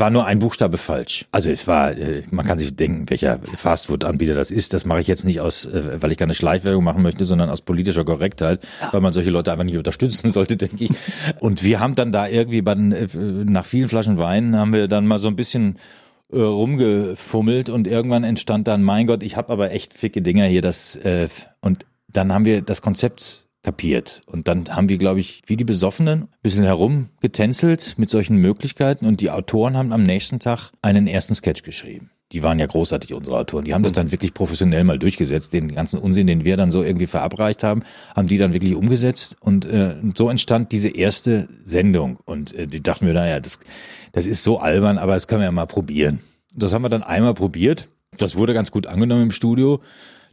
war 0.00 0.10
nur 0.10 0.24
ein 0.24 0.38
Buchstabe 0.40 0.78
falsch. 0.78 1.26
Also 1.30 1.50
es 1.50 1.68
war, 1.68 1.92
äh, 1.92 2.22
man 2.32 2.44
kann 2.44 2.58
sich 2.58 2.74
denken, 2.74 3.08
welcher 3.10 3.38
Fastfood-Anbieter 3.38 4.34
das 4.34 4.50
ist. 4.50 4.72
Das 4.72 4.86
mache 4.86 5.02
ich 5.02 5.06
jetzt 5.06 5.24
nicht 5.24 5.40
aus, 5.40 5.66
äh, 5.66 6.02
weil 6.02 6.10
ich 6.10 6.18
keine 6.18 6.34
Schleichwerbung 6.34 6.82
machen 6.82 7.02
möchte, 7.02 7.26
sondern 7.26 7.48
aus 7.48 7.60
politischer 7.60 8.04
Korrektheit, 8.04 8.66
weil 8.90 9.02
man 9.02 9.12
solche 9.12 9.30
Leute 9.30 9.52
einfach 9.52 9.64
nicht 9.64 9.76
unterstützen 9.76 10.30
sollte, 10.30 10.56
denke 10.56 10.82
ich. 10.86 10.90
Und 11.38 11.62
wir 11.62 11.78
haben 11.78 11.94
dann 11.94 12.10
da 12.10 12.26
irgendwie 12.26 12.62
bei, 12.62 12.72
äh, 12.72 13.06
nach 13.44 13.66
vielen 13.66 13.88
Flaschen 13.88 14.18
Wein 14.18 14.56
haben 14.56 14.72
wir 14.72 14.88
dann 14.88 15.06
mal 15.06 15.20
so 15.20 15.28
ein 15.28 15.36
bisschen 15.36 15.76
äh, 16.32 16.38
rumgefummelt 16.38 17.68
und 17.68 17.86
irgendwann 17.86 18.24
entstand 18.24 18.68
dann, 18.68 18.82
mein 18.82 19.06
Gott, 19.06 19.22
ich 19.22 19.36
habe 19.36 19.52
aber 19.52 19.72
echt 19.72 19.94
ficke 19.94 20.22
Dinger 20.22 20.46
hier, 20.46 20.62
das 20.62 20.96
äh, 20.96 21.28
und 21.60 21.86
dann 22.08 22.32
haben 22.32 22.44
wir 22.44 22.62
das 22.62 22.80
Konzept 22.80 23.44
kapiert. 23.64 24.22
Und 24.26 24.46
dann 24.46 24.68
haben 24.68 24.88
wir, 24.88 24.98
glaube 24.98 25.18
ich, 25.18 25.42
wie 25.46 25.56
die 25.56 25.64
Besoffenen, 25.64 26.22
ein 26.22 26.28
bisschen 26.42 26.62
herumgetänzelt 26.62 27.94
mit 27.98 28.10
solchen 28.10 28.36
Möglichkeiten 28.36 29.06
und 29.06 29.20
die 29.20 29.30
Autoren 29.30 29.76
haben 29.76 29.92
am 29.92 30.02
nächsten 30.04 30.38
Tag 30.38 30.70
einen 30.82 31.08
ersten 31.08 31.34
Sketch 31.34 31.62
geschrieben. 31.62 32.10
Die 32.32 32.42
waren 32.42 32.58
ja 32.58 32.66
großartig, 32.66 33.14
unsere 33.14 33.38
Autoren. 33.38 33.64
Die 33.64 33.74
haben 33.74 33.82
das 33.82 33.92
dann 33.92 34.10
wirklich 34.10 34.34
professionell 34.34 34.82
mal 34.84 34.98
durchgesetzt. 34.98 35.52
Den 35.52 35.74
ganzen 35.74 35.98
Unsinn, 35.98 36.26
den 36.26 36.44
wir 36.44 36.56
dann 36.56 36.72
so 36.72 36.82
irgendwie 36.82 37.06
verabreicht 37.06 37.62
haben, 37.62 37.82
haben 38.16 38.26
die 38.26 38.38
dann 38.38 38.54
wirklich 38.54 38.74
umgesetzt. 38.74 39.36
Und 39.40 39.66
äh, 39.66 39.96
so 40.16 40.30
entstand 40.30 40.72
diese 40.72 40.88
erste 40.88 41.48
Sendung. 41.64 42.18
Und 42.24 42.54
äh, 42.54 42.66
die 42.66 42.82
dachten 42.82 43.06
wir, 43.06 43.14
naja, 43.14 43.40
das, 43.40 43.60
das 44.12 44.26
ist 44.26 44.42
so 44.42 44.58
albern, 44.58 44.98
aber 44.98 45.14
das 45.14 45.28
können 45.28 45.42
wir 45.42 45.46
ja 45.46 45.52
mal 45.52 45.66
probieren. 45.66 46.20
Das 46.54 46.72
haben 46.72 46.82
wir 46.82 46.88
dann 46.88 47.02
einmal 47.02 47.34
probiert. 47.34 47.88
Das 48.16 48.36
wurde 48.36 48.54
ganz 48.54 48.70
gut 48.70 48.86
angenommen 48.86 49.22
im 49.22 49.32
Studio. 49.32 49.80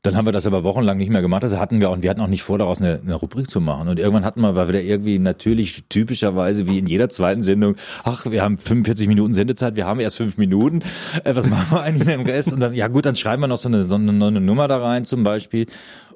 Dann 0.03 0.17
haben 0.17 0.25
wir 0.25 0.31
das 0.31 0.47
aber 0.47 0.63
wochenlang 0.63 0.97
nicht 0.97 1.11
mehr 1.11 1.21
gemacht. 1.21 1.43
Also 1.43 1.59
hatten 1.59 1.79
wir 1.79 1.91
auch, 1.91 2.01
wir 2.01 2.09
hatten 2.09 2.21
auch 2.21 2.27
nicht 2.27 2.41
vor, 2.41 2.57
daraus 2.57 2.79
eine, 2.79 2.99
eine 3.03 3.13
Rubrik 3.13 3.51
zu 3.51 3.61
machen. 3.61 3.87
Und 3.87 3.99
irgendwann 3.99 4.25
hatten 4.25 4.41
wir, 4.41 4.55
war 4.55 4.67
wieder 4.67 4.81
irgendwie 4.81 5.19
natürlich 5.19 5.83
typischerweise 5.89 6.65
wie 6.65 6.79
in 6.79 6.87
jeder 6.87 7.09
zweiten 7.09 7.43
Sendung, 7.43 7.75
ach, 8.03 8.25
wir 8.25 8.41
haben 8.41 8.57
45 8.57 9.07
Minuten 9.07 9.35
Sendezeit, 9.35 9.75
wir 9.75 9.85
haben 9.85 9.99
erst 9.99 10.17
fünf 10.17 10.37
Minuten. 10.37 10.79
Äh, 11.23 11.35
was 11.35 11.47
machen 11.47 11.67
wir 11.69 11.81
eigentlich 11.81 12.07
im 12.07 12.21
Rest? 12.21 12.51
Und 12.51 12.61
dann, 12.61 12.73
ja 12.73 12.87
gut, 12.87 13.05
dann 13.05 13.15
schreiben 13.15 13.43
wir 13.43 13.47
noch 13.47 13.57
so 13.57 13.69
eine, 13.69 13.87
so 13.87 13.95
eine 13.95 14.11
neue 14.11 14.31
Nummer 14.41 14.67
da 14.67 14.79
rein 14.79 15.05
zum 15.05 15.23
Beispiel. 15.23 15.67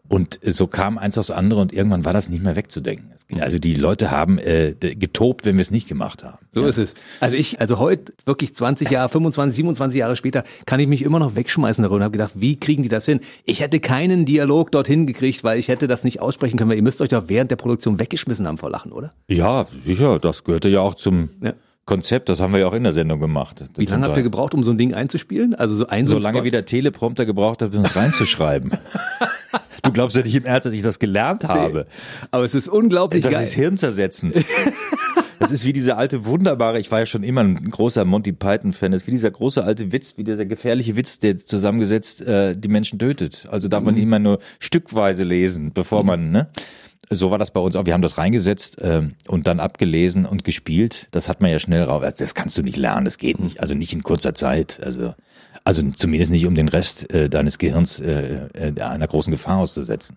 Und 0.07 0.39
so 0.43 0.67
kam 0.67 0.97
eins 0.97 1.17
aufs 1.17 1.31
andere 1.31 1.61
und 1.61 1.73
irgendwann 1.73 2.05
war 2.05 2.13
das 2.13 2.29
nicht 2.29 2.43
mehr 2.43 2.55
wegzudenken. 2.55 3.11
Also 3.39 3.57
die 3.57 3.73
Leute 3.73 4.11
haben 4.11 4.37
äh, 4.37 4.75
getobt, 4.79 5.45
wenn 5.45 5.55
wir 5.55 5.63
es 5.63 5.71
nicht 5.71 5.87
gemacht 5.87 6.23
haben. 6.23 6.37
So 6.51 6.61
ja. 6.61 6.67
ist 6.67 6.77
es. 6.77 6.93
Also 7.21 7.35
ich, 7.35 7.59
also 7.59 7.79
heute 7.79 8.13
wirklich 8.25 8.55
20 8.55 8.89
Jahre, 8.91 9.09
25, 9.09 9.55
27 9.55 9.99
Jahre 9.99 10.15
später, 10.15 10.43
kann 10.67 10.79
ich 10.79 10.87
mich 10.87 11.01
immer 11.01 11.17
noch 11.17 11.35
wegschmeißen 11.35 11.81
darüber 11.81 11.97
und 11.97 12.03
habe 12.03 12.11
gedacht, 12.11 12.33
wie 12.35 12.59
kriegen 12.59 12.83
die 12.83 12.89
das 12.89 13.05
hin? 13.05 13.19
Ich 13.45 13.61
hätte 13.61 13.79
keinen 13.79 14.25
Dialog 14.25 14.71
dorthin 14.71 15.07
gekriegt, 15.07 15.43
weil 15.43 15.57
ich 15.57 15.69
hätte 15.69 15.87
das 15.87 16.03
nicht 16.03 16.21
aussprechen 16.21 16.57
können, 16.57 16.69
weil 16.69 16.77
ihr 16.77 16.83
müsst 16.83 17.01
euch 17.01 17.09
doch 17.09 17.23
während 17.27 17.49
der 17.49 17.55
Produktion 17.55 17.99
weggeschmissen 17.99 18.47
haben 18.47 18.59
vor 18.59 18.69
Lachen, 18.69 18.91
oder? 18.91 19.11
Ja, 19.27 19.65
sicher. 19.83 20.19
Das 20.19 20.43
gehörte 20.43 20.69
ja 20.69 20.81
auch 20.81 20.93
zum 20.93 21.29
ja. 21.41 21.53
Konzept, 21.85 22.29
das 22.29 22.39
haben 22.39 22.53
wir 22.53 22.59
ja 22.59 22.67
auch 22.67 22.73
in 22.73 22.83
der 22.83 22.93
Sendung 22.93 23.19
gemacht. 23.19 23.63
Wie 23.77 23.85
lange 23.85 24.07
habt 24.07 24.17
ihr 24.17 24.23
gebraucht, 24.23 24.53
um 24.53 24.63
so 24.63 24.71
ein 24.71 24.77
Ding 24.77 24.93
einzuspielen? 24.93 25.55
Also 25.55 25.75
so 25.75 25.87
ein 25.87 26.05
so 26.05 26.17
lange 26.17 26.43
wie 26.43 26.51
der 26.51 26.65
Teleprompter 26.65 27.25
gebraucht 27.25 27.61
hat, 27.61 27.75
um 27.75 27.83
es 27.83 27.95
reinzuschreiben. 27.95 28.71
Du 29.85 29.91
glaubst 29.91 30.15
ja 30.15 30.23
nicht 30.23 30.35
im 30.35 30.45
Ernst, 30.45 30.65
dass 30.65 30.73
ich 30.73 30.81
das 30.81 30.99
gelernt 30.99 31.45
habe. 31.45 31.87
Nee, 31.87 32.27
aber 32.31 32.43
es 32.43 32.55
ist 32.55 32.67
unglaublich 32.67 33.23
das 33.23 33.31
geil. 33.31 33.41
Das 33.41 33.49
ist 33.49 33.55
hirnzersetzend. 33.55 34.43
Das 35.39 35.51
ist 35.51 35.65
wie 35.65 35.73
diese 35.73 35.97
alte 35.97 36.25
wunderbare, 36.25 36.79
ich 36.79 36.91
war 36.91 36.99
ja 36.99 37.05
schon 37.05 37.23
immer 37.23 37.41
ein 37.41 37.69
großer 37.69 38.05
Monty 38.05 38.31
Python-Fan, 38.31 38.91
das 38.91 39.01
ist 39.01 39.07
wie 39.07 39.11
dieser 39.11 39.31
große 39.31 39.63
alte 39.63 39.91
Witz, 39.91 40.17
wie 40.17 40.23
dieser 40.23 40.45
gefährliche 40.45 40.95
Witz, 40.95 41.19
der 41.19 41.35
zusammengesetzt 41.35 42.21
äh, 42.21 42.53
die 42.53 42.69
Menschen 42.69 42.99
tötet. 42.99 43.47
Also 43.51 43.67
darf 43.67 43.83
man 43.83 43.95
mhm. 43.95 43.99
ihn 43.99 44.07
immer 44.07 44.19
nur 44.19 44.39
stückweise 44.59 45.23
lesen, 45.23 45.71
bevor 45.73 46.03
mhm. 46.03 46.07
man, 46.07 46.31
ne? 46.31 46.49
So 47.11 47.29
war 47.29 47.37
das 47.37 47.51
bei 47.51 47.59
uns 47.59 47.75
auch. 47.75 47.85
Wir 47.85 47.93
haben 47.93 48.01
das 48.01 48.17
reingesetzt 48.17 48.81
äh, 48.81 49.03
und 49.27 49.45
dann 49.45 49.59
abgelesen 49.59 50.25
und 50.25 50.43
gespielt. 50.43 51.07
Das 51.11 51.29
hat 51.29 51.39
man 51.39 51.51
ja 51.51 51.59
schnell 51.59 51.83
raus. 51.83 52.15
Das 52.17 52.33
kannst 52.33 52.57
du 52.57 52.63
nicht 52.63 52.77
lernen, 52.77 53.05
das 53.05 53.19
geht 53.19 53.39
nicht. 53.39 53.59
Also 53.59 53.75
nicht 53.75 53.93
in 53.93 54.01
kurzer 54.01 54.33
Zeit. 54.33 54.79
Also 54.83 55.13
also 55.65 55.81
zumindest 55.91 56.31
nicht, 56.31 56.45
um 56.45 56.55
den 56.55 56.69
Rest 56.69 57.11
äh, 57.13 57.27
deines 57.27 57.57
Gehirns 57.57 57.99
äh, 57.99 58.47
äh, 58.53 58.81
einer 58.81 59.07
großen 59.07 59.31
Gefahr 59.31 59.57
auszusetzen. 59.57 60.15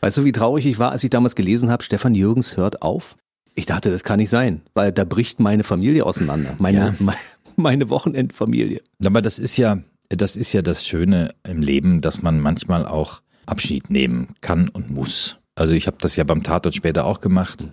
Weißt 0.00 0.18
du, 0.18 0.24
wie 0.24 0.32
traurig 0.32 0.66
ich 0.66 0.78
war, 0.78 0.90
als 0.90 1.04
ich 1.04 1.10
damals 1.10 1.36
gelesen 1.36 1.70
habe, 1.70 1.82
Stefan 1.82 2.14
Jürgens 2.14 2.56
hört 2.56 2.82
auf? 2.82 3.16
Ich 3.54 3.66
dachte, 3.66 3.90
das 3.90 4.04
kann 4.04 4.18
nicht 4.18 4.30
sein, 4.30 4.62
weil 4.74 4.92
da 4.92 5.04
bricht 5.04 5.38
meine 5.38 5.64
Familie 5.64 6.04
auseinander. 6.04 6.54
Meine, 6.58 6.78
ja. 6.78 6.94
meine, 6.98 7.18
meine 7.56 7.90
Wochenendfamilie. 7.90 8.80
Aber 9.04 9.22
das 9.22 9.38
ist 9.38 9.56
ja, 9.56 9.78
das 10.08 10.36
ist 10.36 10.52
ja 10.52 10.62
das 10.62 10.86
Schöne 10.86 11.30
im 11.44 11.60
Leben, 11.62 12.00
dass 12.00 12.22
man 12.22 12.40
manchmal 12.40 12.86
auch 12.86 13.20
Abschied 13.44 13.90
nehmen 13.90 14.28
kann 14.40 14.68
und 14.68 14.90
muss. 14.90 15.38
Also 15.54 15.74
ich 15.74 15.86
habe 15.86 15.96
das 16.00 16.16
ja 16.16 16.24
beim 16.24 16.42
Tatort 16.42 16.74
später 16.74 17.06
auch 17.06 17.20
gemacht. 17.20 17.68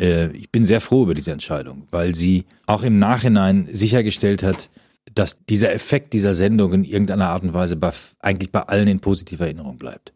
Äh, 0.00 0.28
ich 0.36 0.50
bin 0.50 0.64
sehr 0.64 0.80
froh 0.80 1.04
über 1.04 1.14
diese 1.14 1.32
Entscheidung, 1.32 1.86
weil 1.90 2.14
sie 2.14 2.44
auch 2.66 2.82
im 2.82 2.98
Nachhinein 2.98 3.68
sichergestellt 3.70 4.42
hat, 4.42 4.70
dass 5.14 5.44
dieser 5.46 5.72
Effekt 5.72 6.12
dieser 6.12 6.34
Sendung 6.34 6.72
in 6.72 6.84
irgendeiner 6.84 7.28
Art 7.28 7.42
und 7.42 7.54
Weise 7.54 7.76
bei, 7.76 7.90
eigentlich 8.20 8.52
bei 8.52 8.62
allen 8.62 8.88
in 8.88 9.00
positiver 9.00 9.44
Erinnerung 9.44 9.78
bleibt. 9.78 10.12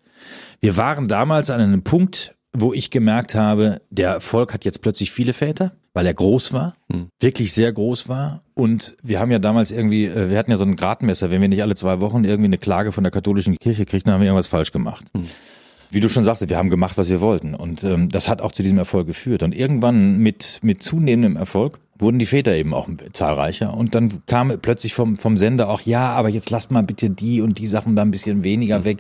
Wir 0.60 0.76
waren 0.76 1.08
damals 1.08 1.50
an 1.50 1.60
einem 1.60 1.82
Punkt, 1.82 2.34
wo 2.52 2.72
ich 2.72 2.90
gemerkt 2.90 3.34
habe, 3.34 3.82
der 3.90 4.10
Erfolg 4.10 4.54
hat 4.54 4.64
jetzt 4.64 4.80
plötzlich 4.80 5.12
viele 5.12 5.32
Väter, 5.32 5.72
weil 5.92 6.06
er 6.06 6.14
groß 6.14 6.52
war, 6.52 6.74
hm. 6.90 7.08
wirklich 7.20 7.52
sehr 7.52 7.72
groß 7.72 8.08
war. 8.08 8.42
Und 8.54 8.96
wir 9.02 9.20
haben 9.20 9.30
ja 9.30 9.38
damals 9.38 9.70
irgendwie, 9.70 10.06
äh, 10.06 10.30
wir 10.30 10.38
hatten 10.38 10.50
ja 10.50 10.56
so 10.56 10.64
ein 10.64 10.76
Gradmesser, 10.76 11.30
wenn 11.30 11.40
wir 11.40 11.48
nicht 11.48 11.62
alle 11.62 11.74
zwei 11.74 12.00
Wochen 12.00 12.24
irgendwie 12.24 12.46
eine 12.46 12.58
Klage 12.58 12.92
von 12.92 13.04
der 13.04 13.10
katholischen 13.10 13.56
Kirche 13.58 13.84
kriegten, 13.84 14.12
haben 14.12 14.20
wir 14.20 14.26
irgendwas 14.26 14.46
falsch 14.46 14.72
gemacht. 14.72 15.04
Hm. 15.14 15.24
Wie 15.90 16.00
du 16.00 16.08
schon 16.08 16.24
sagst, 16.24 16.48
wir 16.48 16.56
haben 16.56 16.70
gemacht, 16.70 16.98
was 16.98 17.08
wir 17.08 17.20
wollten. 17.20 17.54
Und 17.54 17.84
ähm, 17.84 18.08
das 18.08 18.28
hat 18.28 18.42
auch 18.42 18.52
zu 18.52 18.62
diesem 18.62 18.78
Erfolg 18.78 19.06
geführt. 19.06 19.42
Und 19.42 19.54
irgendwann 19.54 20.18
mit, 20.18 20.58
mit 20.62 20.82
zunehmendem 20.82 21.36
Erfolg 21.36 21.78
wurden 21.98 22.18
die 22.18 22.26
Väter 22.26 22.54
eben 22.54 22.74
auch 22.74 22.88
zahlreicher. 23.12 23.74
Und 23.74 23.94
dann 23.94 24.22
kam 24.26 24.52
plötzlich 24.60 24.94
vom, 24.94 25.16
vom 25.16 25.36
Sender 25.36 25.68
auch, 25.68 25.80
ja, 25.82 26.08
aber 26.10 26.28
jetzt 26.28 26.50
lasst 26.50 26.70
mal 26.70 26.82
bitte 26.82 27.10
die 27.10 27.40
und 27.40 27.58
die 27.58 27.66
Sachen 27.66 27.96
da 27.96 28.02
ein 28.02 28.10
bisschen 28.10 28.44
weniger 28.44 28.84
weg. 28.84 28.98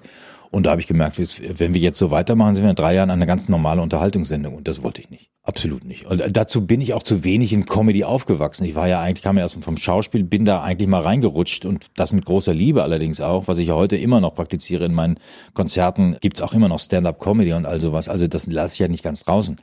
Und 0.50 0.64
da 0.64 0.70
habe 0.70 0.80
ich 0.80 0.86
gemerkt, 0.86 1.18
wenn 1.58 1.74
wir 1.74 1.80
jetzt 1.80 1.98
so 1.98 2.10
weitermachen, 2.10 2.54
sind 2.54 2.64
wir 2.64 2.70
in 2.70 2.76
drei 2.76 2.94
Jahren 2.94 3.10
eine 3.10 3.26
ganz 3.26 3.48
normale 3.48 3.82
Unterhaltungssendung. 3.82 4.54
Und 4.54 4.68
das 4.68 4.82
wollte 4.82 5.00
ich 5.00 5.10
nicht. 5.10 5.30
Absolut 5.42 5.84
nicht. 5.84 6.06
Und 6.06 6.36
dazu 6.36 6.66
bin 6.66 6.80
ich 6.80 6.94
auch 6.94 7.02
zu 7.02 7.22
wenig 7.22 7.52
in 7.52 7.66
Comedy 7.66 8.04
aufgewachsen. 8.04 8.64
Ich 8.64 8.74
war 8.74 8.88
ja 8.88 9.00
eigentlich, 9.00 9.22
kam 9.22 9.36
ja 9.36 9.42
erst 9.42 9.62
vom 9.62 9.76
Schauspiel, 9.76 10.24
bin 10.24 10.44
da 10.44 10.62
eigentlich 10.62 10.88
mal 10.88 11.02
reingerutscht 11.02 11.64
und 11.64 11.86
das 11.94 12.12
mit 12.12 12.24
großer 12.24 12.52
Liebe 12.52 12.82
allerdings 12.82 13.20
auch, 13.20 13.46
was 13.46 13.58
ich 13.58 13.68
ja 13.68 13.74
heute 13.74 13.96
immer 13.96 14.20
noch 14.20 14.34
praktiziere 14.34 14.86
in 14.86 14.94
meinen 14.94 15.20
Konzerten, 15.54 16.16
gibt's 16.20 16.42
auch 16.42 16.52
immer 16.52 16.68
noch 16.68 16.80
Stand-up-Comedy 16.80 17.52
und 17.52 17.64
all 17.64 17.80
sowas. 17.80 18.08
Also 18.08 18.26
das 18.26 18.46
lasse 18.46 18.74
ich 18.74 18.78
ja 18.80 18.88
nicht 18.88 19.04
ganz 19.04 19.22
draußen. 19.22 19.56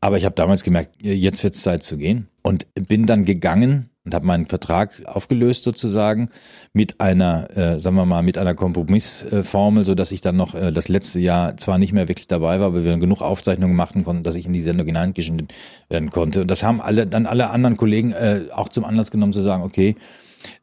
Aber 0.00 0.16
ich 0.16 0.24
habe 0.24 0.34
damals 0.34 0.62
gemerkt, 0.62 1.02
jetzt 1.02 1.42
wird 1.42 1.54
es 1.54 1.62
Zeit 1.62 1.82
zu 1.82 1.96
gehen 1.96 2.28
und 2.42 2.66
bin 2.74 3.06
dann 3.06 3.24
gegangen 3.24 3.90
und 4.08 4.14
habe 4.14 4.24
meinen 4.24 4.46
Vertrag 4.46 5.02
aufgelöst 5.04 5.64
sozusagen 5.64 6.30
mit 6.72 6.98
einer, 6.98 7.54
äh, 7.54 7.78
sagen 7.78 7.96
wir 7.96 8.06
mal, 8.06 8.22
mit 8.22 8.38
einer 8.38 8.54
Kompromissformel, 8.54 9.84
so 9.84 9.94
dass 9.94 10.12
ich 10.12 10.22
dann 10.22 10.36
noch 10.36 10.54
äh, 10.54 10.72
das 10.72 10.88
letzte 10.88 11.20
Jahr 11.20 11.58
zwar 11.58 11.76
nicht 11.76 11.92
mehr 11.92 12.08
wirklich 12.08 12.26
dabei 12.26 12.58
war, 12.58 12.68
aber 12.68 12.84
wir 12.84 12.96
genug 12.96 13.20
Aufzeichnungen 13.20 13.76
machen 13.76 14.04
konnten, 14.04 14.22
dass 14.22 14.36
ich 14.36 14.46
in 14.46 14.54
die 14.54 14.62
Sendung 14.62 14.86
hineingeschnitten 14.86 15.48
werden 15.90 16.10
konnte. 16.10 16.40
Und 16.40 16.50
das 16.50 16.62
haben 16.62 16.80
alle 16.80 17.06
dann 17.06 17.26
alle 17.26 17.50
anderen 17.50 17.76
Kollegen 17.76 18.12
äh, 18.12 18.44
auch 18.54 18.70
zum 18.70 18.86
Anlass 18.86 19.10
genommen 19.10 19.34
zu 19.34 19.42
sagen, 19.42 19.62
okay, 19.62 19.94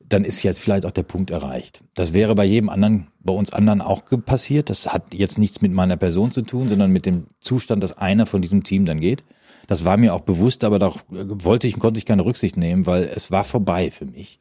dann 0.08 0.24
ist 0.24 0.44
jetzt 0.44 0.62
vielleicht 0.62 0.86
auch 0.86 0.92
der 0.92 1.04
Punkt 1.04 1.32
erreicht. 1.32 1.84
Das 1.94 2.14
wäre 2.14 2.36
bei 2.36 2.46
jedem 2.46 2.70
anderen, 2.70 3.08
bei 3.20 3.34
uns 3.34 3.54
anderen 3.54 3.82
auch 3.82 4.04
passiert. 4.26 4.70
Das 4.70 4.94
hat 4.94 5.14
jetzt 5.14 5.40
nichts 5.40 5.62
mit 5.62 5.72
meiner 5.72 5.98
Person 5.98 6.32
zu 6.32 6.42
tun, 6.42 6.70
sondern 6.70 6.92
mit 6.92 7.06
dem 7.06 7.28
Zustand, 7.40 7.84
dass 7.84 7.98
einer 7.98 8.26
von 8.26 8.42
diesem 8.42 8.64
Team 8.64 8.86
dann 8.86 9.00
geht. 9.00 9.24
Das 9.68 9.84
war 9.84 9.98
mir 9.98 10.14
auch 10.14 10.22
bewusst, 10.22 10.64
aber 10.64 10.78
darauf 10.78 11.04
wollte 11.10 11.68
ich 11.68 11.76
und 11.76 11.80
konnte 11.80 11.98
ich 11.98 12.06
keine 12.06 12.24
Rücksicht 12.24 12.56
nehmen, 12.56 12.86
weil 12.86 13.04
es 13.04 13.32
war 13.32 13.44
vorbei 13.44 13.90
für 13.90 14.06
mich. 14.06 14.40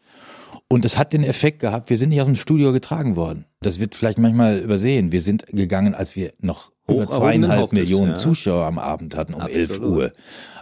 Und 0.69 0.85
es 0.85 0.99
hat 0.99 1.13
den 1.13 1.25
Effekt 1.25 1.61
gehabt, 1.61 1.91
wir 1.91 1.97
sind 1.97 2.11
nicht 2.11 2.21
aus 2.21 2.27
dem 2.27 2.37
Studio 2.37 2.73
getragen 2.73 3.17
worden. 3.17 3.45
Das 3.61 3.81
wird 3.81 3.95
vielleicht 3.95 4.19
manchmal 4.19 4.59
übersehen. 4.59 5.13
Wir 5.13 5.21
sind 5.21 5.47
gegangen, 5.47 5.95
als 5.95 6.17
wir 6.17 6.33
noch 6.41 6.73
über 6.89 7.09
zweieinhalb 7.09 7.73
Millionen 7.73 8.11
ja. 8.11 8.15
Zuschauer 8.17 8.67
am 8.67 8.79
Abend 8.79 9.17
hatten 9.17 9.35
um 9.35 9.41
Absolut. 9.41 9.71
11 9.71 9.81
Uhr. 9.81 10.13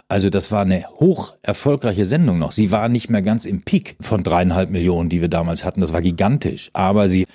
Also 0.07 0.29
das 0.29 0.51
war 0.51 0.61
eine 0.61 0.85
hoch 0.99 1.33
erfolgreiche 1.41 2.05
Sendung 2.05 2.37
noch. 2.39 2.51
Sie 2.51 2.71
war 2.71 2.89
nicht 2.89 3.09
mehr 3.09 3.21
ganz 3.21 3.45
im 3.45 3.61
Peak 3.63 3.95
von 4.01 4.23
dreieinhalb 4.23 4.69
Millionen, 4.69 5.09
die 5.09 5.21
wir 5.21 5.29
damals 5.29 5.63
hatten. 5.65 5.81
Das 5.81 5.93
war 5.93 6.01
gigantisch. 6.01 6.69
Aber 6.73 7.09
sie 7.09 7.25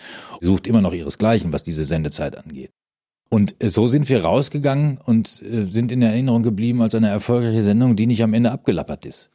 sucht 0.41 0.67
immer 0.67 0.81
noch 0.81 0.93
ihresgleichen, 0.93 1.53
was 1.53 1.65
diese 1.65 1.85
Sendezeit 1.85 2.37
angeht. 2.37 2.71
Und 3.31 3.57
so 3.63 3.87
sind 3.87 4.09
wir 4.09 4.25
rausgegangen 4.25 4.99
und 5.05 5.43
äh, 5.43 5.67
sind 5.71 5.93
in 5.93 6.01
Erinnerung 6.01 6.43
geblieben 6.43 6.81
als 6.81 6.95
eine 6.95 7.09
erfolgreiche 7.09 7.63
Sendung, 7.63 7.95
die 7.95 8.07
nicht 8.07 8.23
am 8.23 8.33
Ende 8.33 8.53
abgelappert 8.53 9.05
ist. 9.05 9.31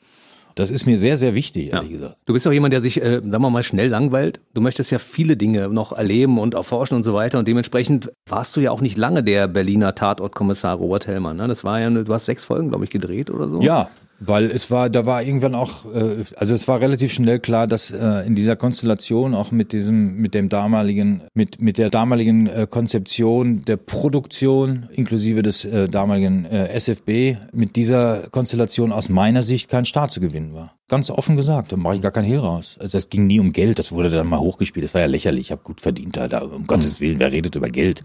Das 0.56 0.72
ist 0.72 0.86
mir 0.86 0.98
sehr, 0.98 1.18
sehr 1.18 1.36
wichtig, 1.36 1.74
ehrlich 1.74 1.92
ja. 1.92 1.98
gesagt. 1.98 2.18
Du 2.26 2.34
bist 2.34 2.48
auch 2.48 2.52
jemand, 2.52 2.74
der 2.74 2.82
sich, 2.82 3.02
äh, 3.02 3.22
sagen 3.22 3.42
wir 3.42 3.50
mal, 3.50 3.64
schnell 3.64 3.88
langweilt. 3.88 4.40
Du 4.54 4.62
möchtest 4.62 4.92
ja 4.92 5.00
viele 5.00 5.38
Dinge 5.38 5.68
noch 5.70 5.92
erleben 5.92 6.38
und 6.38 6.54
erforschen 6.54 6.96
und 6.96 7.04
so 7.04 7.14
weiter. 7.14 7.40
Und 7.40 7.48
dementsprechend 7.48 8.12
warst 8.28 8.56
du 8.56 8.62
ja 8.62 8.72
auch 8.72 8.82
nicht 8.82 8.98
lange 8.98 9.24
der 9.24 9.48
Berliner 9.48 9.96
Tatortkommissar 9.96 10.76
Robert 10.76 11.08
Hellmann. 11.08 11.38
Ne? 11.38 11.48
Das 11.48 11.64
war 11.64 11.80
ja, 11.80 11.90
du 11.90 12.14
hast 12.14 12.26
sechs 12.26 12.46
Folgen, 12.46 12.70
glaube 12.70 12.84
ich, 12.84 12.90
gedreht 12.90 13.30
oder 13.30 13.50
so. 13.50 13.62
Ja, 13.62 13.90
weil 14.28 14.52
es 14.52 14.72
war, 14.72 14.90
da 14.90 15.06
war 15.06 15.24
irgendwann 15.24 15.56
auch, 15.56 15.86
äh, 15.94 16.24
also 16.36 16.56
es 16.56 16.68
war 16.68 16.80
relativ 16.80 17.14
schnell 17.14 17.40
klar, 17.40 17.68
dass 17.68 17.92
äh, 17.92 18.26
in 18.26 18.36
dieser 18.36 18.56
Konstellation 18.56 19.34
auch 19.34 19.52
mit 19.52 19.72
diesem, 19.72 20.18
mit 20.18 20.34
dem 20.34 20.50
damaligen, 20.50 21.24
mit 21.34 21.62
mit 21.62 21.78
der 21.78 21.90
damaligen 21.90 22.48
äh, 22.48 22.68
Konzeption 22.70 23.64
der 23.64 23.78
Produktion 23.78 24.88
inklusive 24.92 25.42
des 25.42 25.66
äh, 25.66 25.90
damaligen 25.90 26.46
äh, 26.46 26.68
SFB 26.70 27.38
mit 27.52 27.76
dieser 27.76 28.28
Konstellation 28.32 28.92
aus 28.92 29.10
meiner 29.10 29.44
Sicht 29.44 29.70
kein 29.70 29.86
Start 29.86 30.12
zu 30.12 30.20
gewinnen 30.20 30.54
war. 30.54 30.76
Ganz 30.90 31.10
offen 31.10 31.36
gesagt, 31.38 31.72
da 31.72 31.78
mache 31.78 31.96
ich 31.96 32.02
gar 32.02 32.12
keinen 32.12 32.26
Hehl 32.26 32.40
raus. 32.40 32.78
Also 32.80 32.98
es 32.98 33.10
ging 33.10 33.26
nie 33.26 33.40
um 33.40 33.54
Geld, 33.54 33.80
das 33.80 33.92
wurde 33.92 34.10
dann 34.10 34.28
mal 34.28 34.40
hochgespielt. 34.40 34.84
Das 34.84 34.94
war 34.94 35.02
ja 35.02 35.08
lächerlich, 35.08 35.46
ich 35.46 35.52
habe 35.52 35.64
gut 35.64 35.82
verdient 35.82 36.18
da, 36.18 36.40
um 36.40 36.68
Gottes 36.68 37.00
Willen, 37.00 37.20
wer 37.20 37.32
redet 37.32 37.56
über 37.56 37.70
Geld, 37.70 38.04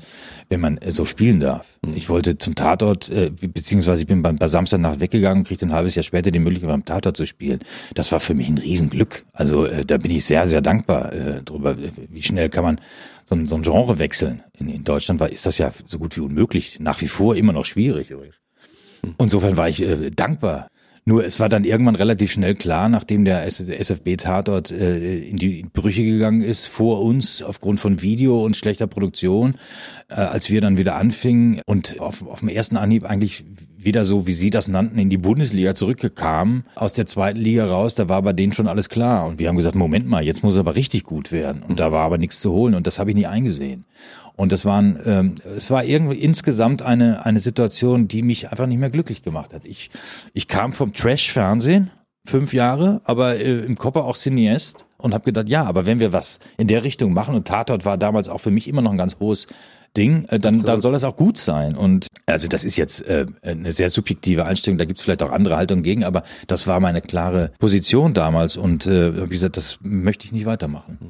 wenn 0.49 0.61
man 0.61 0.79
äh, 0.79 0.93
so 0.93 1.05
spielen 1.05 1.41
darf. 1.41 1.79
Mhm. 1.85 1.95
Ich 1.95 2.09
wollte 2.09 2.39
zum 2.39 2.55
Tatort, 2.55 3.11
äh, 3.11 3.31
beziehungsweise 3.31 4.01
ich 4.01 4.07
bin 4.07 4.23
bei, 4.23 4.33
bei 4.33 4.49
Samstagnacht 4.49 5.01
weggegangen, 5.01 5.45
kriegte 5.45 5.67
ein 5.67 5.73
halbes 5.73 5.97
Jahr 5.97 6.03
später 6.09 6.31
die 6.31 6.39
Möglichkeit 6.41 6.71
beim 6.71 6.85
Tatort 6.85 7.17
zu 7.17 7.27
spielen. 7.27 7.61
Das 7.95 8.11
war 8.13 8.21
für 8.21 8.35
mich 8.35 8.49
ein 8.49 8.59
Riesenglück. 8.59 9.25
Also 9.33 9.67
äh, 9.67 9.85
da 9.85 9.99
bin 9.99 10.11
ich 10.11 10.25
sehr, 10.25 10.47
sehr 10.47 10.61
dankbar 10.61 11.13
äh, 11.13 11.43
drüber. 11.43 11.77
Wie 12.09 12.23
schnell 12.23 12.49
kann 12.49 12.65
man 12.65 12.81
so 13.25 13.37
ein, 13.37 13.47
so 13.47 13.57
ein 13.57 13.63
Genre 13.63 13.99
wechseln? 13.99 14.43
In, 14.59 14.69
in 14.69 14.85
Deutschland 14.85 15.21
war, 15.21 15.31
ist 15.31 15.47
das 15.47 15.59
ja 15.59 15.71
so 15.87 15.99
gut 15.99 16.17
wie 16.17 16.21
unmöglich. 16.21 16.81
Nach 16.81 17.01
wie 17.01 17.09
vor 17.09 17.37
immer 17.37 17.53
noch 17.53 17.65
schwierig 17.65 18.11
übrigens. 18.11 18.41
Insofern 19.19 19.57
war 19.57 19.69
ich 19.69 19.83
äh, 19.83 20.11
dankbar 20.11 20.67
nur 21.09 21.25
es 21.25 21.41
war 21.41 21.49
dann 21.49 21.65
irgendwann 21.65 21.95
relativ 21.95 22.31
schnell 22.31 22.55
klar, 22.55 22.91
nachdem 22.91 23.25
der 23.25 23.47
SFB-Tatort 23.47 24.71
äh, 24.71 25.19
in 25.21 25.39
die 25.39 25.65
Brüche 25.73 26.05
gegangen 26.05 26.43
ist, 26.43 26.67
vor 26.67 27.03
uns 27.03 27.43
aufgrund 27.43 27.81
von 27.81 28.03
Video 28.03 28.45
und 28.45 28.59
schlechter 28.59 28.87
Produktion, 28.87 29.55
äh, 30.11 30.17
als 30.17 30.51
wir 30.51 30.61
dann 30.61 30.77
wieder 30.77 30.97
anfingen 30.97 31.63
und 31.65 31.99
auf, 31.99 32.21
auf 32.27 32.41
dem 32.41 32.51
ersten 32.51 32.77
Anhieb 32.77 33.05
eigentlich 33.05 33.47
wieder 33.89 34.05
so, 34.05 34.27
wie 34.27 34.35
Sie 34.35 34.51
das 34.51 34.69
nannten, 34.69 34.99
in 34.99 35.09
die 35.09 35.17
Bundesliga 35.17 35.75
zurückgekamen, 35.75 36.65
aus 36.75 36.93
der 36.93 37.07
zweiten 37.07 37.39
Liga 37.39 37.65
raus, 37.65 37.95
da 37.95 38.11
war 38.11 38.21
bei 38.21 38.35
denen 38.35 38.53
schon 38.53 38.69
alles 38.69 38.91
klar. 38.91 39.27
Und 39.27 39.39
wir 39.39 39.49
haben 39.49 39.57
gesagt, 39.57 39.75
Moment 39.75 40.07
mal, 40.07 40.23
jetzt 40.23 40.43
muss 40.45 40.55
es 40.55 40.61
aber 40.61 40.77
richtig 40.77 41.05
gut 41.05 41.33
werden. 41.33 41.63
Und 41.67 41.81
da 41.81 41.91
war 41.91 42.03
aber 42.03 42.19
nichts 42.19 42.41
zu 42.41 42.53
holen 42.53 42.75
und 42.75 42.87
das 42.87 42.99
habe 42.99 43.11
ich 43.11 43.17
nie 43.17 43.27
eingesehen. 43.27 43.87
Und 44.37 44.53
das 44.53 44.67
waren, 44.67 45.01
ähm, 45.07 45.35
es 45.57 45.71
war 45.71 45.85
irgendwie 45.85 46.19
insgesamt 46.19 46.83
eine, 46.83 47.25
eine 47.25 47.41
Situation, 47.41 48.09
die 48.09 48.23
mich 48.23 48.51
einfach 48.51 48.67
nicht 48.67 48.79
mehr 48.79 48.91
glücklich 48.91 49.23
gemacht 49.23 49.55
hat. 49.55 49.63
Ich, 49.65 49.91
ich 50.35 50.47
kam 50.49 50.75
vom 50.75 50.93
Trash-Fernsehen, 50.93 51.91
fünf 52.27 52.53
Jahre, 52.53 53.01
aber 53.05 53.37
äh, 53.37 53.61
im 53.61 53.77
Kopf 53.77 53.97
auch 53.97 54.17
Cineast 54.17 54.85
und 54.99 55.15
habe 55.15 55.25
gedacht, 55.25 55.49
ja, 55.49 55.65
aber 55.65 55.87
wenn 55.87 55.99
wir 55.99 56.13
was 56.13 56.41
in 56.59 56.69
der 56.69 56.85
Richtung 56.85 57.15
machen 57.15 57.35
und 57.35 57.49
Tatort 57.49 57.87
war 57.87 57.97
damals 57.97 58.29
auch 58.29 58.39
für 58.39 58.51
mich 58.51 58.69
immer 58.69 58.83
noch 58.83 58.93
ein 58.93 58.99
ganz 58.99 59.17
hohes 59.19 59.47
Ding, 59.97 60.27
äh, 60.27 60.39
dann, 60.39 60.63
dann 60.63 60.81
soll 60.81 60.93
das 60.93 61.05
auch 61.05 61.17
gut 61.17 61.39
sein. 61.39 61.77
Und 61.77 62.07
also 62.27 62.49
das 62.49 62.65
ist 62.65 62.77
jetzt 62.77 63.07
äh, 63.07 63.27
eine 63.43 63.73
sehr 63.73 63.89
subjektive 63.91 64.45
Einstellung, 64.45 64.79
da 64.79 64.85
gibt 64.85 64.99
es 64.99 65.05
vielleicht 65.05 65.23
auch 65.23 65.33
andere 65.33 65.57
Haltungen 65.57 65.83
gegen, 65.83 66.05
aber 66.05 66.23
das 66.47 66.67
war 66.67 66.81
meine 66.81 67.01
klare 67.01 67.53
Position 67.59 68.15
damals 68.15 68.57
und 68.57 68.87
äh, 68.87 69.07
habe 69.07 69.29
gesagt, 69.29 69.57
das 69.57 69.79
möchte 69.83 70.25
ich 70.27 70.33
nicht 70.33 70.47
weitermachen. 70.47 70.99
Mhm. 71.01 71.09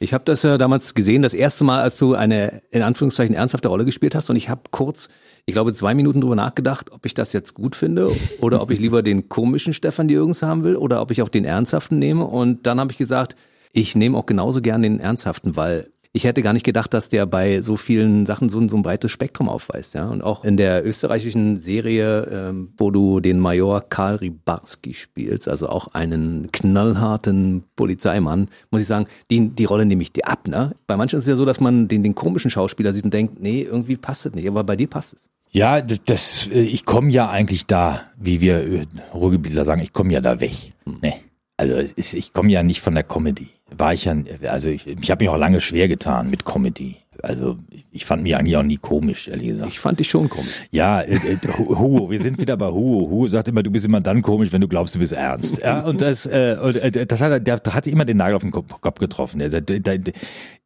Ich 0.00 0.12
habe 0.12 0.24
das 0.24 0.42
ja 0.42 0.58
damals 0.58 0.94
gesehen, 0.94 1.22
das 1.22 1.34
erste 1.34 1.64
Mal, 1.64 1.80
als 1.80 1.96
du 1.98 2.14
eine 2.14 2.62
in 2.70 2.82
Anführungszeichen 2.82 3.34
ernsthafte 3.34 3.68
Rolle 3.68 3.84
gespielt 3.84 4.14
hast 4.14 4.28
und 4.28 4.36
ich 4.36 4.50
habe 4.50 4.62
kurz, 4.70 5.08
ich 5.46 5.54
glaube 5.54 5.72
zwei 5.72 5.94
Minuten 5.94 6.20
drüber 6.20 6.36
nachgedacht, 6.36 6.92
ob 6.92 7.06
ich 7.06 7.14
das 7.14 7.32
jetzt 7.32 7.54
gut 7.54 7.74
finde 7.76 8.10
oder 8.40 8.60
ob 8.60 8.70
ich 8.70 8.80
lieber 8.80 9.02
den 9.02 9.28
komischen 9.28 9.72
Stefan 9.72 10.08
Jürgens 10.08 10.42
haben 10.42 10.64
will 10.64 10.76
oder 10.76 11.00
ob 11.00 11.10
ich 11.10 11.22
auch 11.22 11.28
den 11.28 11.44
ernsthaften 11.44 11.98
nehme 11.98 12.24
und 12.26 12.66
dann 12.66 12.80
habe 12.80 12.92
ich 12.92 12.98
gesagt, 12.98 13.36
ich 13.72 13.96
nehme 13.96 14.18
auch 14.18 14.26
genauso 14.26 14.60
gern 14.60 14.82
den 14.82 15.00
ernsthaften, 15.00 15.56
weil 15.56 15.88
ich 16.16 16.22
hätte 16.22 16.42
gar 16.42 16.52
nicht 16.52 16.64
gedacht, 16.64 16.94
dass 16.94 17.08
der 17.08 17.26
bei 17.26 17.60
so 17.60 17.76
vielen 17.76 18.24
Sachen 18.24 18.48
so, 18.48 18.66
so 18.68 18.76
ein 18.76 18.82
breites 18.82 19.10
Spektrum 19.10 19.48
aufweist. 19.48 19.94
Ja? 19.94 20.08
Und 20.08 20.22
auch 20.22 20.44
in 20.44 20.56
der 20.56 20.86
österreichischen 20.86 21.58
Serie, 21.58 22.22
ähm, 22.30 22.72
wo 22.78 22.92
du 22.92 23.18
den 23.18 23.40
Major 23.40 23.80
Karl 23.80 24.14
Ribarski 24.14 24.94
spielst, 24.94 25.48
also 25.48 25.68
auch 25.68 25.88
einen 25.88 26.52
knallharten 26.52 27.64
Polizeimann, 27.74 28.48
muss 28.70 28.82
ich 28.82 28.86
sagen, 28.86 29.06
die, 29.28 29.48
die 29.48 29.64
Rolle 29.64 29.86
nehme 29.86 30.02
ich 30.02 30.12
dir 30.12 30.28
ab. 30.28 30.46
Ne? 30.46 30.76
Bei 30.86 30.96
manchen 30.96 31.18
ist 31.18 31.24
es 31.24 31.30
ja 31.30 31.36
so, 31.36 31.44
dass 31.44 31.58
man 31.58 31.88
den, 31.88 32.04
den 32.04 32.14
komischen 32.14 32.50
Schauspieler 32.50 32.94
sieht 32.94 33.04
und 33.04 33.12
denkt, 33.12 33.40
nee, 33.40 33.62
irgendwie 33.62 33.96
passt 33.96 34.24
es 34.24 34.34
nicht. 34.34 34.46
Aber 34.46 34.62
bei 34.62 34.76
dir 34.76 34.86
passt 34.86 35.14
es. 35.14 35.28
Ja, 35.50 35.80
das, 35.80 36.46
äh, 36.46 36.60
ich 36.60 36.84
komme 36.84 37.10
ja 37.10 37.28
eigentlich 37.28 37.66
da, 37.66 38.02
wie 38.16 38.40
wir 38.40 38.58
äh, 38.64 38.86
Ruhrgebietler 39.12 39.64
sagen, 39.64 39.82
ich 39.82 39.92
komme 39.92 40.12
ja 40.12 40.20
da 40.20 40.40
weg. 40.40 40.74
Hm. 40.84 40.98
Nee. 41.02 41.14
Also 41.56 41.74
ist, 41.74 42.14
ich 42.14 42.32
komme 42.32 42.52
ja 42.52 42.62
nicht 42.62 42.80
von 42.80 42.94
der 42.94 43.04
Comedy. 43.04 43.48
War 43.76 43.94
ich 43.94 44.04
ja, 44.04 44.16
also 44.48 44.68
ich, 44.68 44.86
ich 44.86 45.10
habe 45.10 45.24
mich 45.24 45.28
auch 45.30 45.36
lange 45.36 45.60
schwer 45.60 45.88
getan 45.88 46.30
mit 46.30 46.44
Comedy. 46.44 46.96
Also 47.22 47.56
ich 47.92 48.04
fand 48.04 48.22
mich 48.22 48.36
eigentlich 48.36 48.56
auch 48.56 48.62
nie 48.62 48.76
komisch, 48.76 49.28
ehrlich 49.28 49.48
gesagt. 49.48 49.72
Ich 49.72 49.80
fand 49.80 50.00
dich 50.00 50.08
schon 50.08 50.28
komisch. 50.28 50.64
Ja, 50.70 51.00
äh, 51.00 51.14
äh, 51.14 51.38
Hugo, 51.56 52.10
wir 52.10 52.20
sind 52.20 52.38
wieder 52.38 52.56
bei 52.56 52.66
Hugo. 52.66 53.08
Hugo 53.08 53.26
sagt 53.26 53.48
immer, 53.48 53.62
du 53.62 53.70
bist 53.70 53.86
immer 53.86 54.00
dann 54.00 54.20
komisch, 54.20 54.52
wenn 54.52 54.60
du 54.60 54.68
glaubst, 54.68 54.94
du 54.94 54.98
bist 54.98 55.12
ernst. 55.12 55.58
Ja, 55.58 55.80
und 55.80 56.00
das, 56.00 56.26
äh, 56.26 56.56
und, 56.60 56.76
äh, 56.76 57.06
das 57.06 57.20
hat 57.20 57.30
er, 57.30 57.40
der 57.40 57.60
hat 57.66 57.86
immer 57.86 58.04
den 58.04 58.16
Nagel 58.16 58.34
auf 58.34 58.42
den 58.42 58.50
Kopf 58.50 58.98
getroffen. 58.98 59.38
Der, 59.38 59.60
der, 59.60 59.80
der, 59.80 59.98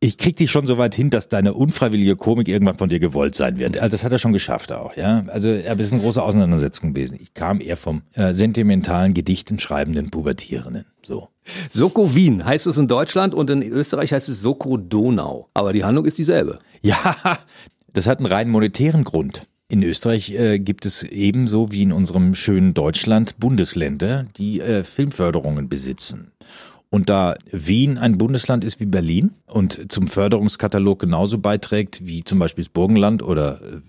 ich 0.01 0.17
krieg 0.17 0.37
dich 0.37 0.51
schon 0.51 0.67
so 0.67 0.79
weit 0.79 0.95
hin, 0.95 1.11
dass 1.11 1.29
deine 1.29 1.55
unfreiwillige 1.55 2.15
Komik 2.15 2.47
irgendwann 2.49 2.79
von 2.79 2.89
dir 2.89 3.01
gewollt 3.01 3.35
sein 3.35 3.59
wird. 3.59 3.79
Also 3.79 3.95
das 3.95 4.05
hat 4.05 4.13
er 4.13 4.19
schon 4.19 4.33
geschafft 4.33 4.71
auch, 4.71 4.97
ja. 4.97 5.25
Also 5.27 5.49
er 5.49 5.79
ist 5.79 5.93
eine 5.93 6.03
große 6.03 6.23
Auseinandersetzung 6.23 6.95
gewesen. 6.95 7.19
Ich 7.21 7.35
kam 7.35 7.61
eher 7.61 7.77
vom 7.77 8.03
äh, 8.13 8.33
sentimentalen, 8.33 9.13
Gedichten 9.13 9.59
schreibenden 9.59 10.11
Pubertierenden. 10.11 10.85
So. 11.03 11.29
Soko 11.69 12.15
Wien 12.15 12.45
heißt 12.45 12.69
es 12.69 12.79
in 12.79 12.87
Deutschland 12.87 13.35
und 13.35 13.51
in 13.51 13.63
Österreich 13.63 14.13
heißt 14.13 14.29
es 14.29 14.41
Soko 14.41 14.77
Donau. 14.77 15.49
Aber 15.55 15.73
die 15.73 15.85
Handlung 15.85 16.05
ist 16.05 16.19
dieselbe. 16.19 16.61
Ja, 16.81 17.17
das 17.93 18.07
hat 18.07 18.19
einen 18.19 18.27
rein 18.27 18.49
monetären 18.51 19.03
Grund. 19.03 19.47
In 19.71 19.83
Österreich 19.83 20.31
äh, 20.31 20.61
gibt 20.61 20.87
es 20.87 21.03
ebenso 21.03 21.73
wie 21.73 21.83
in 21.83 21.93
unserem 21.93 22.35
schönen 22.35 22.73
Deutschland 22.73 23.39
Bundesländer, 23.39 24.27
die 24.37 24.61
äh, 24.61 24.85
Filmförderungen 24.85 25.69
besitzen. 25.69 26.33
Und 26.91 27.11
da 27.11 27.35
Wien 27.53 27.99
ein 27.99 28.17
Bundesland 28.17 28.65
ist 28.65 28.81
wie 28.81 28.87
Berlin 28.87 29.33
und 29.47 29.93
zum 29.93 30.09
Förderungskatalog 30.09 30.99
genauso 30.99 31.37
beiträgt 31.39 32.07
wie 32.07 32.25
zum 32.25 32.39
Beispiel 32.39 32.65
das 32.65 32.73
Burgenland 32.73 33.23
oder, 33.23 33.61
äh, 33.61 33.81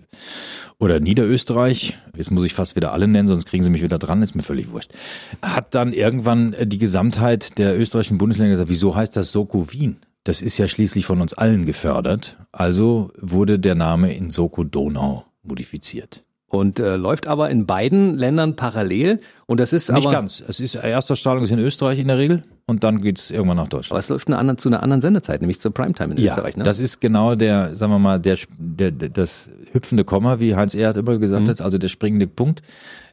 oder 0.78 1.00
Niederösterreich, 1.00 1.98
jetzt 2.14 2.30
muss 2.30 2.44
ich 2.44 2.52
fast 2.52 2.76
wieder 2.76 2.92
alle 2.92 3.08
nennen, 3.08 3.28
sonst 3.28 3.46
kriegen 3.46 3.64
sie 3.64 3.70
mich 3.70 3.82
wieder 3.82 3.98
dran, 3.98 4.22
ist 4.22 4.34
mir 4.34 4.42
völlig 4.42 4.70
wurscht, 4.70 4.92
hat 5.40 5.74
dann 5.74 5.94
irgendwann 5.94 6.52
äh, 6.52 6.66
die 6.66 6.78
Gesamtheit 6.78 7.58
der 7.58 7.78
österreichischen 7.78 8.18
Bundesländer 8.18 8.50
gesagt, 8.50 8.70
wieso 8.70 8.94
heißt 8.94 9.16
das 9.16 9.32
Soko 9.32 9.72
Wien? 9.72 9.96
Das 10.24 10.42
ist 10.42 10.58
ja 10.58 10.68
schließlich 10.68 11.06
von 11.06 11.22
uns 11.22 11.32
allen 11.32 11.64
gefördert. 11.64 12.36
Also 12.52 13.10
wurde 13.18 13.58
der 13.58 13.74
Name 13.74 14.14
in 14.14 14.30
Soko 14.30 14.64
Donau 14.64 15.24
modifiziert 15.42 16.22
und 16.50 16.80
äh, 16.80 16.96
läuft 16.96 17.28
aber 17.28 17.48
in 17.48 17.64
beiden 17.64 18.18
Ländern 18.18 18.56
parallel. 18.56 19.20
Und 19.46 19.60
das 19.60 19.72
ist 19.72 19.90
nicht 19.92 20.06
aber, 20.06 20.12
ganz. 20.12 20.42
Es 20.46 20.58
ist 20.58 20.74
erster 20.74 21.14
Strahlung 21.14 21.44
ist 21.44 21.52
in 21.52 21.60
Österreich 21.60 22.00
in 22.00 22.08
der 22.08 22.18
Regel 22.18 22.42
und 22.66 22.82
dann 22.82 23.00
geht's 23.00 23.30
irgendwann 23.30 23.56
nach 23.56 23.68
Deutschland. 23.68 23.92
Aber 23.92 24.00
es 24.00 24.08
läuft 24.08 24.26
eine 24.26 24.36
andere, 24.36 24.56
zu 24.56 24.68
einer 24.68 24.82
anderen 24.82 25.00
Sendezeit, 25.00 25.40
nämlich 25.40 25.60
zur 25.60 25.72
Primetime 25.72 26.14
in 26.14 26.20
ja, 26.20 26.32
Österreich. 26.32 26.56
Ne? 26.56 26.64
Das 26.64 26.80
ist 26.80 27.00
genau 27.00 27.36
der, 27.36 27.76
sagen 27.76 27.92
wir 27.92 28.00
mal, 28.00 28.18
der, 28.18 28.36
der, 28.58 28.90
das 28.90 29.52
hüpfende 29.72 30.02
Komma, 30.02 30.40
wie 30.40 30.56
Heinz 30.56 30.74
Erhardt 30.74 30.96
immer 30.96 31.18
gesagt 31.18 31.48
hat, 31.48 31.60
also 31.60 31.78
der 31.78 31.88
springende 31.88 32.26
Punkt. 32.26 32.62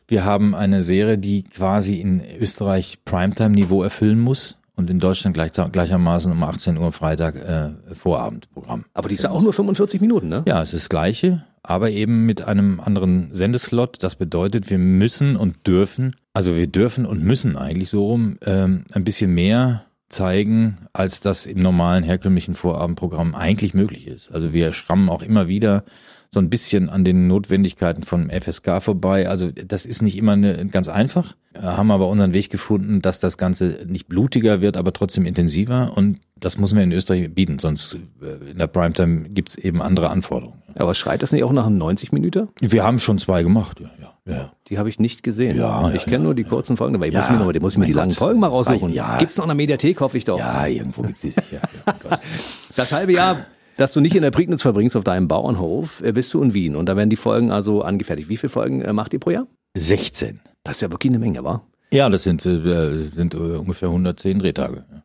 Wir 0.07 0.25
haben 0.25 0.55
eine 0.55 0.81
Serie, 0.81 1.19
die 1.19 1.43
quasi 1.43 1.95
in 1.95 2.23
Österreich 2.39 2.97
Primetime-Niveau 3.05 3.83
erfüllen 3.83 4.19
muss 4.19 4.57
und 4.75 4.89
in 4.89 4.99
Deutschland 4.99 5.35
gleich, 5.35 5.51
gleichermaßen 5.51 6.31
um 6.31 6.41
18 6.41 6.77
Uhr 6.77 6.91
Freitag 6.91 7.35
äh, 7.35 7.69
Vorabendprogramm. 7.93 8.85
Aber 8.95 9.09
die 9.09 9.15
ist 9.15 9.25
ja 9.25 9.29
auch 9.29 9.43
nur 9.43 9.53
45 9.53 10.01
Minuten, 10.01 10.27
ne? 10.27 10.43
Ja, 10.47 10.63
es 10.63 10.73
ist 10.73 10.85
das 10.85 10.89
Gleiche, 10.89 11.43
aber 11.67 11.91
eben 11.91 12.25
mit 12.25 12.43
einem 12.43 12.79
anderen 12.79 13.27
Sendeslot. 13.33 14.01
Das 14.01 14.15
bedeutet, 14.15 14.69
wir 14.69 14.77
müssen 14.77 15.35
und 15.35 15.67
dürfen, 15.67 16.15
also 16.33 16.55
wir 16.55 16.67
dürfen 16.67 17.05
und 17.05 17.21
müssen 17.21 17.57
eigentlich 17.57 17.89
so 17.89 18.07
rum 18.07 18.37
ähm, 18.45 18.85
ein 18.93 19.03
bisschen 19.03 19.33
mehr 19.33 19.83
zeigen, 20.07 20.77
als 20.93 21.19
das 21.19 21.45
im 21.45 21.59
normalen 21.59 22.05
herkömmlichen 22.05 22.55
Vorabendprogramm 22.55 23.35
eigentlich 23.35 23.73
möglich 23.73 24.07
ist. 24.07 24.31
Also 24.31 24.53
wir 24.53 24.71
schrammen 24.71 25.09
auch 25.09 25.21
immer 25.21 25.49
wieder 25.49 25.83
so 26.29 26.39
ein 26.39 26.49
bisschen 26.49 26.89
an 26.89 27.03
den 27.03 27.27
Notwendigkeiten 27.27 28.03
von 28.03 28.29
FSK 28.29 28.81
vorbei. 28.81 29.27
Also 29.27 29.51
das 29.51 29.85
ist 29.85 30.01
nicht 30.01 30.17
immer 30.17 30.33
eine, 30.33 30.67
ganz 30.67 30.87
einfach, 30.87 31.35
haben 31.61 31.91
aber 31.91 32.07
unseren 32.07 32.33
Weg 32.33 32.49
gefunden, 32.49 33.01
dass 33.01 33.19
das 33.19 33.37
Ganze 33.37 33.85
nicht 33.87 34.07
blutiger 34.07 34.61
wird, 34.61 34.77
aber 34.77 34.93
trotzdem 34.93 35.25
intensiver 35.25 35.97
und 35.97 36.19
das 36.39 36.57
müssen 36.57 36.77
wir 36.77 36.83
in 36.83 36.93
Österreich 36.93 37.33
bieten, 37.33 37.59
sonst 37.59 37.97
äh, 38.21 38.51
in 38.51 38.59
der 38.59 38.67
Primetime 38.67 39.27
gibt's 39.29 39.57
eben 39.57 39.81
andere 39.81 40.11
Anforderungen. 40.11 40.61
Aber 40.77 40.95
schreit 40.95 41.23
das 41.23 41.31
nicht 41.31 41.43
auch 41.43 41.51
nach 41.51 41.65
einem 41.65 41.77
90 41.77 42.11
Minuten? 42.11 42.49
Wir 42.61 42.83
haben 42.83 42.99
schon 42.99 43.17
zwei 43.17 43.43
gemacht, 43.43 43.79
ja. 43.79 43.89
ja. 43.99 44.33
ja. 44.33 44.51
Die 44.67 44.77
habe 44.77 44.89
ich 44.89 44.99
nicht 44.99 45.23
gesehen. 45.23 45.57
Ja, 45.57 45.91
ich 45.91 46.03
ja, 46.03 46.07
kenne 46.07 46.23
nur 46.23 46.35
die 46.35 46.43
kurzen 46.43 46.77
Folgen, 46.77 46.95
aber 46.95 47.07
ich 47.07 47.13
muss 47.13 47.29
mir, 47.29 47.37
noch, 47.37 47.53
muss 47.59 47.73
ich 47.73 47.79
mir 47.79 47.85
die 47.85 47.93
langen 47.93 48.09
Gott. 48.09 48.17
Folgen 48.17 48.39
mal 48.39 48.47
raussuchen. 48.47 48.93
ja. 48.93 49.17
Gibt's 49.17 49.37
noch 49.37 49.45
in 49.45 49.49
der 49.49 49.55
Mediathek, 49.55 49.99
hoffe 50.01 50.17
ich 50.17 50.25
doch. 50.25 50.37
Ja, 50.37 50.67
irgendwo 50.67 51.01
gibt's 51.01 51.21
die 51.21 51.31
sicher. 51.31 51.61
Das 52.75 52.91
halbe 52.91 53.13
Jahr, 53.13 53.47
das 53.77 53.93
du 53.93 54.01
nicht 54.01 54.15
in 54.15 54.21
der 54.21 54.29
Prignitz 54.29 54.61
verbringst 54.61 54.95
auf 54.95 55.03
deinem 55.03 55.27
Bauernhof, 55.27 56.03
äh, 56.03 56.11
bist 56.11 56.31
du 56.33 56.43
in 56.43 56.53
Wien 56.53 56.75
und 56.75 56.87
da 56.87 56.95
werden 56.95 57.09
die 57.09 57.15
Folgen 57.15 57.51
also 57.51 57.81
angefertigt. 57.81 58.29
Wie 58.29 58.37
viele 58.37 58.51
Folgen 58.51 58.81
äh, 58.81 58.93
macht 58.93 59.13
ihr 59.13 59.19
pro 59.19 59.31
Jahr? 59.31 59.47
16. 59.75 60.41
Das 60.63 60.77
ist 60.77 60.81
ja 60.81 60.91
wirklich 60.91 61.11
eine 61.11 61.19
Menge, 61.19 61.43
wa? 61.43 61.61
Ja, 61.91 62.07
das 62.09 62.23
sind, 62.23 62.45
äh, 62.45 62.97
sind 63.15 63.33
äh, 63.33 63.37
ungefähr 63.37 63.89
110 63.89 64.39
Drehtage. 64.39 64.85
ja. 64.91 65.03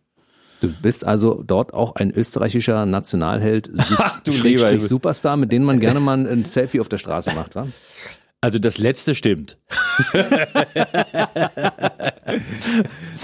Du 0.63 0.69
bist 0.81 1.07
also 1.07 1.43
dort 1.45 1.75
auch 1.75 1.97
ein 1.97 2.13
österreichischer 2.13 2.87
Nationalheld, 2.87 3.71
Ach, 3.99 4.23
Superstar, 4.81 5.37
mit 5.37 5.53
dem 5.53 5.65
man 5.65 5.81
gerne 5.81 6.01
mal 6.01 6.27
ein 6.27 6.45
Selfie 6.45 6.81
auf 6.81 6.89
der 6.89 6.99
Straße 6.99 7.35
macht, 7.35 7.55
wa? 7.57 7.67
Also 8.45 8.59
das 8.59 8.79
letzte 8.79 9.15
stimmt. 9.15 9.57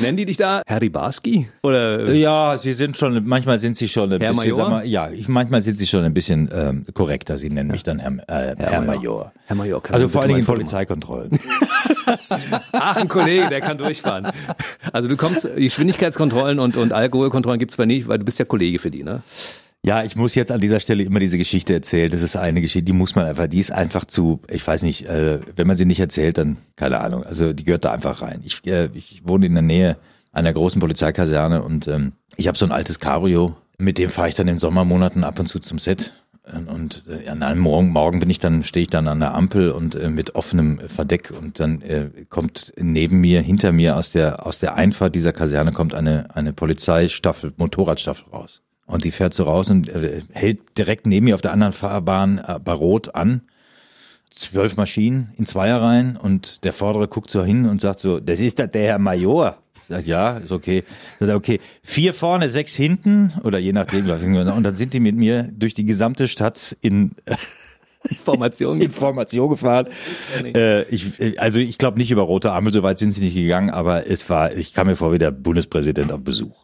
Nennen 0.00 0.16
die 0.16 0.26
dich 0.26 0.36
da 0.36 0.62
Harry 0.68 0.90
Barski? 0.90 1.48
Oder 1.64 2.08
Ja, 2.12 2.56
sie 2.56 2.72
sind 2.72 2.96
schon, 2.96 3.26
manchmal 3.26 3.58
sind 3.58 3.76
sie 3.76 3.88
schon 3.88 4.12
ein 4.12 4.20
Herr 4.20 4.30
bisschen, 4.30 4.52
Major? 4.52 4.70
mal, 4.70 4.86
ja, 4.86 5.10
ich, 5.10 5.26
manchmal 5.26 5.60
sind 5.62 5.76
sie 5.76 5.88
schon 5.88 6.04
ein 6.04 6.14
bisschen 6.14 6.48
ähm, 6.54 6.84
korrekter. 6.94 7.36
Sie 7.36 7.50
nennen 7.50 7.72
mich 7.72 7.82
dann 7.82 7.98
Herr, 7.98 8.12
äh, 8.28 8.54
Herr, 8.58 8.80
Major. 8.82 9.32
Herr 9.46 9.56
Major, 9.56 9.82
kannst 9.82 9.94
Also 9.94 10.08
vor 10.08 10.20
allen 10.22 10.28
Dingen 10.28 10.40
in 10.40 10.46
Polizeikontrollen. 10.46 11.32
Ach, 12.72 12.96
ein 12.96 13.08
Kollege, 13.08 13.48
der 13.48 13.60
kann 13.60 13.76
durchfahren. 13.76 14.28
Also 14.92 15.08
du 15.08 15.16
kommst, 15.16 15.48
die 15.56 15.64
Geschwindigkeitskontrollen 15.64 16.60
und, 16.60 16.76
und 16.76 16.92
Alkoholkontrollen 16.92 17.58
gibt's 17.58 17.76
bei 17.76 17.86
nicht, 17.86 18.06
weil 18.06 18.18
du 18.18 18.24
bist 18.24 18.38
ja 18.38 18.44
Kollege 18.44 18.78
für 18.78 18.92
die, 18.92 19.02
ne? 19.02 19.22
Ja, 19.84 20.02
ich 20.02 20.16
muss 20.16 20.34
jetzt 20.34 20.50
an 20.50 20.60
dieser 20.60 20.80
Stelle 20.80 21.04
immer 21.04 21.20
diese 21.20 21.38
Geschichte 21.38 21.72
erzählen. 21.72 22.10
Das 22.10 22.22
ist 22.22 22.36
eine 22.36 22.60
Geschichte, 22.60 22.84
die 22.84 22.92
muss 22.92 23.14
man 23.14 23.26
einfach, 23.26 23.46
die 23.46 23.60
ist 23.60 23.70
einfach 23.70 24.04
zu, 24.04 24.40
ich 24.50 24.66
weiß 24.66 24.82
nicht, 24.82 25.06
äh, 25.06 25.40
wenn 25.54 25.66
man 25.66 25.76
sie 25.76 25.84
nicht 25.84 26.00
erzählt, 26.00 26.36
dann 26.38 26.56
keine 26.76 27.00
Ahnung. 27.00 27.22
Also 27.22 27.52
die 27.52 27.64
gehört 27.64 27.84
da 27.84 27.92
einfach 27.92 28.20
rein. 28.20 28.40
Ich, 28.44 28.66
äh, 28.66 28.90
ich 28.94 29.22
wohne 29.24 29.46
in 29.46 29.54
der 29.54 29.62
Nähe 29.62 29.96
einer 30.32 30.52
großen 30.52 30.80
Polizeikaserne 30.80 31.62
und 31.62 31.86
ähm, 31.86 32.12
ich 32.36 32.48
habe 32.48 32.58
so 32.58 32.66
ein 32.66 32.72
altes 32.72 32.98
Cabrio, 32.98 33.56
mit 33.78 33.98
dem 33.98 34.10
fahre 34.10 34.28
ich 34.28 34.34
dann 34.34 34.48
in 34.48 34.58
Sommermonaten 34.58 35.24
ab 35.24 35.38
und 35.38 35.46
zu 35.46 35.60
zum 35.60 35.78
Set. 35.78 36.12
Und 36.66 37.04
äh, 37.08 37.28
an 37.28 37.42
einem 37.42 37.60
Morgen, 37.60 37.90
Morgen 37.90 38.20
bin 38.20 38.30
ich 38.30 38.38
dann, 38.38 38.64
stehe 38.64 38.82
ich 38.82 38.90
dann 38.90 39.06
an 39.06 39.20
der 39.20 39.34
Ampel 39.34 39.70
und 39.70 39.94
äh, 39.94 40.10
mit 40.10 40.34
offenem 40.34 40.80
Verdeck 40.80 41.30
und 41.38 41.60
dann 41.60 41.82
äh, 41.82 42.10
kommt 42.28 42.72
neben 42.76 43.20
mir, 43.20 43.42
hinter 43.42 43.70
mir 43.70 43.96
aus 43.96 44.10
der 44.10 44.46
aus 44.46 44.58
der 44.58 44.74
Einfahrt 44.74 45.14
dieser 45.14 45.32
Kaserne 45.32 45.72
kommt 45.72 45.94
eine 45.94 46.34
eine 46.34 46.54
Polizeistaffel, 46.54 47.52
Motorradstaffel 47.56 48.28
raus. 48.32 48.62
Und 48.88 49.04
die 49.04 49.10
fährt 49.10 49.34
so 49.34 49.44
raus 49.44 49.70
und 49.70 49.88
äh, 49.90 50.22
hält 50.32 50.78
direkt 50.78 51.06
neben 51.06 51.26
mir 51.26 51.34
auf 51.34 51.42
der 51.42 51.52
anderen 51.52 51.74
Fahrbahn 51.74 52.38
äh, 52.38 52.58
bei 52.58 52.72
Rot 52.72 53.14
an. 53.14 53.42
Zwölf 54.30 54.76
Maschinen 54.76 55.32
in 55.36 55.46
Zweierreihen 55.46 56.16
und 56.16 56.64
der 56.64 56.72
Vordere 56.72 57.06
guckt 57.06 57.30
so 57.30 57.44
hin 57.44 57.66
und 57.66 57.80
sagt 57.80 58.00
so, 58.00 58.18
das 58.18 58.40
ist 58.40 58.58
der 58.58 58.70
Herr 58.72 58.98
Major. 58.98 59.58
Ich 59.82 59.88
sag, 59.88 60.06
ja, 60.06 60.38
ist 60.38 60.52
okay. 60.52 60.84
Sagt 61.18 61.32
okay, 61.32 61.60
vier 61.82 62.14
vorne, 62.14 62.48
sechs 62.48 62.74
hinten 62.74 63.34
oder 63.44 63.58
je 63.58 63.72
nachdem. 63.72 64.08
was. 64.08 64.22
Und 64.22 64.62
dann 64.62 64.76
sind 64.76 64.94
die 64.94 65.00
mit 65.00 65.16
mir 65.16 65.50
durch 65.52 65.74
die 65.74 65.84
gesamte 65.84 66.26
Stadt 66.26 66.76
in 66.80 67.12
Formation. 68.24 68.80
in 68.80 68.90
Formation 68.90 69.50
gefahren. 69.50 69.88
Äh, 70.42 70.84
ich, 70.84 71.38
also 71.38 71.58
ich 71.58 71.76
glaube 71.76 71.98
nicht 71.98 72.10
über 72.10 72.22
rote 72.22 72.52
Ampel, 72.52 72.72
so 72.72 72.82
weit 72.82 72.98
sind 72.98 73.12
sie 73.12 73.22
nicht 73.22 73.34
gegangen, 73.34 73.68
aber 73.68 74.08
es 74.08 74.30
war, 74.30 74.56
ich 74.56 74.72
kam 74.72 74.86
mir 74.86 74.96
vor 74.96 75.12
wie 75.12 75.18
der 75.18 75.30
Bundespräsident 75.30 76.10
auf 76.10 76.20
Besuch. 76.20 76.56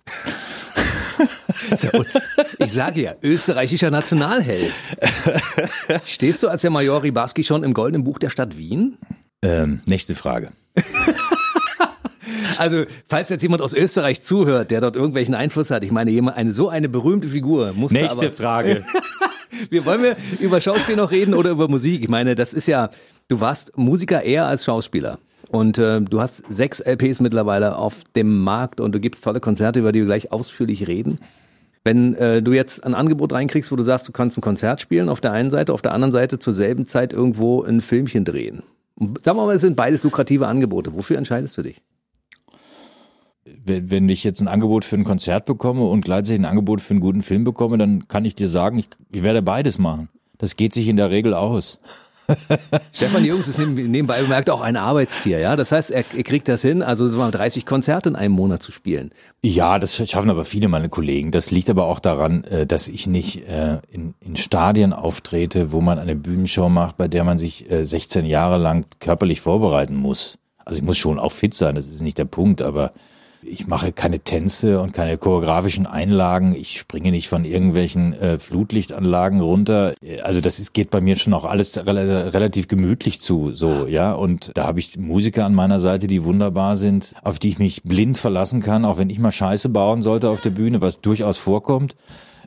Ich 2.58 2.72
sage 2.72 3.02
ja, 3.02 3.14
österreichischer 3.22 3.90
Nationalheld. 3.90 4.72
Stehst 6.04 6.42
du 6.42 6.48
als 6.48 6.62
der 6.62 6.70
Major 6.70 7.02
Ribaski 7.02 7.44
schon 7.44 7.62
im 7.62 7.74
goldenen 7.74 8.04
Buch 8.04 8.18
der 8.18 8.30
Stadt 8.30 8.56
Wien? 8.56 8.98
Ähm, 9.42 9.80
nächste 9.86 10.14
Frage. 10.14 10.50
Also, 12.58 12.84
falls 13.08 13.30
jetzt 13.30 13.42
jemand 13.42 13.62
aus 13.62 13.74
Österreich 13.74 14.22
zuhört, 14.22 14.70
der 14.70 14.80
dort 14.80 14.96
irgendwelchen 14.96 15.34
Einfluss 15.34 15.70
hat, 15.70 15.82
ich 15.82 15.90
meine, 15.90 16.10
jemand, 16.10 16.36
eine 16.36 16.52
so 16.52 16.68
eine 16.68 16.88
berühmte 16.88 17.28
Figur 17.28 17.72
musste 17.74 17.98
Nächste 17.98 18.26
aber, 18.26 18.32
Frage. 18.32 18.84
Wir 19.70 19.84
wollen 19.84 20.02
wir 20.02 20.16
über 20.40 20.60
Schauspiel 20.60 20.96
noch 20.96 21.12
reden 21.12 21.32
oder 21.32 21.50
über 21.50 21.68
Musik? 21.68 22.02
Ich 22.02 22.08
meine, 22.08 22.34
das 22.34 22.52
ist 22.54 22.66
ja, 22.66 22.90
du 23.28 23.40
warst 23.40 23.76
Musiker 23.78 24.22
eher 24.22 24.46
als 24.46 24.64
Schauspieler. 24.64 25.18
Und 25.48 25.78
äh, 25.78 26.00
du 26.00 26.20
hast 26.20 26.42
sechs 26.48 26.80
LPs 26.80 27.20
mittlerweile 27.20 27.76
auf 27.76 28.02
dem 28.16 28.42
Markt 28.42 28.80
und 28.80 28.92
du 28.92 28.98
gibst 28.98 29.22
tolle 29.22 29.38
Konzerte, 29.38 29.78
über 29.78 29.92
die 29.92 30.00
wir 30.00 30.06
gleich 30.06 30.32
ausführlich 30.32 30.88
reden. 30.88 31.18
Wenn 31.84 32.14
äh, 32.14 32.42
du 32.42 32.52
jetzt 32.52 32.82
ein 32.82 32.94
Angebot 32.94 33.32
reinkriegst, 33.32 33.70
wo 33.70 33.76
du 33.76 33.82
sagst, 33.82 34.08
du 34.08 34.12
kannst 34.12 34.38
ein 34.38 34.40
Konzert 34.40 34.80
spielen 34.80 35.08
auf 35.08 35.20
der 35.20 35.32
einen 35.32 35.50
Seite, 35.50 35.72
auf 35.72 35.82
der 35.82 35.92
anderen 35.92 36.12
Seite 36.12 36.38
zur 36.38 36.54
selben 36.54 36.86
Zeit 36.86 37.12
irgendwo 37.12 37.62
ein 37.62 37.80
Filmchen 37.80 38.24
drehen. 38.24 38.62
Sagen 39.22 39.38
wir 39.38 39.46
mal, 39.46 39.54
es 39.54 39.60
sind 39.60 39.76
beides 39.76 40.02
lukrative 40.02 40.46
Angebote. 40.46 40.94
Wofür 40.94 41.18
entscheidest 41.18 41.58
du 41.58 41.62
dich? 41.62 41.82
wenn, 43.44 43.90
wenn 43.90 44.08
ich 44.08 44.24
jetzt 44.24 44.40
ein 44.40 44.48
Angebot 44.48 44.84
für 44.84 44.96
ein 44.96 45.04
Konzert 45.04 45.46
bekomme 45.46 45.84
und 45.84 46.04
gleichzeitig 46.04 46.40
ein 46.40 46.44
Angebot 46.44 46.80
für 46.80 46.92
einen 46.92 47.00
guten 47.00 47.22
Film 47.22 47.44
bekomme, 47.44 47.78
dann 47.78 48.08
kann 48.08 48.24
ich 48.24 48.34
dir 48.34 48.48
sagen, 48.48 48.78
ich, 48.78 48.88
ich 49.12 49.22
werde 49.22 49.42
beides 49.42 49.78
machen. 49.78 50.08
Das 50.38 50.56
geht 50.56 50.74
sich 50.74 50.88
in 50.88 50.96
der 50.96 51.10
Regel 51.10 51.34
aus. 51.34 51.78
Stefan 52.92 53.24
Jungs 53.24 53.48
ist 53.48 53.58
neben- 53.58 53.90
nebenbei 53.90 54.20
bemerkt 54.22 54.48
auch 54.50 54.60
ein 54.60 54.76
Arbeitstier, 54.76 55.38
ja. 55.40 55.56
Das 55.56 55.72
heißt, 55.72 55.90
er, 55.90 56.04
er 56.16 56.22
kriegt 56.22 56.48
das 56.48 56.62
hin, 56.62 56.82
also 56.82 57.06
sagen 57.06 57.18
wir 57.18 57.24
mal, 57.26 57.30
30 57.30 57.66
Konzerte 57.66 58.08
in 58.08 58.16
einem 58.16 58.34
Monat 58.34 58.62
zu 58.62 58.72
spielen. 58.72 59.10
Ja, 59.42 59.78
das 59.78 59.94
schaffen 59.96 60.30
aber 60.30 60.44
viele 60.44 60.68
meiner 60.68 60.88
Kollegen. 60.88 61.30
Das 61.30 61.50
liegt 61.50 61.68
aber 61.70 61.86
auch 61.86 61.98
daran, 62.00 62.44
äh, 62.44 62.66
dass 62.66 62.88
ich 62.88 63.06
nicht 63.06 63.46
äh, 63.48 63.78
in, 63.90 64.14
in 64.20 64.36
Stadien 64.36 64.92
auftrete, 64.92 65.72
wo 65.72 65.80
man 65.80 65.98
eine 65.98 66.16
Bühnenshow 66.16 66.68
macht, 66.68 66.96
bei 66.96 67.08
der 67.08 67.24
man 67.24 67.38
sich 67.38 67.70
äh, 67.70 67.84
16 67.84 68.24
Jahre 68.24 68.58
lang 68.58 68.86
körperlich 69.00 69.40
vorbereiten 69.40 69.94
muss. 69.96 70.38
Also 70.64 70.78
ich 70.78 70.84
muss 70.84 70.96
schon 70.96 71.18
auch 71.18 71.32
fit 71.32 71.52
sein, 71.54 71.74
das 71.74 71.88
ist 71.88 72.00
nicht 72.00 72.16
der 72.16 72.24
Punkt, 72.24 72.62
aber 72.62 72.92
ich 73.46 73.66
mache 73.66 73.92
keine 73.92 74.20
Tänze 74.20 74.80
und 74.80 74.92
keine 74.92 75.18
choreografischen 75.18 75.86
Einlagen. 75.86 76.54
Ich 76.54 76.78
springe 76.78 77.10
nicht 77.10 77.28
von 77.28 77.44
irgendwelchen 77.44 78.12
äh, 78.14 78.38
Flutlichtanlagen 78.38 79.40
runter. 79.40 79.94
Äh, 80.02 80.20
Also 80.20 80.40
das 80.40 80.58
ist, 80.58 80.72
geht 80.72 80.90
bei 80.90 81.00
mir 81.00 81.16
schon 81.16 81.34
auch 81.34 81.44
alles 81.44 81.76
rela 81.86 82.28
relativ 82.28 82.68
gemütlich 82.68 83.20
zu, 83.20 83.52
so 83.52 83.86
ja. 83.86 84.12
Und 84.12 84.52
da 84.54 84.66
habe 84.66 84.80
ich 84.80 84.96
Musiker 84.98 85.44
an 85.44 85.54
meiner 85.54 85.80
Seite, 85.80 86.06
die 86.06 86.24
wunderbar 86.24 86.76
sind, 86.76 87.14
auf 87.22 87.38
die 87.38 87.50
ich 87.50 87.58
mich 87.58 87.82
blind 87.82 88.18
verlassen 88.18 88.60
kann, 88.60 88.84
auch 88.84 88.98
wenn 88.98 89.10
ich 89.10 89.18
mal 89.18 89.32
Scheiße 89.32 89.68
bauen 89.68 90.02
sollte 90.02 90.28
auf 90.28 90.40
der 90.40 90.50
Bühne, 90.50 90.80
was 90.80 91.00
durchaus 91.00 91.38
vorkommt. 91.38 91.96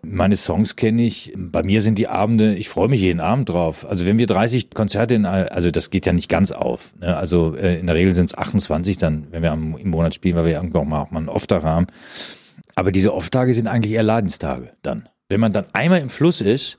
Meine 0.03 0.35
Songs 0.35 0.75
kenne 0.75 1.03
ich. 1.03 1.33
Bei 1.35 1.63
mir 1.63 1.81
sind 1.81 1.97
die 1.97 2.07
Abende, 2.07 2.55
ich 2.55 2.69
freue 2.69 2.87
mich 2.87 3.01
jeden 3.01 3.19
Abend 3.19 3.49
drauf. 3.49 3.85
Also 3.89 4.05
wenn 4.05 4.17
wir 4.17 4.27
30 4.27 4.71
Konzerte 4.71 5.13
in, 5.13 5.25
also 5.25 5.71
das 5.71 5.89
geht 5.89 6.05
ja 6.05 6.13
nicht 6.13 6.29
ganz 6.29 6.51
auf. 6.51 6.93
Ne? 6.99 7.15
Also 7.15 7.55
äh, 7.55 7.79
in 7.79 7.87
der 7.87 7.95
Regel 7.95 8.13
sind 8.13 8.25
es 8.25 8.37
28 8.37 8.97
dann, 8.97 9.27
wenn 9.31 9.43
wir 9.43 9.51
am, 9.51 9.77
im 9.77 9.89
Monat 9.89 10.15
spielen, 10.15 10.35
weil 10.35 10.45
wir 10.45 10.53
irgendwann 10.53 10.81
auch 10.81 10.85
mal, 10.85 11.01
auch 11.01 11.11
mal 11.11 11.19
einen 11.19 11.29
Off-Tag 11.29 11.63
haben. 11.63 11.87
Aber 12.75 12.91
diese 12.91 13.13
Off-Tage 13.13 13.53
sind 13.53 13.67
eigentlich 13.67 13.93
eher 13.93 14.03
Leidenstage 14.03 14.71
dann. 14.81 15.09
Wenn 15.29 15.39
man 15.39 15.53
dann 15.53 15.65
einmal 15.73 15.99
im 15.99 16.09
Fluss 16.09 16.41
ist 16.41 16.77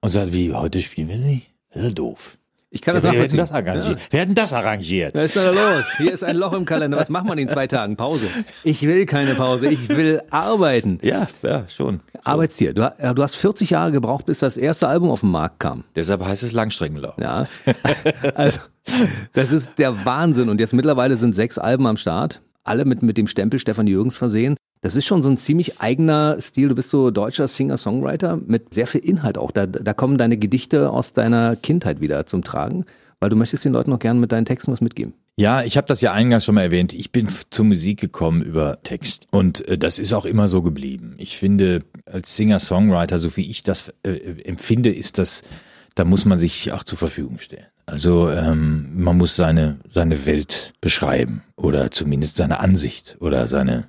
und 0.00 0.10
sagt, 0.10 0.32
wie, 0.32 0.52
heute 0.52 0.80
spielen 0.80 1.08
wir 1.08 1.18
nicht? 1.18 1.50
Das 1.70 1.82
ist 1.82 1.88
ja 1.88 1.94
doof. 1.94 2.38
Ich 2.74 2.82
kann 2.82 2.92
das 2.94 3.04
Wer 3.04 3.10
hat 3.10 3.14
denn 3.14 3.36
nachvollziehen. 3.36 3.38
das 3.38 3.52
arrangiert? 3.52 4.00
Wer 4.10 4.20
hat 4.20 4.28
denn 4.28 4.34
das 4.34 4.52
arrangiert? 4.52 5.14
Was 5.14 5.24
ist 5.26 5.36
denn 5.36 5.44
da 5.44 5.50
los? 5.52 5.84
Hier 5.96 6.12
ist 6.12 6.24
ein 6.24 6.36
Loch 6.36 6.52
im 6.54 6.64
Kalender. 6.64 6.96
Was 6.98 7.08
macht 7.08 7.24
man 7.24 7.38
in 7.38 7.48
zwei 7.48 7.68
Tagen? 7.68 7.94
Pause. 7.96 8.26
Ich 8.64 8.82
will 8.82 9.06
keine 9.06 9.36
Pause. 9.36 9.68
Ich 9.68 9.88
will 9.88 10.22
arbeiten. 10.30 10.98
Ja, 11.02 11.28
ja, 11.42 11.68
schon. 11.68 12.00
Arbeitstier. 12.24 12.74
Du, 12.74 12.82
ja, 12.82 13.14
du 13.14 13.22
hast 13.22 13.36
40 13.36 13.70
Jahre 13.70 13.92
gebraucht, 13.92 14.26
bis 14.26 14.40
das 14.40 14.56
erste 14.56 14.88
Album 14.88 15.08
auf 15.10 15.20
den 15.20 15.30
Markt 15.30 15.60
kam. 15.60 15.84
Deshalb 15.94 16.24
heißt 16.26 16.42
es 16.42 16.52
Langstreckenlauf. 16.52 17.14
Ja. 17.18 17.46
Also, 18.34 18.58
das 19.32 19.52
ist 19.52 19.78
der 19.78 20.04
Wahnsinn. 20.04 20.48
Und 20.48 20.58
jetzt 20.58 20.74
mittlerweile 20.74 21.16
sind 21.16 21.34
sechs 21.34 21.58
Alben 21.58 21.86
am 21.86 21.96
Start. 21.96 22.42
Alle 22.64 22.84
mit, 22.84 23.02
mit 23.02 23.16
dem 23.16 23.28
Stempel 23.28 23.60
Stefan 23.60 23.86
Jürgens 23.86 24.16
versehen. 24.16 24.56
Das 24.84 24.96
ist 24.96 25.06
schon 25.06 25.22
so 25.22 25.30
ein 25.30 25.38
ziemlich 25.38 25.80
eigener 25.80 26.38
Stil. 26.42 26.68
Du 26.68 26.74
bist 26.74 26.90
so 26.90 27.10
deutscher 27.10 27.48
Singer-Songwriter 27.48 28.38
mit 28.46 28.74
sehr 28.74 28.86
viel 28.86 29.00
Inhalt 29.00 29.38
auch. 29.38 29.50
Da, 29.50 29.66
da 29.66 29.94
kommen 29.94 30.18
deine 30.18 30.36
Gedichte 30.36 30.90
aus 30.90 31.14
deiner 31.14 31.56
Kindheit 31.56 32.02
wieder 32.02 32.26
zum 32.26 32.44
Tragen, 32.44 32.84
weil 33.18 33.30
du 33.30 33.36
möchtest 33.36 33.64
den 33.64 33.72
Leuten 33.72 33.94
auch 33.94 33.98
gerne 33.98 34.20
mit 34.20 34.30
deinen 34.30 34.44
Texten 34.44 34.72
was 34.72 34.82
mitgeben. 34.82 35.14
Ja, 35.38 35.62
ich 35.62 35.78
habe 35.78 35.86
das 35.86 36.02
ja 36.02 36.12
eingangs 36.12 36.44
schon 36.44 36.54
mal 36.54 36.64
erwähnt. 36.64 36.92
Ich 36.92 37.12
bin 37.12 37.28
zur 37.48 37.64
Musik 37.64 37.98
gekommen 37.98 38.42
über 38.42 38.82
Text 38.82 39.26
und 39.30 39.66
äh, 39.68 39.78
das 39.78 39.98
ist 39.98 40.12
auch 40.12 40.26
immer 40.26 40.48
so 40.48 40.60
geblieben. 40.60 41.14
Ich 41.16 41.38
finde, 41.38 41.84
als 42.04 42.36
Singer-Songwriter, 42.36 43.18
so 43.18 43.34
wie 43.38 43.50
ich 43.50 43.62
das 43.62 43.90
äh, 44.02 44.10
empfinde, 44.44 44.92
ist 44.94 45.16
das, 45.16 45.44
da 45.94 46.04
muss 46.04 46.26
man 46.26 46.38
sich 46.38 46.72
auch 46.72 46.84
zur 46.84 46.98
Verfügung 46.98 47.38
stellen. 47.38 47.68
Also 47.86 48.30
ähm, 48.30 48.90
man 49.02 49.16
muss 49.16 49.34
seine 49.34 49.78
seine 49.88 50.26
Welt 50.26 50.74
beschreiben 50.82 51.42
oder 51.56 51.90
zumindest 51.90 52.36
seine 52.36 52.60
Ansicht 52.60 53.16
oder 53.20 53.48
seine 53.48 53.88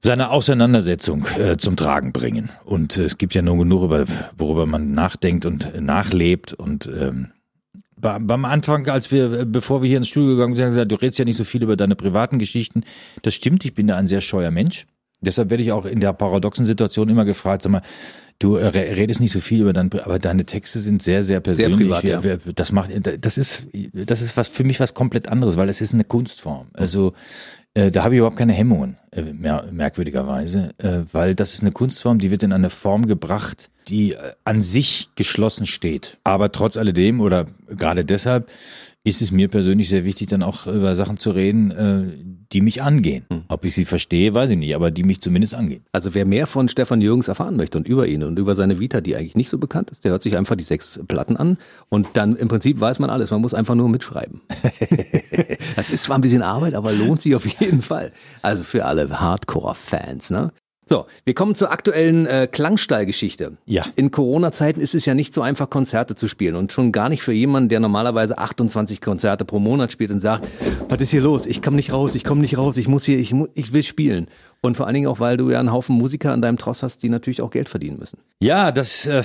seine 0.00 0.30
Auseinandersetzung 0.30 1.26
äh, 1.38 1.56
zum 1.56 1.76
Tragen 1.76 2.12
bringen. 2.12 2.48
Und 2.64 2.96
äh, 2.96 3.02
es 3.04 3.18
gibt 3.18 3.34
ja 3.34 3.42
nur 3.42 3.58
genug, 3.58 3.84
über, 3.84 4.06
worüber 4.36 4.66
man 4.66 4.92
nachdenkt 4.94 5.44
und 5.44 5.74
äh, 5.74 5.80
nachlebt. 5.80 6.54
Und 6.54 6.90
ähm, 6.98 7.32
beim 7.96 8.44
Anfang, 8.46 8.88
als 8.88 9.12
wir, 9.12 9.32
äh, 9.32 9.44
bevor 9.44 9.82
wir 9.82 9.88
hier 9.88 9.98
ins 9.98 10.08
Studio 10.08 10.30
gegangen 10.30 10.54
sind, 10.54 10.64
haben 10.64 10.72
gesagt, 10.72 10.92
du 10.92 10.96
redest 10.96 11.18
ja 11.18 11.24
nicht 11.26 11.36
so 11.36 11.44
viel 11.44 11.62
über 11.62 11.76
deine 11.76 11.96
privaten 11.96 12.38
Geschichten. 12.38 12.84
Das 13.22 13.34
stimmt, 13.34 13.64
ich 13.64 13.74
bin 13.74 13.86
da 13.86 13.96
ein 13.96 14.06
sehr 14.06 14.22
scheuer 14.22 14.50
Mensch. 14.50 14.86
Deshalb 15.20 15.50
werde 15.50 15.62
ich 15.62 15.72
auch 15.72 15.84
in 15.84 16.00
der 16.00 16.14
paradoxen 16.14 16.64
Situation 16.64 17.10
immer 17.10 17.26
gefragt, 17.26 17.60
sag 17.60 17.70
mal, 17.70 17.82
du 18.38 18.56
äh, 18.56 18.68
redest 18.68 19.20
nicht 19.20 19.32
so 19.32 19.40
viel 19.40 19.60
über 19.60 19.74
deine, 19.74 19.90
aber 20.02 20.18
deine 20.18 20.46
Texte 20.46 20.78
sind 20.78 21.02
sehr, 21.02 21.22
sehr 21.22 21.40
persönlich. 21.40 22.00
Sehr 22.00 22.20
privat, 22.20 22.46
ja. 22.46 22.52
Das 22.54 22.72
macht, 22.72 22.90
das 23.20 23.36
ist, 23.36 23.66
das 23.92 24.22
ist 24.22 24.38
was 24.38 24.48
für 24.48 24.64
mich 24.64 24.80
was 24.80 24.94
komplett 24.94 25.28
anderes, 25.28 25.58
weil 25.58 25.68
es 25.68 25.82
ist 25.82 25.92
eine 25.92 26.04
Kunstform. 26.04 26.68
Also 26.72 27.12
äh, 27.74 27.90
da 27.90 28.04
habe 28.04 28.14
ich 28.14 28.18
überhaupt 28.18 28.36
keine 28.36 28.52
Hemmungen, 28.52 28.96
äh, 29.12 29.22
mehr, 29.22 29.64
merkwürdigerweise, 29.70 30.70
äh, 30.78 31.00
weil 31.12 31.34
das 31.34 31.54
ist 31.54 31.62
eine 31.62 31.72
Kunstform, 31.72 32.18
die 32.18 32.30
wird 32.30 32.42
in 32.42 32.52
eine 32.52 32.70
Form 32.70 33.06
gebracht, 33.06 33.70
die 33.88 34.14
äh, 34.14 34.32
an 34.44 34.62
sich 34.62 35.10
geschlossen 35.14 35.66
steht. 35.66 36.18
Aber 36.24 36.52
trotz 36.52 36.76
alledem 36.76 37.20
oder 37.20 37.46
gerade 37.68 38.04
deshalb 38.04 38.50
ist 39.02 39.22
es 39.22 39.32
mir 39.32 39.48
persönlich 39.48 39.88
sehr 39.88 40.04
wichtig, 40.04 40.28
dann 40.28 40.42
auch 40.42 40.66
über 40.66 40.94
Sachen 40.94 41.16
zu 41.16 41.30
reden, 41.30 41.70
äh, 41.70 42.04
die 42.52 42.60
mich 42.60 42.82
angehen. 42.82 43.24
Hm. 43.30 43.44
Ob 43.48 43.64
ich 43.64 43.74
sie 43.74 43.84
verstehe, 43.86 44.34
weiß 44.34 44.50
ich 44.50 44.58
nicht, 44.58 44.74
aber 44.74 44.90
die 44.90 45.04
mich 45.04 45.20
zumindest 45.20 45.54
angehen. 45.54 45.84
Also 45.92 46.14
wer 46.14 46.26
mehr 46.26 46.46
von 46.46 46.68
Stefan 46.68 47.00
Jürgens 47.00 47.28
erfahren 47.28 47.56
möchte 47.56 47.78
und 47.78 47.88
über 47.88 48.06
ihn 48.06 48.22
und 48.22 48.38
über 48.38 48.54
seine 48.54 48.78
Vita, 48.78 49.00
die 49.00 49.16
eigentlich 49.16 49.36
nicht 49.36 49.48
so 49.48 49.56
bekannt 49.56 49.90
ist, 49.90 50.04
der 50.04 50.12
hört 50.12 50.22
sich 50.22 50.36
einfach 50.36 50.56
die 50.56 50.64
sechs 50.64 51.00
Platten 51.08 51.36
an 51.36 51.56
und 51.88 52.08
dann 52.14 52.36
im 52.36 52.48
Prinzip 52.48 52.78
weiß 52.80 52.98
man 52.98 53.08
alles. 53.08 53.30
Man 53.30 53.40
muss 53.40 53.54
einfach 53.54 53.74
nur 53.74 53.88
mitschreiben. 53.88 54.42
das 55.76 55.90
ist 55.90 56.02
zwar 56.02 56.18
ein 56.18 56.22
bisschen 56.22 56.42
Arbeit, 56.42 56.74
aber 56.74 56.92
lohnt 56.92 57.22
sich 57.22 57.34
auf 57.34 57.46
jeden 57.46 57.80
Fall. 57.80 58.12
Also 58.42 58.64
für 58.64 58.84
alle 58.84 59.08
Hardcore-Fans, 59.08 60.30
ne? 60.30 60.52
So, 60.92 61.06
wir 61.24 61.34
kommen 61.34 61.54
zur 61.54 61.70
aktuellen 61.70 62.26
äh, 62.26 62.48
Klangstallgeschichte. 62.50 63.52
Ja. 63.64 63.86
In 63.94 64.10
Corona-Zeiten 64.10 64.80
ist 64.80 64.96
es 64.96 65.06
ja 65.06 65.14
nicht 65.14 65.32
so 65.32 65.40
einfach, 65.40 65.70
Konzerte 65.70 66.16
zu 66.16 66.26
spielen 66.26 66.56
und 66.56 66.72
schon 66.72 66.90
gar 66.90 67.08
nicht 67.08 67.22
für 67.22 67.32
jemanden, 67.32 67.68
der 67.68 67.78
normalerweise 67.78 68.38
28 68.38 69.00
Konzerte 69.00 69.44
pro 69.44 69.60
Monat 69.60 69.92
spielt 69.92 70.10
und 70.10 70.18
sagt, 70.18 70.48
was 70.88 71.00
ist 71.00 71.12
hier 71.12 71.20
los? 71.20 71.46
Ich 71.46 71.62
komme 71.62 71.76
nicht 71.76 71.92
raus, 71.92 72.16
ich 72.16 72.24
komme 72.24 72.40
nicht 72.40 72.58
raus, 72.58 72.76
ich 72.76 72.88
muss 72.88 73.04
hier, 73.04 73.20
ich, 73.20 73.32
mu 73.32 73.46
ich 73.54 73.72
will 73.72 73.84
spielen. 73.84 74.26
Und 74.62 74.76
vor 74.76 74.86
allen 74.86 74.94
Dingen 74.94 75.06
auch, 75.06 75.20
weil 75.20 75.36
du 75.36 75.48
ja 75.48 75.60
einen 75.60 75.70
Haufen 75.70 75.94
Musiker 75.94 76.32
an 76.32 76.42
deinem 76.42 76.58
Tross 76.58 76.82
hast, 76.82 77.04
die 77.04 77.08
natürlich 77.08 77.40
auch 77.40 77.52
Geld 77.52 77.68
verdienen 77.68 78.00
müssen. 78.00 78.18
Ja, 78.40 78.72
das, 78.72 79.06
äh, 79.06 79.22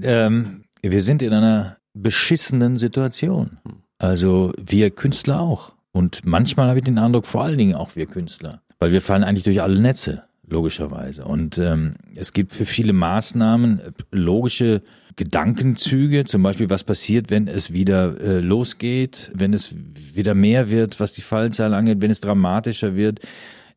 ähm, 0.00 0.62
wir 0.80 1.02
sind 1.02 1.22
in 1.22 1.32
einer 1.32 1.78
beschissenen 1.92 2.76
Situation. 2.76 3.58
Also 3.98 4.52
wir 4.64 4.90
Künstler 4.90 5.40
auch. 5.40 5.72
Und 5.90 6.24
manchmal 6.24 6.68
habe 6.68 6.78
ich 6.78 6.84
den 6.84 6.98
Eindruck, 6.98 7.26
vor 7.26 7.42
allen 7.42 7.58
Dingen 7.58 7.74
auch 7.74 7.96
wir 7.96 8.06
Künstler. 8.06 8.62
Weil 8.78 8.92
wir 8.92 9.00
fallen 9.00 9.24
eigentlich 9.24 9.42
durch 9.42 9.60
alle 9.60 9.80
Netze 9.80 10.22
logischerweise. 10.52 11.24
Und 11.24 11.58
ähm, 11.58 11.94
es 12.14 12.32
gibt 12.32 12.52
für 12.52 12.66
viele 12.66 12.92
Maßnahmen 12.92 13.80
logische 14.10 14.82
Gedankenzüge, 15.16 16.24
zum 16.24 16.42
Beispiel 16.42 16.70
was 16.70 16.84
passiert, 16.84 17.30
wenn 17.30 17.46
es 17.46 17.72
wieder 17.72 18.20
äh, 18.20 18.40
losgeht, 18.40 19.30
wenn 19.34 19.52
es 19.52 19.74
wieder 20.14 20.34
mehr 20.34 20.70
wird, 20.70 21.00
was 21.00 21.12
die 21.12 21.20
Fallzahl 21.20 21.74
angeht, 21.74 22.00
wenn 22.00 22.10
es 22.10 22.20
dramatischer 22.20 22.96
wird 22.96 23.20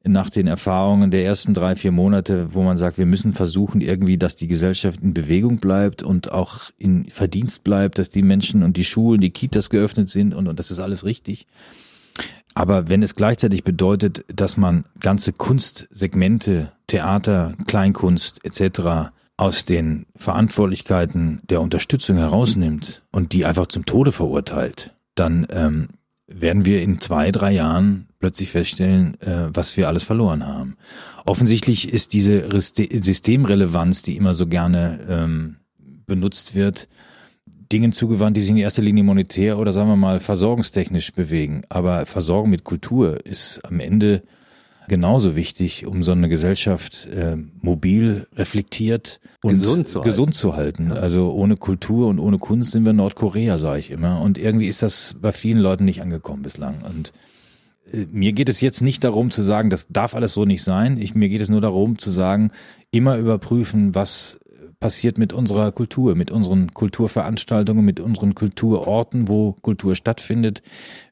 nach 0.05 0.29
den 0.29 0.47
Erfahrungen 0.47 1.11
der 1.11 1.23
ersten 1.23 1.53
drei, 1.53 1.75
vier 1.75 1.91
Monate, 1.91 2.53
wo 2.53 2.61
man 2.61 2.75
sagt, 2.75 2.97
wir 2.97 3.05
müssen 3.05 3.31
versuchen 3.31 3.79
irgendwie, 3.79 4.17
dass 4.17 4.35
die 4.35 4.47
Gesellschaft 4.47 5.01
in 5.01 5.13
Bewegung 5.13 5.57
bleibt 5.57 6.03
und 6.03 6.31
auch 6.31 6.71
in 6.77 7.05
Verdienst 7.09 7.63
bleibt, 7.63 7.97
dass 7.97 8.09
die 8.09 8.21
Menschen 8.21 8.63
und 8.63 8.75
die 8.75 8.83
Schulen, 8.83 9.21
die 9.21 9.29
Kitas 9.29 9.69
geöffnet 9.69 10.09
sind 10.09 10.33
und, 10.33 10.47
und 10.49 10.59
das 10.59 10.71
ist 10.71 10.79
alles 10.79 11.05
richtig. 11.05 11.47
Aber 12.55 12.89
wenn 12.89 13.03
es 13.03 13.15
gleichzeitig 13.15 13.63
bedeutet, 13.63 14.23
dass 14.27 14.57
man 14.57 14.85
ganze 14.99 15.33
Kunstsegmente, 15.33 16.71
Theater, 16.87 17.53
Kleinkunst 17.67 18.45
etc. 18.45 19.11
aus 19.37 19.65
den 19.65 20.05
Verantwortlichkeiten 20.15 21.41
der 21.49 21.61
Unterstützung 21.61 22.17
herausnimmt 22.17 23.03
und 23.11 23.33
die 23.33 23.45
einfach 23.45 23.67
zum 23.67 23.85
Tode 23.85 24.11
verurteilt, 24.11 24.93
dann 25.15 25.47
ähm, 25.49 25.89
werden 26.27 26.65
wir 26.65 26.81
in 26.81 27.01
zwei, 27.01 27.31
drei 27.31 27.51
Jahren 27.51 28.07
plötzlich 28.19 28.51
feststellen, 28.51 29.19
äh, 29.21 29.47
was 29.53 29.75
wir 29.75 29.87
alles 29.87 30.03
verloren 30.03 30.45
haben. 30.45 30.77
Offensichtlich 31.25 31.91
ist 31.91 32.13
diese 32.13 32.49
Systemrelevanz, 32.51 34.01
die 34.01 34.17
immer 34.17 34.33
so 34.33 34.47
gerne 34.47 35.05
ähm, 35.09 35.57
benutzt 36.05 36.55
wird, 36.55 36.87
Dingen 37.73 37.91
zugewandt, 37.91 38.37
die 38.37 38.41
sich 38.41 38.51
in 38.51 38.57
erster 38.57 38.83
Linie 38.83 39.03
monetär 39.03 39.57
oder 39.57 39.73
sagen 39.73 39.89
wir 39.89 39.95
mal 39.95 40.19
versorgungstechnisch 40.19 41.11
bewegen. 41.11 41.63
Aber 41.69 42.05
Versorgung 42.05 42.51
mit 42.51 42.63
Kultur 42.63 43.25
ist 43.25 43.61
am 43.65 43.79
Ende 43.79 44.21
genauso 44.87 45.35
wichtig, 45.35 45.85
um 45.87 46.03
so 46.03 46.11
eine 46.11 46.29
Gesellschaft 46.29 47.07
äh, 47.07 47.37
mobil, 47.61 48.27
reflektiert 48.35 49.19
und 49.41 49.51
Gesund 49.51 49.87
zu 49.87 50.01
gesund 50.01 50.35
zu 50.35 50.55
halten. 50.55 50.91
Also 50.91 51.31
ohne 51.31 51.57
Kultur 51.57 52.07
und 52.07 52.19
ohne 52.19 52.37
Kunst 52.37 52.71
sind 52.71 52.85
wir 52.85 52.93
Nordkorea, 52.93 53.57
sage 53.57 53.79
ich 53.79 53.91
immer. 53.91 54.21
Und 54.21 54.37
irgendwie 54.37 54.67
ist 54.67 54.83
das 54.83 55.15
bei 55.19 55.31
vielen 55.31 55.59
Leuten 55.59 55.85
nicht 55.85 56.01
angekommen 56.01 56.43
bislang. 56.43 56.81
Und 56.83 57.11
äh, 57.91 58.05
mir 58.11 58.33
geht 58.33 58.49
es 58.49 58.61
jetzt 58.61 58.81
nicht 58.81 59.03
darum 59.03 59.31
zu 59.31 59.41
sagen, 59.41 59.69
das 59.69 59.87
darf 59.87 60.15
alles 60.15 60.33
so 60.33 60.45
nicht 60.45 60.63
sein. 60.63 60.97
Ich, 61.01 61.15
mir 61.15 61.29
geht 61.29 61.41
es 61.41 61.49
nur 61.49 61.61
darum 61.61 61.97
zu 61.97 62.09
sagen, 62.09 62.51
immer 62.91 63.17
überprüfen, 63.17 63.95
was 63.95 64.39
passiert 64.83 65.17
mit 65.17 65.31
unserer 65.31 65.71
Kultur, 65.71 66.13
mit 66.13 66.29
unseren 66.29 66.73
Kulturveranstaltungen, 66.73 67.85
mit 67.85 68.01
unseren 68.01 68.35
Kulturorten, 68.35 69.29
wo 69.29 69.53
Kultur 69.61 69.95
stattfindet, 69.95 70.61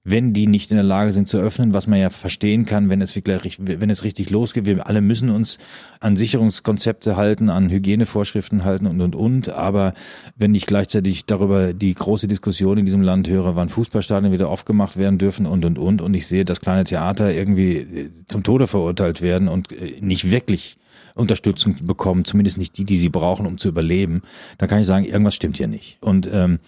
wenn 0.03 0.33
die 0.33 0.45
nicht 0.45 0.71
in 0.71 0.75
der 0.75 0.83
Lage 0.83 1.13
sind 1.13 1.29
zu 1.29 1.37
öffnen, 1.37 1.73
was 1.73 1.87
man 1.87 1.97
ja 1.97 2.09
verstehen 2.09 2.65
kann, 2.65 2.89
wenn 2.89 2.99
es 2.99 3.15
wirklich, 3.15 3.59
wenn 3.61 3.89
es 3.89 4.03
richtig 4.03 4.29
losgeht. 4.29 4.65
Wir 4.65 4.87
alle 4.87 4.99
müssen 4.99 5.29
uns 5.29 5.57
an 6.01 6.17
Sicherungskonzepte 6.17 7.15
halten, 7.15 7.49
an 7.49 7.69
Hygienevorschriften 7.69 8.65
halten 8.65 8.87
und, 8.87 8.99
und, 8.99 9.15
und. 9.15 9.47
Aber 9.47 9.93
wenn 10.35 10.53
ich 10.53 10.65
gleichzeitig 10.65 11.23
darüber 11.23 11.71
die 11.71 11.93
große 11.93 12.27
Diskussion 12.27 12.77
in 12.77 12.85
diesem 12.85 13.01
Land 13.01 13.29
höre, 13.29 13.55
wann 13.55 13.69
Fußballstadien 13.69 14.33
wieder 14.33 14.49
aufgemacht 14.49 14.97
werden 14.97 15.17
dürfen 15.17 15.45
und, 15.45 15.63
und, 15.63 15.79
und, 15.79 16.01
und 16.01 16.13
ich 16.13 16.27
sehe, 16.27 16.43
dass 16.43 16.59
kleine 16.59 16.83
Theater 16.83 17.33
irgendwie 17.33 18.11
zum 18.27 18.43
Tode 18.43 18.67
verurteilt 18.67 19.21
werden 19.21 19.47
und 19.47 19.71
äh, 19.71 20.01
nicht 20.01 20.29
wirklich 20.29 20.75
Unterstützung 21.15 21.75
bekommen, 21.83 22.25
zumindest 22.25 22.57
nicht 22.57 22.77
die, 22.77 22.85
die 22.85 22.97
sie 22.97 23.09
brauchen, 23.09 23.45
um 23.45 23.57
zu 23.57 23.69
überleben, 23.69 24.21
dann 24.57 24.69
kann 24.69 24.81
ich 24.81 24.87
sagen, 24.87 25.05
irgendwas 25.05 25.35
stimmt 25.35 25.57
hier 25.57 25.67
nicht. 25.67 25.97
Und 26.01 26.29
ähm, 26.31 26.59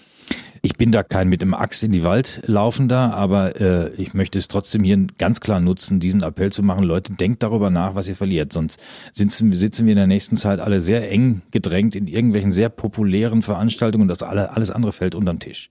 ich 0.62 0.78
bin 0.78 0.94
da 0.94 1.04
kein 1.04 1.28
mit 1.28 1.42
dem 1.42 1.54
Axt 1.54 1.84
in 1.84 1.92
die 1.92 2.04
Wald 2.04 2.42
laufender, 2.46 3.14
aber 3.14 3.60
äh, 3.60 3.94
ich 3.96 4.14
möchte 4.14 4.40
es 4.40 4.48
trotzdem 4.48 4.84
hier 4.84 5.08
ganz 5.18 5.42
klar 5.42 5.60
nutzen, 5.60 6.00
diesen 6.00 6.24
Appell 6.24 6.54
zu 6.54 6.64
machen, 6.64 6.86
Leute, 6.86 7.12
denkt 7.14 7.44
darüber 7.44 7.70
nach, 7.70 7.96
was 7.96 8.08
ihr 8.08 8.16
verliert. 8.16 8.54
Sonst 8.54 8.80
sitzen, 9.12 9.52
sitzen 9.52 9.86
wir 9.86 9.92
in 9.92 9.98
der 9.98 10.08
nächsten 10.08 10.38
Zeit 10.38 10.62
alle 10.62 10.80
sehr 10.80 11.12
eng 11.12 11.42
gedrängt 11.52 11.98
in 11.98 12.08
irgendwelchen 12.08 12.54
sehr 12.54 12.70
populären 12.70 13.42
Veranstaltungen 13.42 14.04
und 14.04 14.22
das 14.22 14.24
alles 14.24 14.72
andere 14.72 14.94
fällt 14.94 15.16
unter 15.16 15.34
den 15.34 15.40
Tisch. 15.40 15.70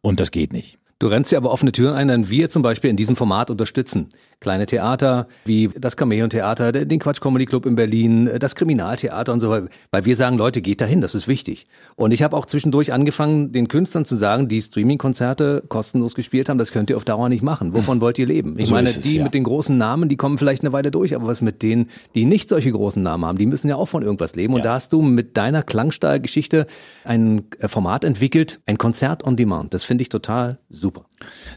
Und 0.00 0.20
das 0.20 0.30
geht 0.30 0.54
nicht. 0.54 0.78
Du 0.98 1.08
rennst 1.08 1.32
ja 1.32 1.38
aber 1.38 1.50
offene 1.50 1.72
Türen 1.72 1.94
ein, 1.94 2.08
dann 2.08 2.30
wir 2.30 2.48
zum 2.48 2.62
Beispiel 2.62 2.88
in 2.88 2.96
diesem 2.96 3.16
Format 3.16 3.50
unterstützen. 3.50 4.08
Kleine 4.40 4.66
Theater 4.66 5.28
wie 5.44 5.70
das 5.78 5.96
Chamäleon 5.98 6.30
Theater, 6.30 6.72
den 6.72 6.98
Quatsch 6.98 7.20
Comedy 7.20 7.46
Club 7.46 7.66
in 7.66 7.76
Berlin, 7.76 8.30
das 8.38 8.54
Kriminaltheater 8.54 9.32
und 9.32 9.40
so 9.40 9.50
weiter. 9.50 9.68
Weil 9.90 10.04
wir 10.04 10.16
sagen, 10.16 10.36
Leute, 10.36 10.62
geht 10.62 10.80
dahin, 10.80 11.00
das 11.00 11.14
ist 11.14 11.28
wichtig. 11.28 11.66
Und 11.96 12.12
ich 12.12 12.22
habe 12.22 12.36
auch 12.36 12.46
zwischendurch 12.46 12.92
angefangen, 12.92 13.52
den 13.52 13.68
Künstlern 13.68 14.04
zu 14.04 14.16
sagen, 14.16 14.48
die 14.48 14.60
Streaming-Konzerte 14.60 15.62
kostenlos 15.68 16.14
gespielt 16.14 16.48
haben, 16.48 16.58
das 16.58 16.72
könnt 16.72 16.90
ihr 16.90 16.96
auf 16.96 17.04
Dauer 17.04 17.28
nicht 17.28 17.42
machen. 17.42 17.74
Wovon 17.74 18.00
wollt 18.00 18.18
ihr 18.18 18.26
leben? 18.26 18.58
Ich 18.58 18.68
so 18.68 18.74
meine, 18.74 18.88
es, 18.88 19.00
die 19.00 19.16
ja. 19.16 19.24
mit 19.24 19.34
den 19.34 19.44
großen 19.44 19.76
Namen, 19.76 20.08
die 20.08 20.16
kommen 20.16 20.38
vielleicht 20.38 20.62
eine 20.62 20.72
Weile 20.72 20.90
durch, 20.90 21.14
aber 21.14 21.26
was 21.26 21.42
mit 21.42 21.62
denen, 21.62 21.90
die 22.14 22.24
nicht 22.24 22.48
solche 22.48 22.72
großen 22.72 23.02
Namen 23.02 23.24
haben, 23.24 23.38
die 23.38 23.46
müssen 23.46 23.68
ja 23.68 23.76
auch 23.76 23.86
von 23.86 24.02
irgendwas 24.02 24.34
leben. 24.34 24.54
Und 24.54 24.60
ja. 24.60 24.64
da 24.64 24.74
hast 24.74 24.92
du 24.92 25.02
mit 25.02 25.36
deiner 25.36 25.62
Klangstahlgeschichte 25.62 26.66
ein 27.04 27.44
äh, 27.58 27.68
Format 27.68 28.04
entwickelt, 28.04 28.60
ein 28.66 28.78
Konzert 28.78 29.24
on 29.24 29.36
Demand. 29.36 29.74
Das 29.74 29.84
finde 29.84 30.02
ich 30.02 30.08
total 30.08 30.58
super. 30.68 31.06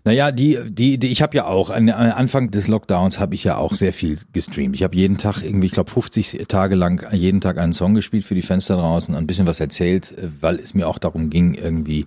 Naja, 0.04 0.32
die, 0.32 0.60
die, 0.68 0.98
die 0.98 1.08
ich 1.08 1.22
habe 1.22 1.38
ja 1.38 1.46
auch, 1.46 1.70
an, 1.70 1.90
Anfang 1.90 2.52
des 2.52 2.68
Lockdowns 2.68 3.20
habe 3.20 3.36
ich 3.36 3.44
ja 3.44 3.58
auch 3.58 3.74
sehr 3.74 3.94
viel 3.94 4.20
gestreamt. 4.34 4.76
Ich 4.76 4.84
habe 4.84 4.96
jeden 4.96 5.18
Tag 5.18 5.42
irgendwie, 5.42 5.68
ich 5.68 5.74
glaube 5.74 5.92
50 5.92 6.46
Tage 6.48 6.76
lang 6.76 7.06
jeden 7.14 7.42
Tag 7.42 7.58
einen 7.58 7.74
Song 7.74 7.94
gespielt 7.94 8.24
für 8.24 8.36
die 8.36 8.42
Fenster 8.42 8.76
draußen, 8.76 9.16
ein 9.16 9.28
bisschen 9.28 9.48
was 9.48 9.60
erzählt, 9.60 10.14
weil 10.42 10.56
es 10.56 10.74
mir 10.74 10.88
auch 10.88 10.98
darum 10.98 11.30
ging, 11.30 11.54
irgendwie, 11.54 12.06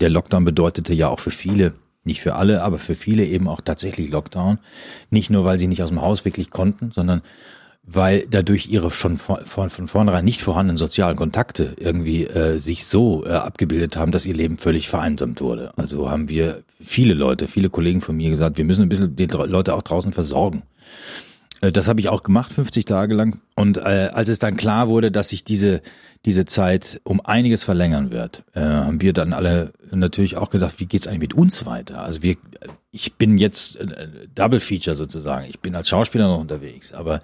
der 0.00 0.10
Lockdown 0.10 0.44
bedeutete 0.44 0.94
ja 0.94 1.08
auch 1.08 1.20
für 1.20 1.30
viele 1.30 1.74
nicht 2.04 2.22
für 2.22 2.34
alle, 2.34 2.62
aber 2.62 2.78
für 2.78 2.94
viele 2.94 3.24
eben 3.24 3.48
auch 3.48 3.60
tatsächlich 3.60 4.10
Lockdown. 4.10 4.58
Nicht 5.10 5.30
nur, 5.30 5.44
weil 5.44 5.58
sie 5.58 5.66
nicht 5.68 5.82
aus 5.82 5.90
dem 5.90 6.02
Haus 6.02 6.24
wirklich 6.24 6.50
konnten, 6.50 6.90
sondern 6.90 7.22
weil 7.82 8.26
dadurch 8.28 8.66
ihre 8.66 8.90
schon 8.90 9.16
von, 9.16 9.44
von, 9.46 9.88
vornherein 9.88 10.24
nicht 10.24 10.42
vorhandenen 10.42 10.76
sozialen 10.76 11.16
Kontakte 11.16 11.74
irgendwie 11.78 12.24
äh, 12.26 12.58
sich 12.58 12.86
so 12.86 13.24
äh, 13.24 13.30
abgebildet 13.30 13.96
haben, 13.96 14.12
dass 14.12 14.26
ihr 14.26 14.34
Leben 14.34 14.58
völlig 14.58 14.88
vereinsamt 14.88 15.40
wurde. 15.40 15.72
Also 15.76 16.10
haben 16.10 16.28
wir 16.28 16.62
viele 16.80 17.14
Leute, 17.14 17.48
viele 17.48 17.70
Kollegen 17.70 18.02
von 18.02 18.16
mir 18.16 18.30
gesagt, 18.30 18.58
wir 18.58 18.64
müssen 18.64 18.82
ein 18.82 18.88
bisschen 18.90 19.16
die 19.16 19.26
Leute 19.26 19.74
auch 19.74 19.82
draußen 19.82 20.12
versorgen. 20.12 20.62
Äh, 21.60 21.72
das 21.72 21.88
habe 21.88 22.00
ich 22.00 22.08
auch 22.08 22.22
gemacht, 22.22 22.52
50 22.52 22.84
Tage 22.84 23.14
lang. 23.14 23.40
Und 23.54 23.78
äh, 23.78 24.10
als 24.12 24.28
es 24.28 24.38
dann 24.38 24.56
klar 24.56 24.88
wurde, 24.88 25.10
dass 25.10 25.30
sich 25.30 25.44
diese, 25.44 25.80
diese 26.24 26.44
Zeit 26.44 27.00
um 27.04 27.20
einiges 27.24 27.64
verlängern 27.64 28.10
wird, 28.10 28.44
äh, 28.54 28.60
haben 28.60 29.00
wir 29.00 29.12
dann 29.12 29.32
alle 29.32 29.72
natürlich 29.90 30.36
auch 30.36 30.50
gedacht, 30.50 30.78
wie 30.78 30.86
geht's 30.86 31.06
eigentlich 31.06 31.20
mit 31.20 31.34
uns 31.34 31.66
weiter? 31.66 32.02
Also 32.02 32.22
wir, 32.22 32.36
ich 32.90 33.14
bin 33.14 33.38
jetzt 33.38 33.76
äh, 33.76 34.08
Double 34.34 34.60
Feature 34.60 34.96
sozusagen. 34.96 35.46
Ich 35.48 35.60
bin 35.60 35.74
als 35.74 35.88
Schauspieler 35.88 36.28
noch 36.28 36.40
unterwegs, 36.40 36.92
aber 36.92 37.20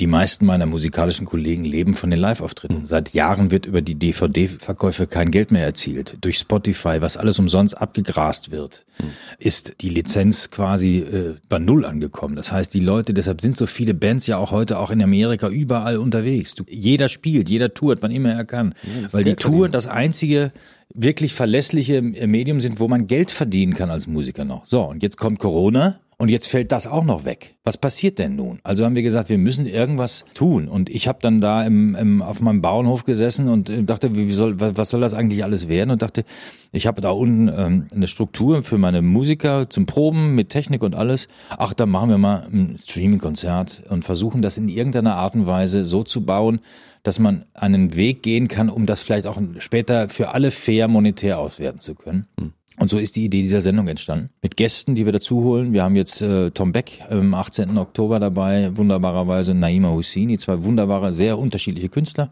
die 0.00 0.06
meisten 0.06 0.46
meiner 0.46 0.66
musikalischen 0.66 1.26
Kollegen 1.26 1.64
leben 1.64 1.94
von 1.94 2.10
den 2.10 2.20
Live-Auftritten. 2.20 2.80
Mhm. 2.80 2.86
Seit 2.86 3.14
Jahren 3.14 3.50
wird 3.50 3.66
über 3.66 3.82
die 3.82 3.96
DVD-Verkäufe 3.96 5.08
kein 5.08 5.30
Geld 5.30 5.50
mehr 5.50 5.64
erzielt. 5.64 6.18
Durch 6.20 6.38
Spotify, 6.38 7.00
was 7.00 7.16
alles 7.16 7.38
umsonst 7.38 7.76
abgegrast 7.76 8.52
wird, 8.52 8.86
mhm. 8.98 9.10
ist 9.38 9.80
die 9.80 9.88
Lizenz 9.88 10.50
quasi 10.50 10.98
äh, 10.98 11.34
bei 11.48 11.58
Null 11.58 11.84
angekommen. 11.84 12.36
Das 12.36 12.52
heißt, 12.52 12.72
die 12.74 12.80
Leute, 12.80 13.12
deshalb 13.12 13.40
sind 13.40 13.56
so 13.56 13.66
viele 13.66 13.92
Bands 13.92 14.26
ja 14.28 14.36
auch 14.36 14.52
heute 14.52 14.78
auch 14.78 14.90
in 14.90 15.02
Amerika 15.02 15.48
überall 15.48 15.96
unterwegs. 15.96 16.54
Du, 16.54 16.64
jeder 16.68 17.08
spielt, 17.08 17.48
jeder 17.48 17.74
tourt, 17.74 18.00
wann 18.00 18.12
immer 18.12 18.32
er 18.32 18.44
kann. 18.44 18.74
Ja, 18.84 19.08
weil 19.12 19.24
die 19.24 19.34
Touren 19.34 19.72
das 19.72 19.88
einzige 19.88 20.52
wirklich 20.94 21.34
verlässliche 21.34 22.00
Medium 22.02 22.60
sind, 22.60 22.78
wo 22.78 22.88
man 22.88 23.06
Geld 23.06 23.30
verdienen 23.30 23.74
kann 23.74 23.90
als 23.90 24.06
Musiker 24.06 24.44
noch. 24.44 24.64
So, 24.64 24.82
und 24.84 25.02
jetzt 25.02 25.18
kommt 25.18 25.38
Corona 25.38 26.00
und 26.20 26.30
jetzt 26.30 26.48
fällt 26.48 26.72
das 26.72 26.88
auch 26.88 27.04
noch 27.04 27.24
weg. 27.24 27.54
Was 27.62 27.76
passiert 27.76 28.18
denn 28.18 28.34
nun? 28.34 28.58
Also 28.64 28.84
haben 28.84 28.96
wir 28.96 29.04
gesagt, 29.04 29.28
wir 29.28 29.38
müssen 29.38 29.66
irgendwas 29.66 30.24
tun. 30.34 30.66
Und 30.66 30.90
ich 30.90 31.06
habe 31.06 31.20
dann 31.22 31.40
da 31.40 31.62
im, 31.62 31.94
im, 31.94 32.22
auf 32.22 32.40
meinem 32.40 32.60
Bauernhof 32.60 33.04
gesessen 33.04 33.48
und 33.48 33.70
äh, 33.70 33.84
dachte, 33.84 34.16
wie 34.16 34.28
soll, 34.32 34.58
was 34.58 34.90
soll 34.90 35.00
das 35.00 35.14
eigentlich 35.14 35.44
alles 35.44 35.68
werden? 35.68 35.92
Und 35.92 36.02
dachte, 36.02 36.24
ich 36.72 36.88
habe 36.88 37.00
da 37.00 37.10
unten 37.10 37.48
ähm, 37.48 37.86
eine 37.94 38.08
Struktur 38.08 38.64
für 38.64 38.78
meine 38.78 39.00
Musiker 39.00 39.70
zum 39.70 39.86
Proben 39.86 40.34
mit 40.34 40.50
Technik 40.50 40.82
und 40.82 40.96
alles. 40.96 41.28
Ach, 41.50 41.72
dann 41.72 41.90
machen 41.90 42.10
wir 42.10 42.18
mal 42.18 42.48
ein 42.52 42.80
Streaming-Konzert 42.82 43.84
und 43.88 44.04
versuchen 44.04 44.42
das 44.42 44.58
in 44.58 44.68
irgendeiner 44.68 45.14
Art 45.14 45.36
und 45.36 45.46
Weise 45.46 45.84
so 45.84 46.02
zu 46.02 46.24
bauen, 46.24 46.58
dass 47.04 47.20
man 47.20 47.44
einen 47.54 47.94
Weg 47.94 48.24
gehen 48.24 48.48
kann, 48.48 48.70
um 48.70 48.86
das 48.86 49.02
vielleicht 49.02 49.28
auch 49.28 49.40
später 49.60 50.08
für 50.08 50.34
alle 50.34 50.50
fair 50.50 50.88
monetär 50.88 51.38
auswerten 51.38 51.78
zu 51.78 51.94
können. 51.94 52.26
Hm. 52.40 52.54
Und 52.78 52.90
so 52.90 52.98
ist 52.98 53.16
die 53.16 53.24
Idee 53.24 53.40
dieser 53.40 53.60
Sendung 53.60 53.88
entstanden. 53.88 54.30
Mit 54.40 54.56
Gästen, 54.56 54.94
die 54.94 55.04
wir 55.04 55.12
dazu 55.12 55.42
holen. 55.42 55.72
Wir 55.72 55.82
haben 55.82 55.96
jetzt 55.96 56.22
äh, 56.22 56.50
Tom 56.52 56.72
Beck 56.72 57.02
am 57.10 57.34
18. 57.34 57.76
Oktober 57.76 58.20
dabei, 58.20 58.76
wunderbarerweise 58.76 59.54
Naima 59.54 59.90
Husseini, 59.90 60.38
zwei 60.38 60.62
wunderbare, 60.62 61.10
sehr 61.10 61.38
unterschiedliche 61.38 61.88
Künstler. 61.88 62.30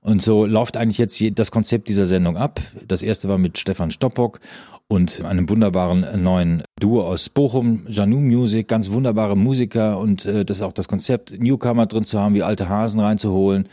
Und 0.00 0.22
so 0.22 0.46
läuft 0.46 0.76
eigentlich 0.76 0.98
jetzt 0.98 1.22
das 1.38 1.50
Konzept 1.50 1.88
dieser 1.88 2.06
Sendung 2.06 2.36
ab. 2.36 2.60
Das 2.88 3.02
erste 3.02 3.28
war 3.28 3.38
mit 3.38 3.58
Stefan 3.58 3.90
Stoppock 3.90 4.40
und 4.88 5.22
einem 5.24 5.48
wunderbaren 5.48 6.22
neuen 6.22 6.64
Duo 6.80 7.02
aus 7.02 7.28
Bochum, 7.28 7.86
Janu 7.88 8.18
Music, 8.18 8.66
ganz 8.68 8.90
wunderbare 8.90 9.36
Musiker 9.36 9.98
und 9.98 10.24
äh, 10.24 10.44
das 10.44 10.58
ist 10.58 10.62
auch 10.62 10.72
das 10.72 10.88
Konzept, 10.88 11.38
Newcomer 11.38 11.86
drin 11.86 12.04
zu 12.04 12.18
haben, 12.18 12.34
wie 12.34 12.42
alte 12.42 12.68
Hasen 12.68 12.98
reinzuholen 12.98 13.68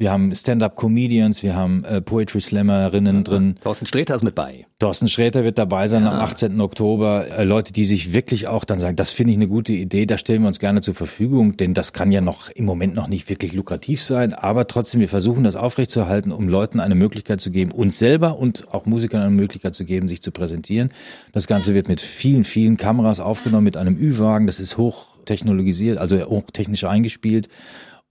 wir 0.00 0.10
haben 0.10 0.34
Stand-up-Comedians, 0.34 1.42
wir 1.42 1.54
haben 1.54 1.84
äh, 1.84 2.00
Poetry-Slammerinnen 2.00 3.16
ja, 3.16 3.22
drin. 3.22 3.56
Thorsten 3.62 3.84
Sträter 3.84 4.14
ist 4.14 4.24
mit 4.24 4.34
bei. 4.34 4.64
Thorsten 4.78 5.08
Sträter 5.08 5.44
wird 5.44 5.58
dabei 5.58 5.88
sein 5.88 6.04
ja. 6.04 6.10
am 6.10 6.20
18. 6.20 6.58
Oktober. 6.58 7.26
Äh, 7.36 7.44
Leute, 7.44 7.74
die 7.74 7.84
sich 7.84 8.14
wirklich 8.14 8.48
auch 8.48 8.64
dann 8.64 8.78
sagen, 8.78 8.96
das 8.96 9.10
finde 9.10 9.32
ich 9.32 9.36
eine 9.36 9.46
gute 9.46 9.74
Idee, 9.74 10.06
da 10.06 10.16
stellen 10.16 10.40
wir 10.40 10.48
uns 10.48 10.58
gerne 10.58 10.80
zur 10.80 10.94
Verfügung, 10.94 11.58
denn 11.58 11.74
das 11.74 11.92
kann 11.92 12.12
ja 12.12 12.22
noch 12.22 12.48
im 12.48 12.64
Moment 12.64 12.94
noch 12.94 13.08
nicht 13.08 13.28
wirklich 13.28 13.52
lukrativ 13.52 14.02
sein, 14.02 14.32
aber 14.32 14.66
trotzdem, 14.66 15.02
wir 15.02 15.08
versuchen 15.08 15.44
das 15.44 15.54
aufrechtzuerhalten, 15.54 16.32
um 16.32 16.48
Leuten 16.48 16.80
eine 16.80 16.94
Möglichkeit 16.94 17.42
zu 17.42 17.50
geben, 17.50 17.70
uns 17.70 17.98
selber 17.98 18.38
und 18.38 18.72
auch 18.72 18.86
Musikern 18.86 19.20
eine 19.20 19.30
Möglichkeit 19.30 19.74
zu 19.74 19.84
geben, 19.84 20.08
sich 20.08 20.22
zu 20.22 20.32
präsentieren. 20.32 20.88
Das 21.32 21.46
Ganze 21.46 21.74
wird 21.74 21.88
mit 21.88 22.00
vielen, 22.00 22.44
vielen 22.44 22.78
Kameras 22.78 23.20
aufgenommen, 23.20 23.64
mit 23.64 23.76
einem 23.76 23.98
Ü-Wagen, 23.98 24.46
das 24.46 24.60
ist 24.60 24.78
hoch 24.78 25.08
technologisiert, 25.26 25.98
also 25.98 26.18
hochtechnisch 26.24 26.84
eingespielt 26.84 27.50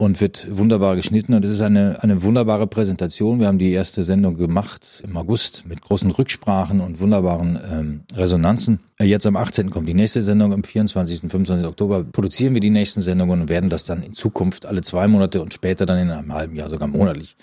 und 0.02 0.22
wird 0.22 0.48
wunderbar 0.50 0.96
geschnitten 0.96 1.34
und 1.34 1.44
es 1.44 1.52
ist 1.52 1.60
eine, 1.60 2.02
eine 2.02 2.24
wunderbare 2.24 2.68
Präsentation. 2.68 3.42
Wir 3.42 3.48
haben 3.48 3.60
die 3.60 3.74
erste 3.74 4.06
Sendung 4.06 4.38
gemacht 4.38 5.04
im 5.04 5.18
August 5.18 5.66
mit 5.68 5.82
großen 5.82 6.10
Rücksprachen 6.10 6.80
und 6.80 7.02
wunderbaren 7.02 7.60
ähm, 7.70 8.02
Resonanzen. 8.16 8.80
Äh, 8.98 9.08
jetzt 9.08 9.28
am 9.28 9.36
18. 9.36 9.70
kommt 9.70 9.90
die 9.90 9.94
nächste 9.94 10.24
Sendung, 10.24 10.54
am 10.54 10.64
24. 10.64 11.30
25. 11.30 11.68
Oktober 11.68 12.06
produzieren 12.06 12.54
wir 12.54 12.62
die 12.62 12.70
nächsten 12.70 13.02
Sendungen 13.02 13.42
und 13.42 13.50
werden 13.50 13.70
das 13.70 13.84
dann 13.84 14.02
in 14.02 14.14
Zukunft 14.14 14.66
alle 14.66 14.82
zwei 14.84 15.06
Monate 15.10 15.42
und 15.42 15.54
später 15.54 15.86
dann 15.86 15.98
in 16.00 16.12
einem 16.12 16.34
halben 16.34 16.56
Jahr 16.56 16.70
sogar 16.70 16.88
monatlich 16.88 17.36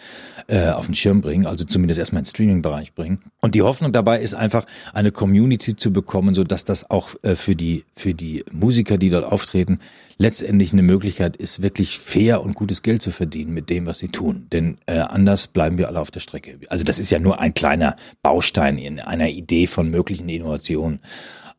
äh, 0.47 0.71
auf 0.71 0.87
den 0.87 0.95
Schirm 0.95 1.21
bringen, 1.21 1.47
also 1.47 1.67
zumindest 1.67 2.01
erstmal 2.01 2.21
in 2.21 2.25
den 2.25 2.31
Streaming-Bereich 2.31 2.95
bringen. 2.95 3.19
Und 3.43 3.55
die 3.55 3.61
Hoffnung 3.61 3.93
dabei 3.93 4.23
ist 4.23 4.35
einfach, 4.35 4.65
eine 4.95 5.13
Community 5.13 5.77
zu 5.77 5.93
bekommen, 5.93 6.33
so 6.33 6.43
dass 6.43 6.65
das 6.65 6.91
auch 6.91 7.11
äh, 7.21 7.35
für 7.35 7.55
die, 7.55 7.85
für 7.97 8.15
die 8.15 8.47
Musiker, 8.51 8.97
die 8.97 9.11
dort 9.11 9.27
auftreten, 9.27 9.79
letztendlich 10.19 10.73
eine 10.73 10.83
Möglichkeit 10.83 11.37
ist, 11.37 11.63
wirklich 11.63 11.99
fair 11.99 12.43
und 12.43 12.55
gutes 12.55 12.83
Geld 12.83 13.03
zu 13.03 13.11
verdienen 13.11 13.53
mit 13.53 13.71
dem, 13.71 13.87
was 13.87 13.99
sie 13.99 14.09
tun. 14.09 14.47
Denn 14.53 14.79
äh, 14.87 14.99
anders 14.99 15.47
bleiben 15.47 15.79
wir 15.79 15.89
alle 15.89 16.01
auf 16.01 16.11
der 16.11 16.21
Strecke. 16.21 16.59
Also 16.69 16.85
das 16.85 16.99
ist 16.99 17.11
ja 17.11 17.19
nur 17.19 17.41
ein 17.41 17.55
kleiner 17.55 17.97
Baustein 18.23 18.79
in 18.79 19.01
einer 19.01 19.29
Idee 19.29 19.67
von 19.67 19.91
möglichen 19.91 20.29
Innovationen. 20.29 21.01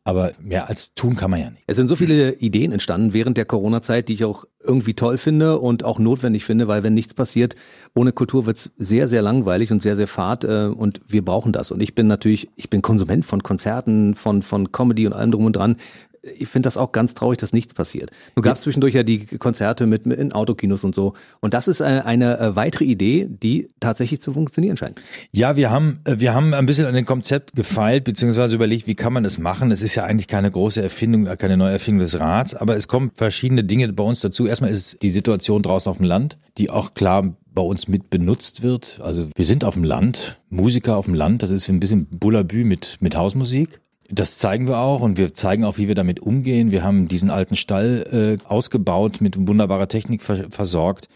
Aber 0.08 0.32
mehr 0.40 0.70
als 0.70 0.94
tun 0.94 1.16
kann 1.16 1.30
man 1.30 1.40
ja 1.40 1.50
nicht. 1.50 1.64
Es 1.66 1.76
sind 1.76 1.86
so 1.86 1.94
viele 1.94 2.32
Ideen 2.36 2.72
entstanden 2.72 3.12
während 3.12 3.36
der 3.36 3.44
Corona-Zeit, 3.44 4.08
die 4.08 4.14
ich 4.14 4.24
auch 4.24 4.46
irgendwie 4.64 4.94
toll 4.94 5.18
finde 5.18 5.58
und 5.58 5.84
auch 5.84 5.98
notwendig 5.98 6.46
finde, 6.46 6.66
weil 6.66 6.82
wenn 6.82 6.94
nichts 6.94 7.12
passiert, 7.12 7.56
ohne 7.94 8.12
Kultur 8.12 8.46
wird's 8.46 8.72
sehr, 8.78 9.06
sehr 9.06 9.20
langweilig 9.20 9.70
und 9.70 9.82
sehr, 9.82 9.96
sehr 9.96 10.08
fad 10.08 10.44
äh, 10.44 10.70
und 10.74 11.02
wir 11.06 11.22
brauchen 11.22 11.52
das. 11.52 11.70
Und 11.70 11.82
ich 11.82 11.94
bin 11.94 12.06
natürlich, 12.06 12.48
ich 12.56 12.70
bin 12.70 12.80
Konsument 12.80 13.26
von 13.26 13.42
Konzerten, 13.42 14.14
von, 14.14 14.40
von 14.40 14.72
Comedy 14.72 15.06
und 15.06 15.12
allem 15.12 15.30
drum 15.30 15.44
und 15.44 15.56
dran 15.56 15.76
ich 16.22 16.48
finde 16.48 16.66
das 16.66 16.76
auch 16.76 16.92
ganz 16.92 17.14
traurig, 17.14 17.38
dass 17.38 17.52
nichts 17.52 17.74
passiert. 17.74 18.10
Du 18.34 18.42
gabst 18.42 18.62
zwischendurch 18.62 18.94
ja 18.94 19.02
die 19.02 19.26
Konzerte 19.26 19.86
mit, 19.86 20.06
mit 20.06 20.18
in 20.18 20.32
Autokinos 20.32 20.84
und 20.84 20.94
so. 20.94 21.14
Und 21.40 21.54
das 21.54 21.68
ist 21.68 21.80
äh, 21.80 22.02
eine 22.04 22.38
äh, 22.38 22.56
weitere 22.56 22.84
Idee, 22.84 23.28
die 23.28 23.68
tatsächlich 23.80 24.20
zu 24.20 24.32
funktionieren 24.32 24.76
scheint. 24.76 25.00
Ja, 25.32 25.56
wir 25.56 25.70
haben, 25.70 26.00
äh, 26.04 26.18
wir 26.18 26.34
haben 26.34 26.54
ein 26.54 26.66
bisschen 26.66 26.86
an 26.86 26.94
dem 26.94 27.06
Konzept 27.06 27.54
gefeilt, 27.54 28.04
beziehungsweise 28.04 28.54
überlegt, 28.54 28.86
wie 28.86 28.94
kann 28.94 29.12
man 29.12 29.22
das 29.22 29.38
machen. 29.38 29.70
Es 29.70 29.82
ist 29.82 29.94
ja 29.94 30.04
eigentlich 30.04 30.28
keine 30.28 30.50
große 30.50 30.82
Erfindung, 30.82 31.24
keine 31.36 31.56
neue 31.56 31.72
Erfindung 31.72 32.00
des 32.00 32.18
Rats, 32.18 32.54
aber 32.54 32.76
es 32.76 32.88
kommen 32.88 33.10
verschiedene 33.14 33.64
Dinge 33.64 33.92
bei 33.92 34.04
uns 34.04 34.20
dazu. 34.20 34.46
Erstmal 34.46 34.70
ist 34.70 35.02
die 35.02 35.10
Situation 35.10 35.62
draußen 35.62 35.90
auf 35.90 35.98
dem 35.98 36.06
Land, 36.06 36.38
die 36.58 36.70
auch 36.70 36.94
klar 36.94 37.34
bei 37.54 37.62
uns 37.62 37.88
mit 37.88 38.10
benutzt 38.10 38.62
wird. 38.62 39.00
Also 39.02 39.28
wir 39.34 39.44
sind 39.44 39.64
auf 39.64 39.74
dem 39.74 39.84
Land, 39.84 40.40
Musiker 40.48 40.96
auf 40.96 41.06
dem 41.06 41.14
Land, 41.14 41.42
das 41.42 41.50
ist 41.50 41.68
ein 41.68 41.80
bisschen 41.80 42.06
Bullabü 42.06 42.64
mit, 42.64 42.98
mit 43.00 43.16
Hausmusik. 43.16 43.80
Das 44.10 44.38
zeigen 44.38 44.66
wir 44.66 44.78
auch 44.78 45.00
und 45.00 45.18
wir 45.18 45.34
zeigen 45.34 45.64
auch, 45.64 45.76
wie 45.76 45.86
wir 45.86 45.94
damit 45.94 46.20
umgehen. 46.20 46.70
Wir 46.70 46.82
haben 46.82 47.08
diesen 47.08 47.30
alten 47.30 47.56
Stall 47.56 48.38
äh, 48.40 48.48
ausgebaut, 48.48 49.20
mit 49.20 49.46
wunderbarer 49.46 49.88
Technik 49.88 50.22
ver 50.22 50.50
versorgt. 50.50 51.08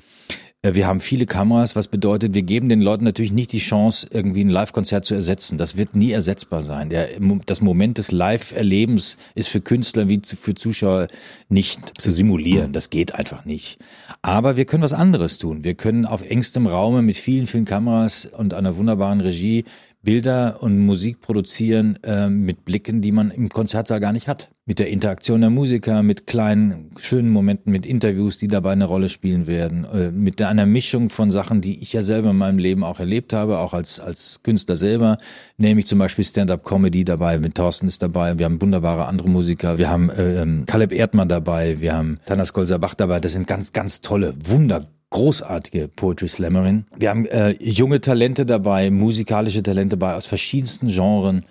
Äh, 0.63 0.75
wir 0.75 0.87
haben 0.87 1.01
viele 1.01 1.27
Kameras, 1.27 1.75
was 1.75 1.89
bedeutet, 1.89 2.35
wir 2.35 2.43
geben 2.43 2.69
den 2.69 2.81
Leuten 2.81 3.05
natürlich 3.05 3.33
nicht 3.33 3.53
die 3.53 3.59
Chance, 3.59 4.07
irgendwie 4.11 4.45
ein 4.45 4.49
Live-Konzert 4.49 5.05
zu 5.05 5.15
ersetzen. 5.15 5.59
Das 5.59 5.77
wird 5.77 5.97
nie 5.97 6.13
ersetzbar 6.13 6.63
sein. 6.63 6.91
Der, 6.91 7.09
das 7.47 7.61
Moment 7.61 7.99
des 7.99 8.13
Live-Erlebens 8.13 9.19
ist 9.35 9.49
für 9.49 9.61
Künstler 9.61 10.09
wie 10.09 10.21
für 10.25 10.55
Zuschauer 10.55 11.09
nicht 11.49 12.01
zu 12.01 12.13
simulieren. 12.13 12.73
Das 12.73 12.91
geht 12.91 13.15
einfach 13.15 13.45
nicht. 13.45 13.79
Aber 14.23 14.57
wir 14.57 14.65
können 14.65 14.83
was 14.83 14.93
anderes 14.93 15.39
tun. 15.39 15.65
Wir 15.65 15.75
können 15.75 16.07
auf 16.07 16.23
engstem 16.23 16.67
Raume 16.67 17.03
mit 17.03 17.17
vielen, 17.17 17.47
vielen 17.47 17.65
Kameras 17.65 18.27
und 18.27 18.55
einer 18.55 18.77
wunderbaren 18.77 19.21
Regie 19.21 19.65
Bilder 20.03 20.61
und 20.61 20.81
Musik 20.81 21.21
produzieren 21.21 21.97
äh, 22.03 22.29
mit 22.29 22.65
Blicken, 22.65 23.03
die 23.03 23.13
man 23.13 23.31
im 23.31 23.49
Konzertsaal 23.49 24.01
gar 24.01 24.13
nicht 24.13 24.27
hat. 24.27 24.51
Mit 24.65 24.81
der 24.81 24.91
Interaktion 24.91 25.41
der 25.41 25.51
Musiker, 25.51 26.03
mit 26.03 26.27
kleinen, 26.27 26.91
schönen 26.99 27.31
Momenten, 27.31 27.71
mit 27.71 27.87
Interviews, 27.87 28.39
die 28.39 28.49
dabei 28.49 28.73
eine 28.73 28.85
Rolle 28.85 29.09
spielen 29.09 29.47
werden, 29.47 29.85
äh, 29.85 30.11
mit 30.11 30.43
einer 30.43 30.67
Mischung 30.67 31.09
von 31.09 31.31
Sachen, 31.31 31.61
die 31.61 31.81
ich 31.83 31.93
ja 31.93 32.03
selber 32.03 32.31
in 32.31 32.37
meinem 32.37 32.59
Leben 32.59 32.83
auch 32.83 32.99
erlebt 32.99 33.33
habe, 33.33 33.59
auch 33.59 33.75
als, 33.75 34.01
als 34.01 34.41
Künstler 34.43 34.77
selber, 34.77 35.19
nämlich 35.57 35.87
zum 35.87 36.01
Beispiel 36.01 36.25
Stand-Up-Comedy 36.25 37.05
dabei, 37.05 37.39
mit 37.39 37.55
Thorsten 37.55 37.87
ist 37.87 38.03
dabei, 38.03 38.39
wir 38.39 38.47
haben 38.47 38.61
wunderbare 38.61 39.07
andere 39.07 39.29
Musiker, 39.31 39.79
wir 39.79 39.89
haben 39.89 40.11
äh, 40.11 40.45
Caleb 40.67 40.93
Erdmann 40.93 41.29
dabei, 41.29 41.81
wir 41.81 41.95
haben 41.95 42.19
Tanas 42.27 42.53
Golser-Bach 42.53 42.95
dabei, 42.95 43.21
das 43.21 43.33
sind 43.33 43.47
ganz, 43.47 43.73
ganz 43.73 44.01
tolle, 44.01 44.35
wunder 44.45 44.89
großartige 45.13 45.87
Poetry 45.89 46.27
Slammerin. 46.29 46.87
Wir 46.97 47.11
haben 47.11 47.27
äh, 47.27 47.51
junge 47.61 48.01
Talente 48.01 48.45
dabei, 48.45 48.91
musikalische 48.91 49.63
Talente 49.63 49.97
dabei 49.97 50.17
aus 50.17 50.27
verschiedensten 50.27 50.89
Genren. 50.89 51.45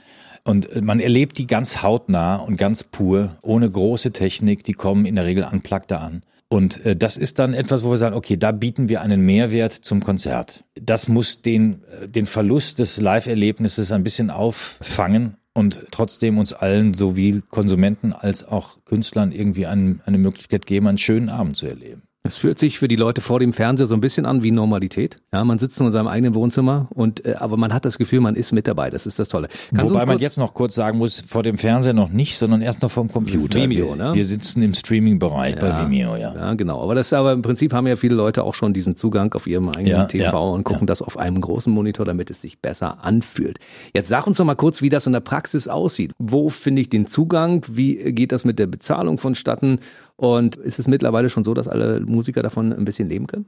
Und 0.43 0.69
äh, 0.71 0.81
man 0.81 0.99
erlebt 0.99 1.37
die 1.37 1.47
ganz 1.47 1.81
hautnah 1.81 2.35
und 2.35 2.57
ganz 2.57 2.83
pur, 2.83 3.37
ohne 3.41 3.71
große 3.71 4.11
Technik. 4.11 4.65
Die 4.65 4.73
kommen 4.73 5.05
in 5.05 5.15
der 5.15 5.25
Regel 5.25 5.45
unplugged 5.49 5.91
da 5.91 5.99
an. 5.99 6.21
Und 6.49 6.85
äh, 6.85 6.97
das 6.97 7.15
ist 7.15 7.39
dann 7.39 7.53
etwas, 7.53 7.83
wo 7.83 7.91
wir 7.91 7.97
sagen, 7.97 8.15
okay, 8.15 8.35
da 8.35 8.51
bieten 8.51 8.89
wir 8.89 9.01
einen 9.01 9.21
Mehrwert 9.21 9.71
zum 9.71 10.03
Konzert. 10.03 10.65
Das 10.75 11.07
muss 11.07 11.41
den, 11.41 11.83
äh, 12.01 12.09
den 12.09 12.25
Verlust 12.25 12.79
des 12.79 12.99
Live-Erlebnisses 12.99 13.93
ein 13.93 14.03
bisschen 14.03 14.29
auffangen 14.29 15.37
und 15.53 15.85
trotzdem 15.91 16.37
uns 16.37 16.51
allen 16.51 16.93
sowie 16.93 17.41
Konsumenten 17.49 18.11
als 18.11 18.43
auch 18.43 18.83
Künstlern 18.83 19.31
irgendwie 19.31 19.65
ein, 19.65 20.01
eine 20.05 20.17
Möglichkeit 20.17 20.65
geben, 20.65 20.87
einen 20.87 20.97
schönen 20.97 21.29
Abend 21.29 21.55
zu 21.55 21.67
erleben. 21.67 22.03
Es 22.23 22.37
fühlt 22.37 22.59
sich 22.59 22.77
für 22.77 22.87
die 22.87 22.95
Leute 22.95 23.19
vor 23.19 23.39
dem 23.39 23.51
Fernseher 23.51 23.87
so 23.87 23.95
ein 23.95 24.01
bisschen 24.01 24.27
an 24.27 24.43
wie 24.43 24.51
Normalität. 24.51 25.17
Ja, 25.33 25.43
man 25.43 25.57
sitzt 25.57 25.79
nur 25.79 25.87
in 25.87 25.93
seinem 25.93 26.07
eigenen 26.07 26.35
Wohnzimmer 26.35 26.87
und 26.91 27.25
äh, 27.25 27.33
aber 27.33 27.57
man 27.57 27.73
hat 27.73 27.83
das 27.83 27.97
Gefühl, 27.97 28.19
man 28.19 28.35
ist 28.35 28.51
mit 28.51 28.67
dabei. 28.67 28.91
Das 28.91 29.07
ist 29.07 29.17
das 29.17 29.27
Tolle. 29.29 29.47
Kannst 29.73 29.91
Wobei 29.91 30.05
man 30.05 30.19
jetzt 30.19 30.37
noch 30.37 30.53
kurz 30.53 30.75
sagen 30.75 30.99
muss, 30.99 31.21
vor 31.21 31.41
dem 31.41 31.57
Fernseher 31.57 31.93
noch 31.93 32.09
nicht, 32.09 32.37
sondern 32.37 32.61
erst 32.61 32.83
noch 32.83 32.91
vom 32.91 33.11
Computer. 33.11 33.59
Vimeo, 33.59 33.97
wir, 33.97 34.09
ne? 34.09 34.13
wir 34.13 34.25
sitzen 34.25 34.61
im 34.61 34.75
Streaming-Bereich 34.75 35.55
ja, 35.55 35.61
bei 35.61 35.81
Vimeo, 35.81 36.15
ja. 36.15 36.35
Ja, 36.35 36.53
genau. 36.53 36.83
Aber 36.83 36.93
das 36.93 37.07
ist 37.07 37.13
aber 37.13 37.31
im 37.31 37.41
Prinzip 37.41 37.73
haben 37.73 37.87
ja 37.87 37.95
viele 37.95 38.13
Leute 38.13 38.43
auch 38.43 38.53
schon 38.53 38.71
diesen 38.71 38.95
Zugang 38.95 39.33
auf 39.33 39.47
ihrem 39.47 39.69
eigenen 39.69 39.87
ja, 39.87 40.05
TV 40.05 40.31
ja, 40.31 40.53
und 40.53 40.63
gucken 40.63 40.85
das 40.85 41.01
auf 41.01 41.17
einem 41.17 41.41
großen 41.41 41.73
Monitor, 41.73 42.05
damit 42.05 42.29
es 42.29 42.41
sich 42.41 42.59
besser 42.59 43.03
anfühlt. 43.03 43.57
Jetzt 43.95 44.09
sag 44.09 44.27
uns 44.27 44.37
doch 44.37 44.45
mal 44.45 44.53
kurz, 44.53 44.83
wie 44.83 44.89
das 44.89 45.07
in 45.07 45.13
der 45.13 45.21
Praxis 45.21 45.67
aussieht. 45.67 46.13
Wo 46.19 46.49
finde 46.49 46.83
ich 46.83 46.89
den 46.89 47.07
Zugang? 47.07 47.65
Wie 47.67 47.95
geht 48.13 48.31
das 48.31 48.45
mit 48.45 48.59
der 48.59 48.67
Bezahlung 48.67 49.17
vonstatten? 49.17 49.79
Und 50.21 50.55
ist 50.55 50.77
es 50.77 50.87
mittlerweile 50.87 51.31
schon 51.31 51.43
so, 51.43 51.55
dass 51.55 51.67
alle 51.67 51.99
Musiker 51.99 52.43
davon 52.43 52.71
ein 52.71 52.85
bisschen 52.85 53.09
leben 53.09 53.25
können? 53.25 53.47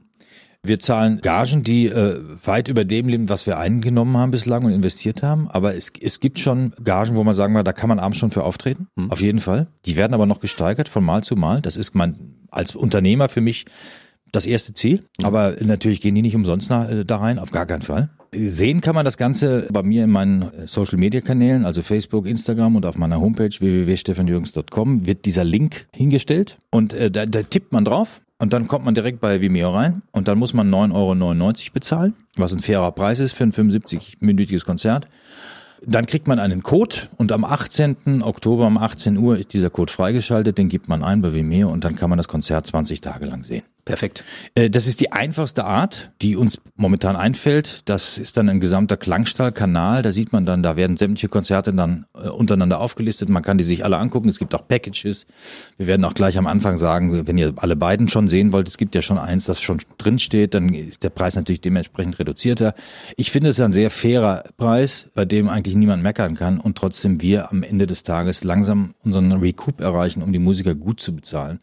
Wir 0.60 0.80
zahlen 0.80 1.20
Gagen, 1.20 1.62
die 1.62 1.86
äh, 1.86 2.20
weit 2.44 2.68
über 2.68 2.84
dem 2.84 3.06
leben, 3.06 3.28
was 3.28 3.46
wir 3.46 3.58
eingenommen 3.58 4.16
haben 4.16 4.32
bislang 4.32 4.64
und 4.64 4.72
investiert 4.72 5.22
haben. 5.22 5.48
Aber 5.48 5.76
es, 5.76 5.92
es 6.00 6.18
gibt 6.18 6.40
schon 6.40 6.74
Gagen, 6.82 7.14
wo 7.14 7.22
man 7.22 7.32
sagen 7.32 7.54
wir, 7.54 7.62
da 7.62 7.72
kann 7.72 7.88
man 7.88 8.00
abends 8.00 8.18
schon 8.18 8.32
für 8.32 8.42
auftreten. 8.42 8.88
Hm. 8.96 9.12
Auf 9.12 9.20
jeden 9.20 9.38
Fall. 9.38 9.68
Die 9.86 9.94
werden 9.94 10.14
aber 10.14 10.26
noch 10.26 10.40
gesteigert 10.40 10.88
von 10.88 11.04
Mal 11.04 11.22
zu 11.22 11.36
Mal. 11.36 11.60
Das 11.60 11.76
ist 11.76 11.94
mein 11.94 12.34
als 12.50 12.74
Unternehmer 12.74 13.28
für 13.28 13.40
mich 13.40 13.66
das 14.34 14.46
erste 14.46 14.74
Ziel. 14.74 15.00
Aber 15.22 15.54
natürlich 15.60 16.00
gehen 16.00 16.14
die 16.14 16.22
nicht 16.22 16.36
umsonst 16.36 16.70
äh, 16.70 17.04
da 17.04 17.16
rein, 17.18 17.38
auf 17.38 17.50
gar 17.50 17.66
keinen 17.66 17.82
Fall. 17.82 18.10
Sehen 18.32 18.80
kann 18.80 18.94
man 18.94 19.04
das 19.04 19.16
Ganze 19.16 19.68
bei 19.70 19.82
mir 19.82 20.04
in 20.04 20.10
meinen 20.10 20.50
Social 20.66 20.98
Media 20.98 21.20
Kanälen, 21.20 21.64
also 21.64 21.82
Facebook, 21.82 22.26
Instagram 22.26 22.76
und 22.76 22.84
auf 22.84 22.96
meiner 22.96 23.20
Homepage 23.20 23.50
www.stefanjürgens.com 23.50 25.06
wird 25.06 25.24
dieser 25.24 25.44
Link 25.44 25.86
hingestellt 25.94 26.58
und 26.70 26.94
äh, 26.94 27.10
da, 27.10 27.26
da 27.26 27.42
tippt 27.42 27.72
man 27.72 27.84
drauf 27.84 28.20
und 28.38 28.52
dann 28.52 28.66
kommt 28.66 28.84
man 28.84 28.94
direkt 28.94 29.20
bei 29.20 29.40
Vimeo 29.40 29.70
rein 29.70 30.02
und 30.10 30.26
dann 30.26 30.38
muss 30.38 30.52
man 30.52 30.68
9,99 30.68 30.94
Euro 30.94 31.72
bezahlen, 31.72 32.14
was 32.36 32.52
ein 32.52 32.60
fairer 32.60 32.90
Preis 32.92 33.20
ist 33.20 33.32
für 33.32 33.44
ein 33.44 33.52
75-minütiges 33.52 34.64
Konzert. 34.64 35.06
Dann 35.86 36.06
kriegt 36.06 36.26
man 36.26 36.38
einen 36.38 36.62
Code 36.62 36.96
und 37.18 37.30
am 37.30 37.44
18. 37.44 38.22
Oktober 38.22 38.66
um 38.66 38.78
18 38.78 39.18
Uhr 39.18 39.38
ist 39.38 39.52
dieser 39.52 39.70
Code 39.70 39.92
freigeschaltet, 39.92 40.56
den 40.58 40.68
gibt 40.68 40.88
man 40.88 41.04
ein 41.04 41.20
bei 41.20 41.34
Vimeo 41.34 41.70
und 41.70 41.84
dann 41.84 41.94
kann 41.94 42.10
man 42.10 42.16
das 42.16 42.26
Konzert 42.26 42.66
20 42.66 43.00
Tage 43.00 43.26
lang 43.26 43.44
sehen. 43.44 43.64
Perfekt. 43.84 44.24
Äh, 44.54 44.70
das 44.70 44.86
ist 44.86 45.00
die 45.00 45.12
einfachste 45.12 45.64
Art, 45.64 46.10
die 46.22 46.36
uns 46.36 46.60
momentan 46.76 47.16
einfällt. 47.16 47.82
Das 47.88 48.16
ist 48.16 48.38
dann 48.38 48.48
ein 48.48 48.60
gesamter 48.60 48.96
Klangstallkanal. 48.96 50.00
Da 50.00 50.10
sieht 50.10 50.32
man 50.32 50.46
dann, 50.46 50.62
da 50.62 50.76
werden 50.76 50.96
sämtliche 50.96 51.28
Konzerte 51.28 51.74
dann 51.74 52.06
äh, 52.14 52.28
untereinander 52.28 52.80
aufgelistet. 52.80 53.28
Man 53.28 53.42
kann 53.42 53.58
die 53.58 53.64
sich 53.64 53.84
alle 53.84 53.98
angucken. 53.98 54.30
Es 54.30 54.38
gibt 54.38 54.54
auch 54.54 54.66
Packages. 54.66 55.26
Wir 55.76 55.86
werden 55.86 56.04
auch 56.04 56.14
gleich 56.14 56.38
am 56.38 56.46
Anfang 56.46 56.78
sagen, 56.78 57.26
wenn 57.26 57.36
ihr 57.36 57.52
alle 57.56 57.76
beiden 57.76 58.08
schon 58.08 58.26
sehen 58.26 58.52
wollt, 58.52 58.68
es 58.68 58.78
gibt 58.78 58.94
ja 58.94 59.02
schon 59.02 59.18
eins, 59.18 59.44
das 59.44 59.60
schon 59.60 59.78
drin 59.98 60.18
steht, 60.18 60.54
dann 60.54 60.70
ist 60.70 61.04
der 61.04 61.10
Preis 61.10 61.36
natürlich 61.36 61.60
dementsprechend 61.60 62.18
reduzierter. 62.18 62.74
Ich 63.16 63.30
finde 63.30 63.50
es 63.50 63.60
ein 63.60 63.72
sehr 63.72 63.90
fairer 63.90 64.44
Preis, 64.56 65.10
bei 65.14 65.26
dem 65.26 65.48
eigentlich 65.48 65.74
niemand 65.74 66.02
meckern 66.02 66.34
kann 66.34 66.58
und 66.58 66.78
trotzdem 66.78 67.20
wir 67.20 67.50
am 67.50 67.62
Ende 67.62 67.86
des 67.86 68.02
Tages 68.02 68.44
langsam 68.44 68.94
unseren 69.04 69.32
Recoup 69.32 69.80
erreichen, 69.80 70.22
um 70.22 70.32
die 70.32 70.38
Musiker 70.38 70.74
gut 70.74 71.00
zu 71.00 71.14
bezahlen 71.14 71.60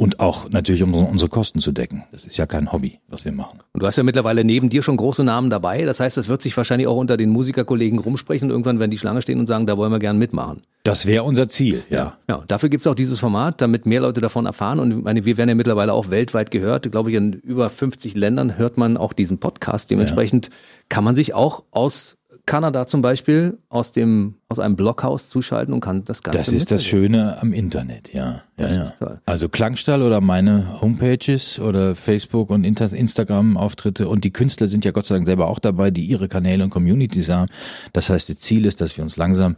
und 0.00 0.18
auch 0.18 0.48
natürlich 0.48 0.82
um 0.82 0.94
unsere 0.94 1.28
Kosten 1.28 1.60
zu 1.60 1.72
decken. 1.72 2.04
Das 2.10 2.24
ist 2.24 2.38
ja 2.38 2.46
kein 2.46 2.72
Hobby, 2.72 3.00
was 3.08 3.26
wir 3.26 3.32
machen. 3.32 3.60
Und 3.74 3.82
du 3.82 3.86
hast 3.86 3.96
ja 3.96 4.02
mittlerweile 4.02 4.44
neben 4.44 4.70
dir 4.70 4.82
schon 4.82 4.96
große 4.96 5.22
Namen 5.24 5.50
dabei. 5.50 5.84
Das 5.84 6.00
heißt, 6.00 6.16
das 6.16 6.26
wird 6.26 6.40
sich 6.40 6.56
wahrscheinlich 6.56 6.88
auch 6.88 6.96
unter 6.96 7.18
den 7.18 7.28
Musikerkollegen 7.28 7.98
rumsprechen 7.98 8.46
und 8.46 8.50
irgendwann 8.50 8.78
werden 8.78 8.90
die 8.90 8.96
Schlange 8.96 9.20
stehen 9.20 9.38
und 9.38 9.46
sagen, 9.46 9.66
da 9.66 9.76
wollen 9.76 9.92
wir 9.92 9.98
gern 9.98 10.16
mitmachen. 10.16 10.62
Das 10.84 11.04
wäre 11.04 11.24
unser 11.24 11.50
Ziel, 11.50 11.82
ja. 11.90 12.16
Ja, 12.30 12.44
dafür 12.48 12.70
gibt's 12.70 12.86
auch 12.86 12.94
dieses 12.94 13.18
Format, 13.18 13.60
damit 13.60 13.84
mehr 13.84 14.00
Leute 14.00 14.22
davon 14.22 14.46
erfahren. 14.46 14.78
Und 14.78 14.90
ich 14.90 15.04
meine, 15.04 15.26
wir 15.26 15.36
werden 15.36 15.50
ja 15.50 15.54
mittlerweile 15.54 15.92
auch 15.92 16.08
weltweit 16.08 16.50
gehört. 16.50 16.86
Ich 16.86 16.92
glaube, 16.92 17.12
in 17.12 17.34
über 17.34 17.68
50 17.68 18.14
Ländern 18.14 18.56
hört 18.56 18.78
man 18.78 18.96
auch 18.96 19.12
diesen 19.12 19.36
Podcast. 19.36 19.90
Dementsprechend 19.90 20.46
ja. 20.46 20.52
kann 20.88 21.04
man 21.04 21.14
sich 21.14 21.34
auch 21.34 21.64
aus 21.72 22.16
Kanada 22.50 22.84
zum 22.88 23.00
Beispiel 23.00 23.58
aus 23.68 23.92
dem 23.92 24.34
aus 24.48 24.58
einem 24.58 24.74
Blockhaus 24.74 25.28
zuschalten 25.28 25.72
und 25.72 25.78
kann 25.78 26.02
das 26.02 26.24
Ganze. 26.24 26.38
Das 26.38 26.48
ist 26.48 26.72
das 26.72 26.84
Schöne 26.84 27.40
am 27.40 27.52
Internet, 27.52 28.12
ja. 28.12 28.42
ja, 28.58 28.68
ja. 28.68 29.20
Also 29.24 29.48
Klangstall 29.48 30.02
oder 30.02 30.20
meine 30.20 30.80
Homepages 30.80 31.60
oder 31.60 31.94
Facebook 31.94 32.50
und 32.50 32.64
Instagram 32.64 33.56
Auftritte 33.56 34.08
und 34.08 34.24
die 34.24 34.32
Künstler 34.32 34.66
sind 34.66 34.84
ja 34.84 34.90
Gott 34.90 35.06
sei 35.06 35.14
Dank 35.14 35.26
selber 35.26 35.46
auch 35.46 35.60
dabei, 35.60 35.92
die 35.92 36.04
ihre 36.06 36.26
Kanäle 36.26 36.64
und 36.64 36.70
Communities 36.70 37.28
haben. 37.28 37.48
Das 37.92 38.10
heißt, 38.10 38.28
das 38.28 38.38
Ziel 38.38 38.66
ist, 38.66 38.80
dass 38.80 38.96
wir 38.96 39.04
uns 39.04 39.16
langsam 39.16 39.54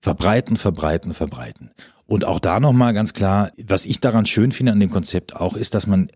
verbreiten, 0.00 0.56
verbreiten, 0.56 1.12
verbreiten. 1.12 1.72
Und 2.06 2.26
auch 2.26 2.38
da 2.38 2.60
nochmal 2.60 2.92
ganz 2.92 3.14
klar, 3.14 3.48
was 3.66 3.86
ich 3.86 3.98
daran 3.98 4.26
schön 4.26 4.52
finde 4.52 4.72
an 4.72 4.80
dem 4.80 4.90
Konzept 4.90 5.36
auch, 5.36 5.56
ist, 5.56 5.74
dass 5.74 5.86
man 5.86 6.08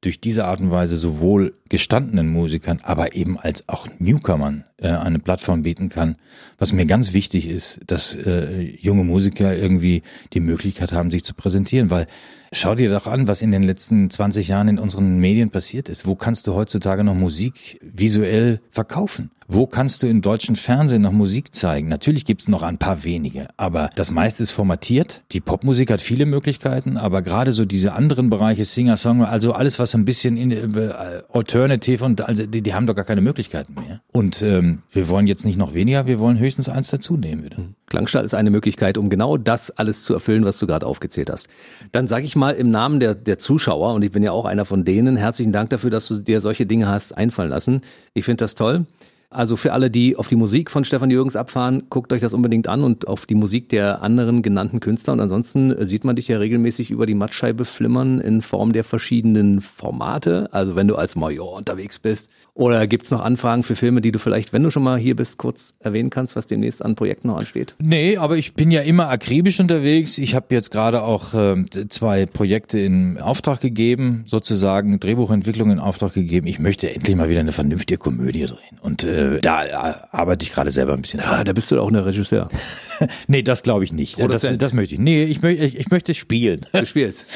durch 0.00 0.20
diese 0.20 0.46
Art 0.46 0.60
und 0.60 0.72
Weise 0.72 0.96
sowohl 0.96 1.54
gestandenen 1.68 2.28
Musikern, 2.28 2.80
aber 2.82 3.14
eben 3.14 3.38
als 3.38 3.68
auch 3.68 3.86
Newcomern 4.00 4.64
äh, 4.78 4.88
eine 4.88 5.18
Plattform 5.18 5.62
bieten 5.62 5.88
kann. 5.88 6.16
Was 6.58 6.72
mir 6.72 6.86
ganz 6.86 7.12
wichtig 7.12 7.48
ist, 7.48 7.80
dass 7.86 8.14
äh, 8.14 8.60
junge 8.60 9.04
Musiker 9.04 9.56
irgendwie 9.56 10.02
die 10.32 10.40
Möglichkeit 10.40 10.92
haben, 10.92 11.10
sich 11.10 11.24
zu 11.24 11.34
präsentieren, 11.34 11.90
weil 11.90 12.06
schau 12.52 12.74
dir 12.74 12.90
doch 12.90 13.06
an, 13.06 13.28
was 13.28 13.42
in 13.42 13.50
den 13.50 13.62
letzten 13.62 14.10
20 14.10 14.48
Jahren 14.48 14.68
in 14.68 14.78
unseren 14.78 15.18
Medien 15.18 15.50
passiert 15.50 15.88
ist. 15.88 16.06
Wo 16.06 16.14
kannst 16.14 16.46
du 16.46 16.54
heutzutage 16.54 17.04
noch 17.04 17.14
Musik 17.14 17.78
visuell 17.82 18.60
verkaufen? 18.70 19.30
Wo 19.48 19.66
kannst 19.66 20.02
du 20.02 20.08
im 20.08 20.22
deutschen 20.22 20.56
Fernsehen 20.56 21.02
noch 21.02 21.12
Musik 21.12 21.54
zeigen? 21.54 21.86
Natürlich 21.86 22.24
gibt's 22.24 22.48
noch 22.48 22.62
ein 22.62 22.78
paar 22.78 23.04
wenige, 23.04 23.46
aber 23.56 23.90
das 23.94 24.10
meiste 24.10 24.42
ist 24.42 24.50
formatiert. 24.50 25.22
Die 25.30 25.40
Popmusik 25.40 25.92
hat 25.92 26.00
viele 26.00 26.26
Möglichkeiten, 26.26 26.96
aber 26.96 27.22
gerade 27.22 27.52
so 27.52 27.64
diese 27.64 27.92
anderen 27.92 28.28
Bereiche, 28.28 28.64
Singer, 28.64 28.96
Songwriter, 28.96 29.30
also 29.30 29.52
alles, 29.52 29.78
was 29.78 29.94
ein 29.94 30.04
bisschen 30.04 30.36
in, 30.36 30.50
äh, 30.50 30.90
Alternative 31.32 32.04
und 32.04 32.22
also 32.22 32.44
die, 32.44 32.60
die 32.60 32.74
haben 32.74 32.86
doch 32.86 32.96
gar 32.96 33.04
keine 33.04 33.20
Möglichkeiten 33.20 33.74
mehr. 33.74 34.00
Und 34.10 34.42
ähm, 34.42 34.65
wir 34.90 35.08
wollen 35.08 35.26
jetzt 35.26 35.44
nicht 35.44 35.58
noch 35.58 35.74
weniger, 35.74 36.06
wir 36.06 36.20
wollen 36.20 36.38
höchstens 36.38 36.68
eins 36.68 36.88
dazu 36.88 37.16
nehmen 37.16 37.44
wieder. 37.44 37.58
Mhm. 37.58 37.74
Klangstall 37.86 38.24
ist 38.24 38.34
eine 38.34 38.50
Möglichkeit, 38.50 38.98
um 38.98 39.10
genau 39.10 39.36
das 39.36 39.70
alles 39.70 40.04
zu 40.04 40.14
erfüllen, 40.14 40.44
was 40.44 40.58
du 40.58 40.66
gerade 40.66 40.86
aufgezählt 40.86 41.30
hast. 41.30 41.48
Dann 41.92 42.06
sage 42.06 42.26
ich 42.26 42.36
mal 42.36 42.54
im 42.54 42.70
Namen 42.70 43.00
der, 43.00 43.14
der 43.14 43.38
Zuschauer, 43.38 43.94
und 43.94 44.02
ich 44.02 44.10
bin 44.10 44.22
ja 44.22 44.32
auch 44.32 44.44
einer 44.44 44.64
von 44.64 44.84
denen, 44.84 45.16
herzlichen 45.16 45.52
Dank 45.52 45.70
dafür, 45.70 45.90
dass 45.90 46.08
du 46.08 46.18
dir 46.18 46.40
solche 46.40 46.66
Dinge 46.66 46.88
hast 46.88 47.16
einfallen 47.16 47.50
lassen. 47.50 47.80
Ich 48.14 48.24
finde 48.24 48.44
das 48.44 48.54
toll. 48.54 48.86
Also 49.30 49.56
für 49.56 49.72
alle, 49.72 49.90
die 49.90 50.16
auf 50.16 50.28
die 50.28 50.36
Musik 50.36 50.70
von 50.70 50.84
Stefan 50.84 51.10
Jürgens 51.10 51.36
abfahren, 51.36 51.84
guckt 51.90 52.12
euch 52.12 52.20
das 52.20 52.34
unbedingt 52.34 52.68
an 52.68 52.82
und 52.82 53.08
auf 53.08 53.26
die 53.26 53.34
Musik 53.34 53.68
der 53.68 54.02
anderen 54.02 54.42
genannten 54.42 54.80
Künstler. 54.80 55.12
Und 55.12 55.20
ansonsten 55.20 55.74
sieht 55.86 56.04
man 56.04 56.16
dich 56.16 56.28
ja 56.28 56.38
regelmäßig 56.38 56.90
über 56.90 57.06
die 57.06 57.14
Mattscheibe 57.14 57.64
flimmern 57.64 58.20
in 58.20 58.42
Form 58.42 58.72
der 58.72 58.84
verschiedenen 58.84 59.60
Formate. 59.60 60.48
Also 60.52 60.76
wenn 60.76 60.88
du 60.88 60.96
als 60.96 61.16
Major 61.16 61.52
unterwegs 61.54 61.98
bist. 61.98 62.30
Oder 62.54 62.86
gibt's 62.86 63.10
noch 63.10 63.20
Anfragen 63.20 63.62
für 63.62 63.76
Filme, 63.76 64.00
die 64.00 64.12
du 64.12 64.18
vielleicht, 64.18 64.52
wenn 64.52 64.62
du 64.62 64.70
schon 64.70 64.82
mal 64.82 64.98
hier 64.98 65.16
bist, 65.16 65.38
kurz 65.38 65.74
erwähnen 65.80 66.10
kannst, 66.10 66.36
was 66.36 66.46
demnächst 66.46 66.82
an 66.84 66.94
Projekten 66.94 67.28
noch 67.28 67.36
ansteht? 67.36 67.74
Nee, 67.78 68.16
aber 68.16 68.36
ich 68.36 68.54
bin 68.54 68.70
ja 68.70 68.80
immer 68.80 69.08
akribisch 69.10 69.60
unterwegs. 69.60 70.18
Ich 70.18 70.34
habe 70.34 70.46
jetzt 70.54 70.70
gerade 70.70 71.02
auch 71.02 71.34
äh, 71.34 71.64
zwei 71.88 72.26
Projekte 72.26 72.78
in 72.78 73.18
Auftrag 73.18 73.60
gegeben, 73.60 74.24
sozusagen 74.26 74.98
Drehbuchentwicklung 75.00 75.70
in 75.70 75.78
Auftrag 75.78 76.14
gegeben. 76.14 76.46
Ich 76.46 76.58
möchte 76.58 76.94
endlich 76.94 77.16
mal 77.16 77.28
wieder 77.28 77.40
eine 77.40 77.52
vernünftige 77.52 77.98
Komödie 77.98 78.46
drehen. 78.46 78.78
Und 78.80 79.04
äh, 79.04 79.15
äh, 79.16 79.40
da 79.40 79.64
äh, 79.64 79.94
arbeite 80.10 80.44
ich 80.44 80.52
gerade 80.52 80.70
selber 80.70 80.92
ein 80.92 81.02
bisschen 81.02 81.20
dran. 81.20 81.38
Ja, 81.38 81.44
da 81.44 81.52
bist 81.52 81.70
du 81.70 81.80
auch 81.80 81.88
ein 81.88 81.96
Regisseur. 81.96 82.48
nee, 83.26 83.42
das 83.42 83.62
glaube 83.62 83.84
ich 83.84 83.92
nicht. 83.92 84.18
Das, 84.18 84.46
das, 84.58 84.72
möchte 84.72 84.94
ich. 84.94 85.00
Nee, 85.00 85.24
ich, 85.24 85.42
möchte, 85.42 85.64
ich, 85.64 85.78
ich 85.78 85.90
möchte 85.90 86.14
spielen. 86.14 86.60
Du 86.72 86.84
spielst. 86.84 87.26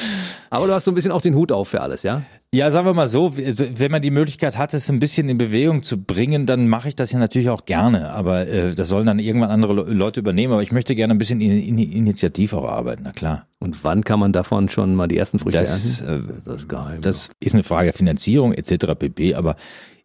Aber 0.49 0.67
du 0.67 0.73
hast 0.73 0.85
so 0.85 0.91
ein 0.91 0.95
bisschen 0.95 1.11
auch 1.11 1.21
den 1.21 1.35
Hut 1.35 1.51
auf 1.51 1.69
für 1.69 1.81
alles, 1.81 2.03
ja? 2.03 2.23
Ja, 2.53 2.69
sagen 2.69 2.85
wir 2.85 2.93
mal 2.93 3.07
so, 3.07 3.31
wenn 3.37 3.91
man 3.91 4.01
die 4.01 4.11
Möglichkeit 4.11 4.57
hat, 4.57 4.73
es 4.73 4.89
ein 4.89 4.99
bisschen 4.99 5.29
in 5.29 5.37
Bewegung 5.37 5.83
zu 5.83 6.03
bringen, 6.03 6.45
dann 6.45 6.67
mache 6.67 6.89
ich 6.89 6.97
das 6.97 7.13
ja 7.13 7.19
natürlich 7.19 7.49
auch 7.49 7.65
gerne. 7.65 8.09
Aber 8.11 8.45
äh, 8.45 8.75
das 8.75 8.89
sollen 8.89 9.05
dann 9.05 9.19
irgendwann 9.19 9.51
andere 9.51 9.73
Leute 9.73 10.19
übernehmen. 10.19 10.51
Aber 10.51 10.61
ich 10.61 10.73
möchte 10.73 10.93
gerne 10.93 11.13
ein 11.13 11.17
bisschen 11.17 11.39
in, 11.39 11.51
in 11.51 11.77
Initiativ 11.77 12.51
auch 12.51 12.69
arbeiten, 12.69 13.03
na 13.05 13.13
klar. 13.13 13.47
Und 13.59 13.85
wann 13.85 14.03
kann 14.03 14.19
man 14.19 14.33
davon 14.33 14.67
schon 14.67 14.95
mal 14.95 15.07
die 15.07 15.17
ersten 15.17 15.39
Früchte 15.39 15.59
das, 15.59 16.01
ernten? 16.01 16.29
Äh, 16.29 16.33
das 16.43 16.55
ist 16.63 16.67
geheim. 16.67 17.01
Das 17.01 17.29
ist 17.39 17.53
eine 17.53 17.63
Frage 17.63 17.85
der 17.85 17.93
Finanzierung 17.93 18.51
etc. 18.51 18.95
pp. 18.99 19.35
Aber 19.35 19.55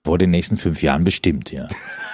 vor 0.07 0.19
den 0.19 0.31
nächsten 0.31 0.57
fünf 0.57 0.83
Jahren 0.83 1.03
bestimmt, 1.03 1.51
ja. 1.51 1.67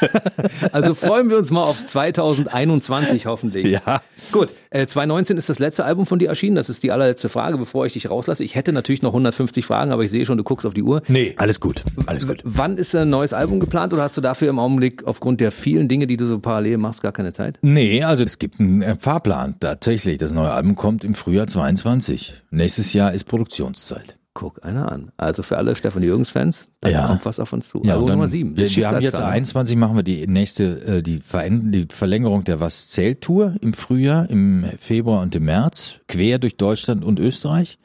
also 0.72 0.94
freuen 0.94 1.28
wir 1.28 1.36
uns 1.36 1.50
mal 1.50 1.62
auf 1.62 1.84
2021 1.84 3.26
hoffentlich. 3.26 3.66
Ja. 3.66 4.00
Gut, 4.32 4.50
äh, 4.70 4.86
2019 4.86 5.36
ist 5.36 5.50
das 5.50 5.58
letzte 5.58 5.84
Album 5.84 6.06
von 6.06 6.18
dir 6.18 6.30
erschienen. 6.30 6.56
Das 6.56 6.70
ist 6.70 6.82
die 6.82 6.90
allerletzte 6.90 7.28
Frage, 7.28 7.58
bevor 7.58 7.84
ich 7.84 7.92
dich 7.92 8.08
rauslasse. 8.08 8.44
Ich 8.44 8.54
hätte 8.54 8.72
natürlich 8.72 9.02
noch 9.02 9.10
150 9.10 9.66
Fragen, 9.66 9.92
aber 9.92 10.04
ich 10.04 10.10
sehe 10.10 10.24
schon, 10.24 10.38
du 10.38 10.42
guckst 10.42 10.66
auf 10.66 10.72
die 10.72 10.82
Uhr. 10.82 11.02
Nee, 11.06 11.34
alles 11.36 11.60
gut, 11.60 11.84
alles 12.06 12.26
gut. 12.26 12.42
W 12.44 12.62
wann 12.62 12.78
ist 12.78 12.94
ein 12.96 13.10
neues 13.10 13.34
Album 13.34 13.60
geplant 13.60 13.92
oder 13.92 14.04
hast 14.04 14.16
du 14.16 14.22
dafür 14.22 14.48
im 14.48 14.58
Augenblick 14.58 15.04
aufgrund 15.04 15.42
der 15.42 15.52
vielen 15.52 15.88
Dinge, 15.88 16.06
die 16.06 16.16
du 16.16 16.26
so 16.26 16.38
parallel 16.38 16.78
machst, 16.78 17.02
gar 17.02 17.12
keine 17.12 17.34
Zeit? 17.34 17.58
Nee, 17.60 18.02
also 18.02 18.24
es 18.24 18.38
gibt 18.38 18.58
einen 18.58 18.80
äh, 18.80 18.96
Fahrplan 18.98 19.56
tatsächlich. 19.60 20.16
Das 20.16 20.32
neue 20.32 20.52
Album 20.52 20.76
kommt 20.76 21.04
im 21.04 21.14
Frühjahr 21.14 21.46
22. 21.46 22.42
Nächstes 22.50 22.94
Jahr 22.94 23.12
ist 23.12 23.24
Produktionszeit. 23.24 24.16
Guck 24.34 24.64
einer 24.64 24.90
an. 24.90 25.12
Also 25.18 25.42
für 25.42 25.58
alle 25.58 25.76
Stefan 25.76 26.02
Jürgens-Fans, 26.02 26.68
da 26.80 26.88
Ja. 26.88 27.06
kommt 27.06 27.26
was 27.26 27.38
auf 27.38 27.52
uns 27.52 27.68
zu. 27.68 27.82
Ja, 27.84 27.96
dann, 27.96 28.06
Nummer 28.06 28.28
sieben. 28.28 28.56
wir, 28.56 28.64
wir 28.68 28.88
haben 28.88 28.94
jetzt 29.02 29.10
Schicksalszahl. 29.12 29.30
21, 29.30 29.76
machen 29.76 29.96
wir 29.96 30.02
die 30.02 30.26
nächste, 30.26 30.64
äh, 30.86 31.02
die, 31.02 31.20
Verend 31.20 31.74
die 31.74 31.86
Verlängerung 31.90 32.42
der 32.44 32.58
Was 32.58 32.88
zählt 32.88 33.20
Tour 33.20 33.54
im 33.60 33.74
Frühjahr, 33.74 34.30
im 34.30 34.64
Februar 34.78 35.20
und 35.20 35.34
im 35.34 35.44
März, 35.44 35.96
quer 36.08 36.38
durch 36.38 36.56
Deutschland 36.56 37.04
und 37.04 37.20
Österreich. 37.20 37.78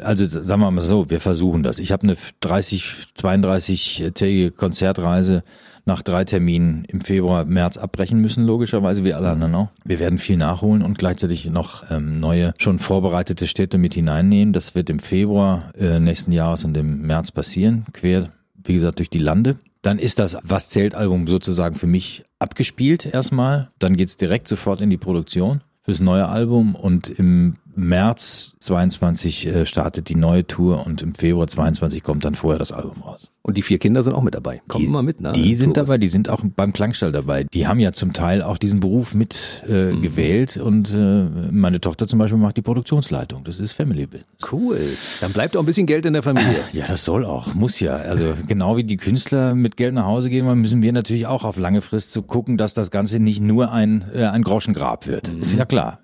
Also 0.00 0.24
sagen 0.26 0.60
wir 0.62 0.70
mal 0.70 0.80
so, 0.82 1.10
wir 1.10 1.20
versuchen 1.20 1.62
das. 1.64 1.78
Ich 1.80 1.90
habe 1.92 2.04
eine 2.04 2.16
30, 2.40 2.84
32-tägige 3.18 4.50
Konzertreise 4.52 5.42
nach 5.84 6.02
drei 6.02 6.24
Terminen 6.24 6.84
im 6.86 7.00
Februar, 7.00 7.44
März 7.44 7.76
abbrechen 7.76 8.20
müssen, 8.20 8.44
logischerweise, 8.44 9.04
wie 9.04 9.14
alle 9.14 9.30
anderen 9.30 9.54
auch. 9.54 9.68
Wir 9.84 9.98
werden 9.98 10.18
viel 10.18 10.36
nachholen 10.36 10.82
und 10.82 10.98
gleichzeitig 10.98 11.46
noch 11.46 11.90
ähm, 11.90 12.12
neue, 12.12 12.54
schon 12.58 12.78
vorbereitete 12.78 13.46
Städte 13.46 13.78
mit 13.78 13.94
hineinnehmen. 13.94 14.52
Das 14.52 14.74
wird 14.74 14.90
im 14.90 14.98
Februar 14.98 15.70
äh, 15.76 15.98
nächsten 15.98 16.32
Jahres 16.32 16.64
und 16.64 16.76
im 16.76 17.02
März 17.02 17.32
passieren, 17.32 17.86
quer, 17.92 18.28
wie 18.64 18.74
gesagt, 18.74 18.98
durch 18.98 19.10
die 19.10 19.18
Lande. 19.18 19.56
Dann 19.82 19.98
ist 19.98 20.20
das 20.20 20.38
Was 20.42 20.68
zählt 20.68 20.94
Album 20.94 21.26
sozusagen 21.26 21.74
für 21.74 21.88
mich 21.88 22.22
abgespielt 22.38 23.04
erstmal. 23.04 23.70
Dann 23.80 23.96
geht's 23.96 24.16
direkt 24.16 24.46
sofort 24.46 24.80
in 24.80 24.90
die 24.90 24.96
Produktion 24.96 25.60
fürs 25.82 26.00
neue 26.00 26.28
Album 26.28 26.76
und 26.76 27.08
im 27.08 27.56
März 27.74 28.51
22 28.64 29.46
äh, 29.46 29.66
startet 29.66 30.08
die 30.08 30.14
neue 30.16 30.46
Tour 30.46 30.86
und 30.86 31.02
im 31.02 31.14
Februar 31.14 31.46
22 31.46 32.02
kommt 32.02 32.24
dann 32.24 32.34
vorher 32.34 32.58
das 32.58 32.72
Album 32.72 33.02
raus. 33.02 33.28
Und 33.44 33.56
die 33.56 33.62
vier 33.62 33.78
Kinder 33.78 34.04
sind 34.04 34.12
auch 34.14 34.22
mit 34.22 34.34
dabei. 34.36 34.62
Kommen 34.68 34.84
immer 34.84 35.02
mit, 35.02 35.20
ne? 35.20 35.32
Die 35.32 35.54
sind 35.54 35.74
Tourist. 35.74 35.88
dabei, 35.88 35.98
die 35.98 36.08
sind 36.08 36.28
auch 36.28 36.40
beim 36.44 36.72
Klangstall 36.72 37.10
dabei. 37.10 37.44
Die 37.52 37.66
haben 37.66 37.80
ja 37.80 37.90
zum 37.92 38.12
Teil 38.12 38.40
auch 38.40 38.56
diesen 38.56 38.78
Beruf 38.80 39.14
mit 39.14 39.64
äh, 39.68 39.92
Mhm. 39.92 40.00
gewählt 40.02 40.56
und 40.58 40.92
äh, 40.94 41.24
meine 41.50 41.80
Tochter 41.80 42.06
zum 42.06 42.20
Beispiel 42.20 42.38
macht 42.38 42.56
die 42.56 42.62
Produktionsleitung. 42.62 43.42
Das 43.42 43.58
ist 43.58 43.72
Family 43.72 44.06
Business. 44.06 44.28
Cool. 44.52 44.78
Dann 45.20 45.32
bleibt 45.32 45.56
auch 45.56 45.60
ein 45.60 45.66
bisschen 45.66 45.86
Geld 45.86 46.06
in 46.06 46.12
der 46.12 46.22
Familie. 46.22 46.54
Ja, 46.72 46.86
das 46.86 47.04
soll 47.04 47.24
auch, 47.24 47.54
muss 47.54 47.80
ja. 47.80 47.96
Also 47.96 48.34
genau 48.46 48.76
wie 48.76 48.84
die 48.84 48.96
Künstler 48.96 49.54
mit 49.56 49.76
Geld 49.76 49.94
nach 49.94 50.06
Hause 50.06 50.30
gehen, 50.30 50.46
müssen 50.60 50.82
wir 50.82 50.92
natürlich 50.92 51.26
auch 51.26 51.42
auf 51.44 51.56
lange 51.58 51.82
Frist 51.82 52.12
so 52.12 52.22
gucken, 52.22 52.56
dass 52.58 52.74
das 52.74 52.90
Ganze 52.92 53.18
nicht 53.18 53.40
nur 53.40 53.72
ein, 53.72 54.04
äh, 54.14 54.24
ein 54.26 54.42
Groschengrab 54.42 55.08
wird. 55.08 55.32
Mhm. 55.34 55.40
Ist 55.40 55.56
ja 55.56 55.64
klar. 55.64 55.98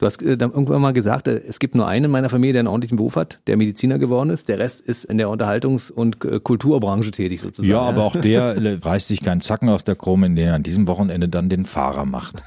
Du 0.00 0.06
hast 0.06 0.22
äh, 0.22 0.36
dann 0.38 0.50
irgendwann 0.50 0.80
mal 0.80 0.92
gesagt, 0.94 1.28
äh, 1.28 1.40
es 1.46 1.58
gibt 1.58 1.74
nur 1.74 1.86
einen 1.86 2.06
in 2.06 2.10
meiner 2.10 2.30
Familie, 2.30 2.54
der 2.54 2.60
einen 2.60 2.68
ordentlichen 2.68 2.96
Beruf 2.96 3.16
hat, 3.16 3.38
der 3.46 3.56
Mediziner 3.58 3.98
geworden 3.98 4.30
ist. 4.30 4.48
Der 4.48 4.58
Rest 4.58 4.80
ist 4.80 5.04
in 5.04 5.18
der 5.18 5.28
Unterhaltungs- 5.28 5.92
und 5.92 6.24
äh, 6.24 6.40
Kulturbranche 6.40 7.10
tätig 7.10 7.40
sozusagen. 7.40 7.68
Ja, 7.70 7.80
aber 7.80 8.04
auch 8.04 8.16
der 8.16 8.56
reißt 8.84 9.08
sich 9.08 9.22
keinen 9.22 9.42
Zacken 9.42 9.68
aus 9.68 9.84
der 9.84 9.96
Krone, 9.96 10.26
indem 10.26 10.48
er 10.48 10.54
an 10.54 10.62
diesem 10.62 10.88
Wochenende 10.88 11.28
dann 11.28 11.50
den 11.50 11.66
Fahrer 11.66 12.06
macht. 12.06 12.42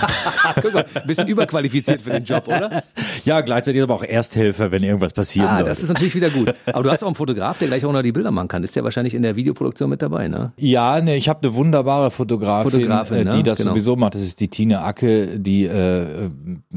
Guck 0.62 0.72
mal, 0.74 0.84
ein 0.94 1.06
bisschen 1.06 1.28
überqualifiziert 1.28 2.00
für 2.02 2.10
den 2.10 2.24
Job, 2.24 2.46
oder? 2.48 2.82
Ja, 3.26 3.42
gleichzeitig 3.42 3.82
aber 3.82 3.94
auch 3.94 4.02
Ersthelfer, 4.02 4.70
wenn 4.72 4.82
irgendwas 4.82 5.12
passieren 5.12 5.48
Ah, 5.48 5.56
soll. 5.58 5.66
das 5.66 5.82
ist 5.82 5.90
natürlich 5.90 6.14
wieder 6.14 6.30
gut. 6.30 6.54
Aber 6.72 6.82
du 6.82 6.90
hast 6.90 7.02
auch 7.02 7.08
einen 7.08 7.14
Fotograf, 7.16 7.58
der 7.58 7.68
gleich 7.68 7.84
auch 7.84 7.92
noch 7.92 8.02
die 8.02 8.12
Bilder 8.12 8.30
machen 8.30 8.48
kann. 8.48 8.64
Ist 8.64 8.76
ja 8.76 8.82
wahrscheinlich 8.84 9.14
in 9.14 9.22
der 9.22 9.36
Videoproduktion 9.36 9.90
mit 9.90 10.00
dabei, 10.02 10.28
ne? 10.28 10.52
Ja, 10.56 11.00
ne, 11.00 11.16
ich 11.16 11.28
habe 11.28 11.40
eine 11.42 11.54
wunderbare 11.54 12.10
Fotografin, 12.10 12.70
Fotografin, 12.70 13.16
äh, 13.18 13.24
ne? 13.24 13.30
die 13.36 13.42
das 13.42 13.58
Genau. 13.58 13.70
sowieso 13.72 13.96
macht. 13.96 14.14
Das 14.14 14.22
ist 14.22 14.40
die 14.40 14.48
Tine 14.48 14.80
Acke, 14.82 15.38
die 15.38 15.64
äh, 15.66 16.30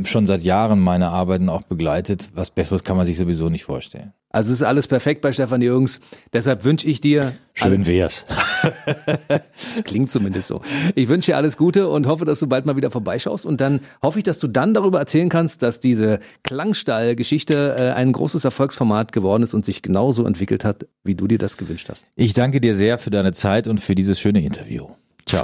schon 0.03 0.16
seit 0.25 0.41
Jahren 0.41 0.79
meine 0.79 1.09
Arbeiten 1.09 1.49
auch 1.49 1.63
begleitet. 1.63 2.29
Was 2.33 2.51
Besseres 2.51 2.83
kann 2.83 2.97
man 2.97 3.05
sich 3.05 3.17
sowieso 3.17 3.49
nicht 3.49 3.65
vorstellen. 3.65 4.13
Also 4.29 4.51
es 4.51 4.59
ist 4.59 4.63
alles 4.63 4.87
perfekt 4.87 5.21
bei 5.21 5.31
Stefan 5.31 5.61
Jürgens. 5.61 6.01
Deshalb 6.33 6.63
wünsche 6.63 6.87
ich 6.87 7.01
dir, 7.01 7.33
Schön 7.53 7.85
wär's. 7.85 8.25
das 9.29 9.83
klingt 9.83 10.11
zumindest 10.11 10.49
so. 10.49 10.61
Ich 10.95 11.07
wünsche 11.07 11.31
dir 11.31 11.37
alles 11.37 11.57
Gute 11.57 11.87
und 11.87 12.07
hoffe, 12.07 12.25
dass 12.25 12.39
du 12.39 12.47
bald 12.47 12.65
mal 12.65 12.75
wieder 12.75 12.91
vorbeischaust. 12.91 13.45
Und 13.45 13.61
dann 13.61 13.79
hoffe 14.03 14.19
ich, 14.19 14.23
dass 14.23 14.39
du 14.39 14.47
dann 14.47 14.73
darüber 14.73 14.99
erzählen 14.99 15.29
kannst, 15.29 15.63
dass 15.63 15.79
diese 15.79 16.19
Klangstall-Geschichte 16.43 17.75
äh, 17.79 17.91
ein 17.93 18.11
großes 18.11 18.45
Erfolgsformat 18.45 19.11
geworden 19.11 19.43
ist 19.43 19.53
und 19.53 19.65
sich 19.65 19.81
genauso 19.81 20.25
entwickelt 20.25 20.65
hat, 20.65 20.85
wie 21.03 21.15
du 21.15 21.27
dir 21.27 21.37
das 21.37 21.57
gewünscht 21.57 21.87
hast. 21.89 22.09
Ich 22.15 22.33
danke 22.33 22.61
dir 22.61 22.73
sehr 22.73 22.97
für 22.97 23.09
deine 23.09 23.31
Zeit 23.31 23.67
und 23.67 23.79
für 23.79 23.95
dieses 23.95 24.19
schöne 24.19 24.41
Interview. 24.41 24.87
Ciao. 25.25 25.43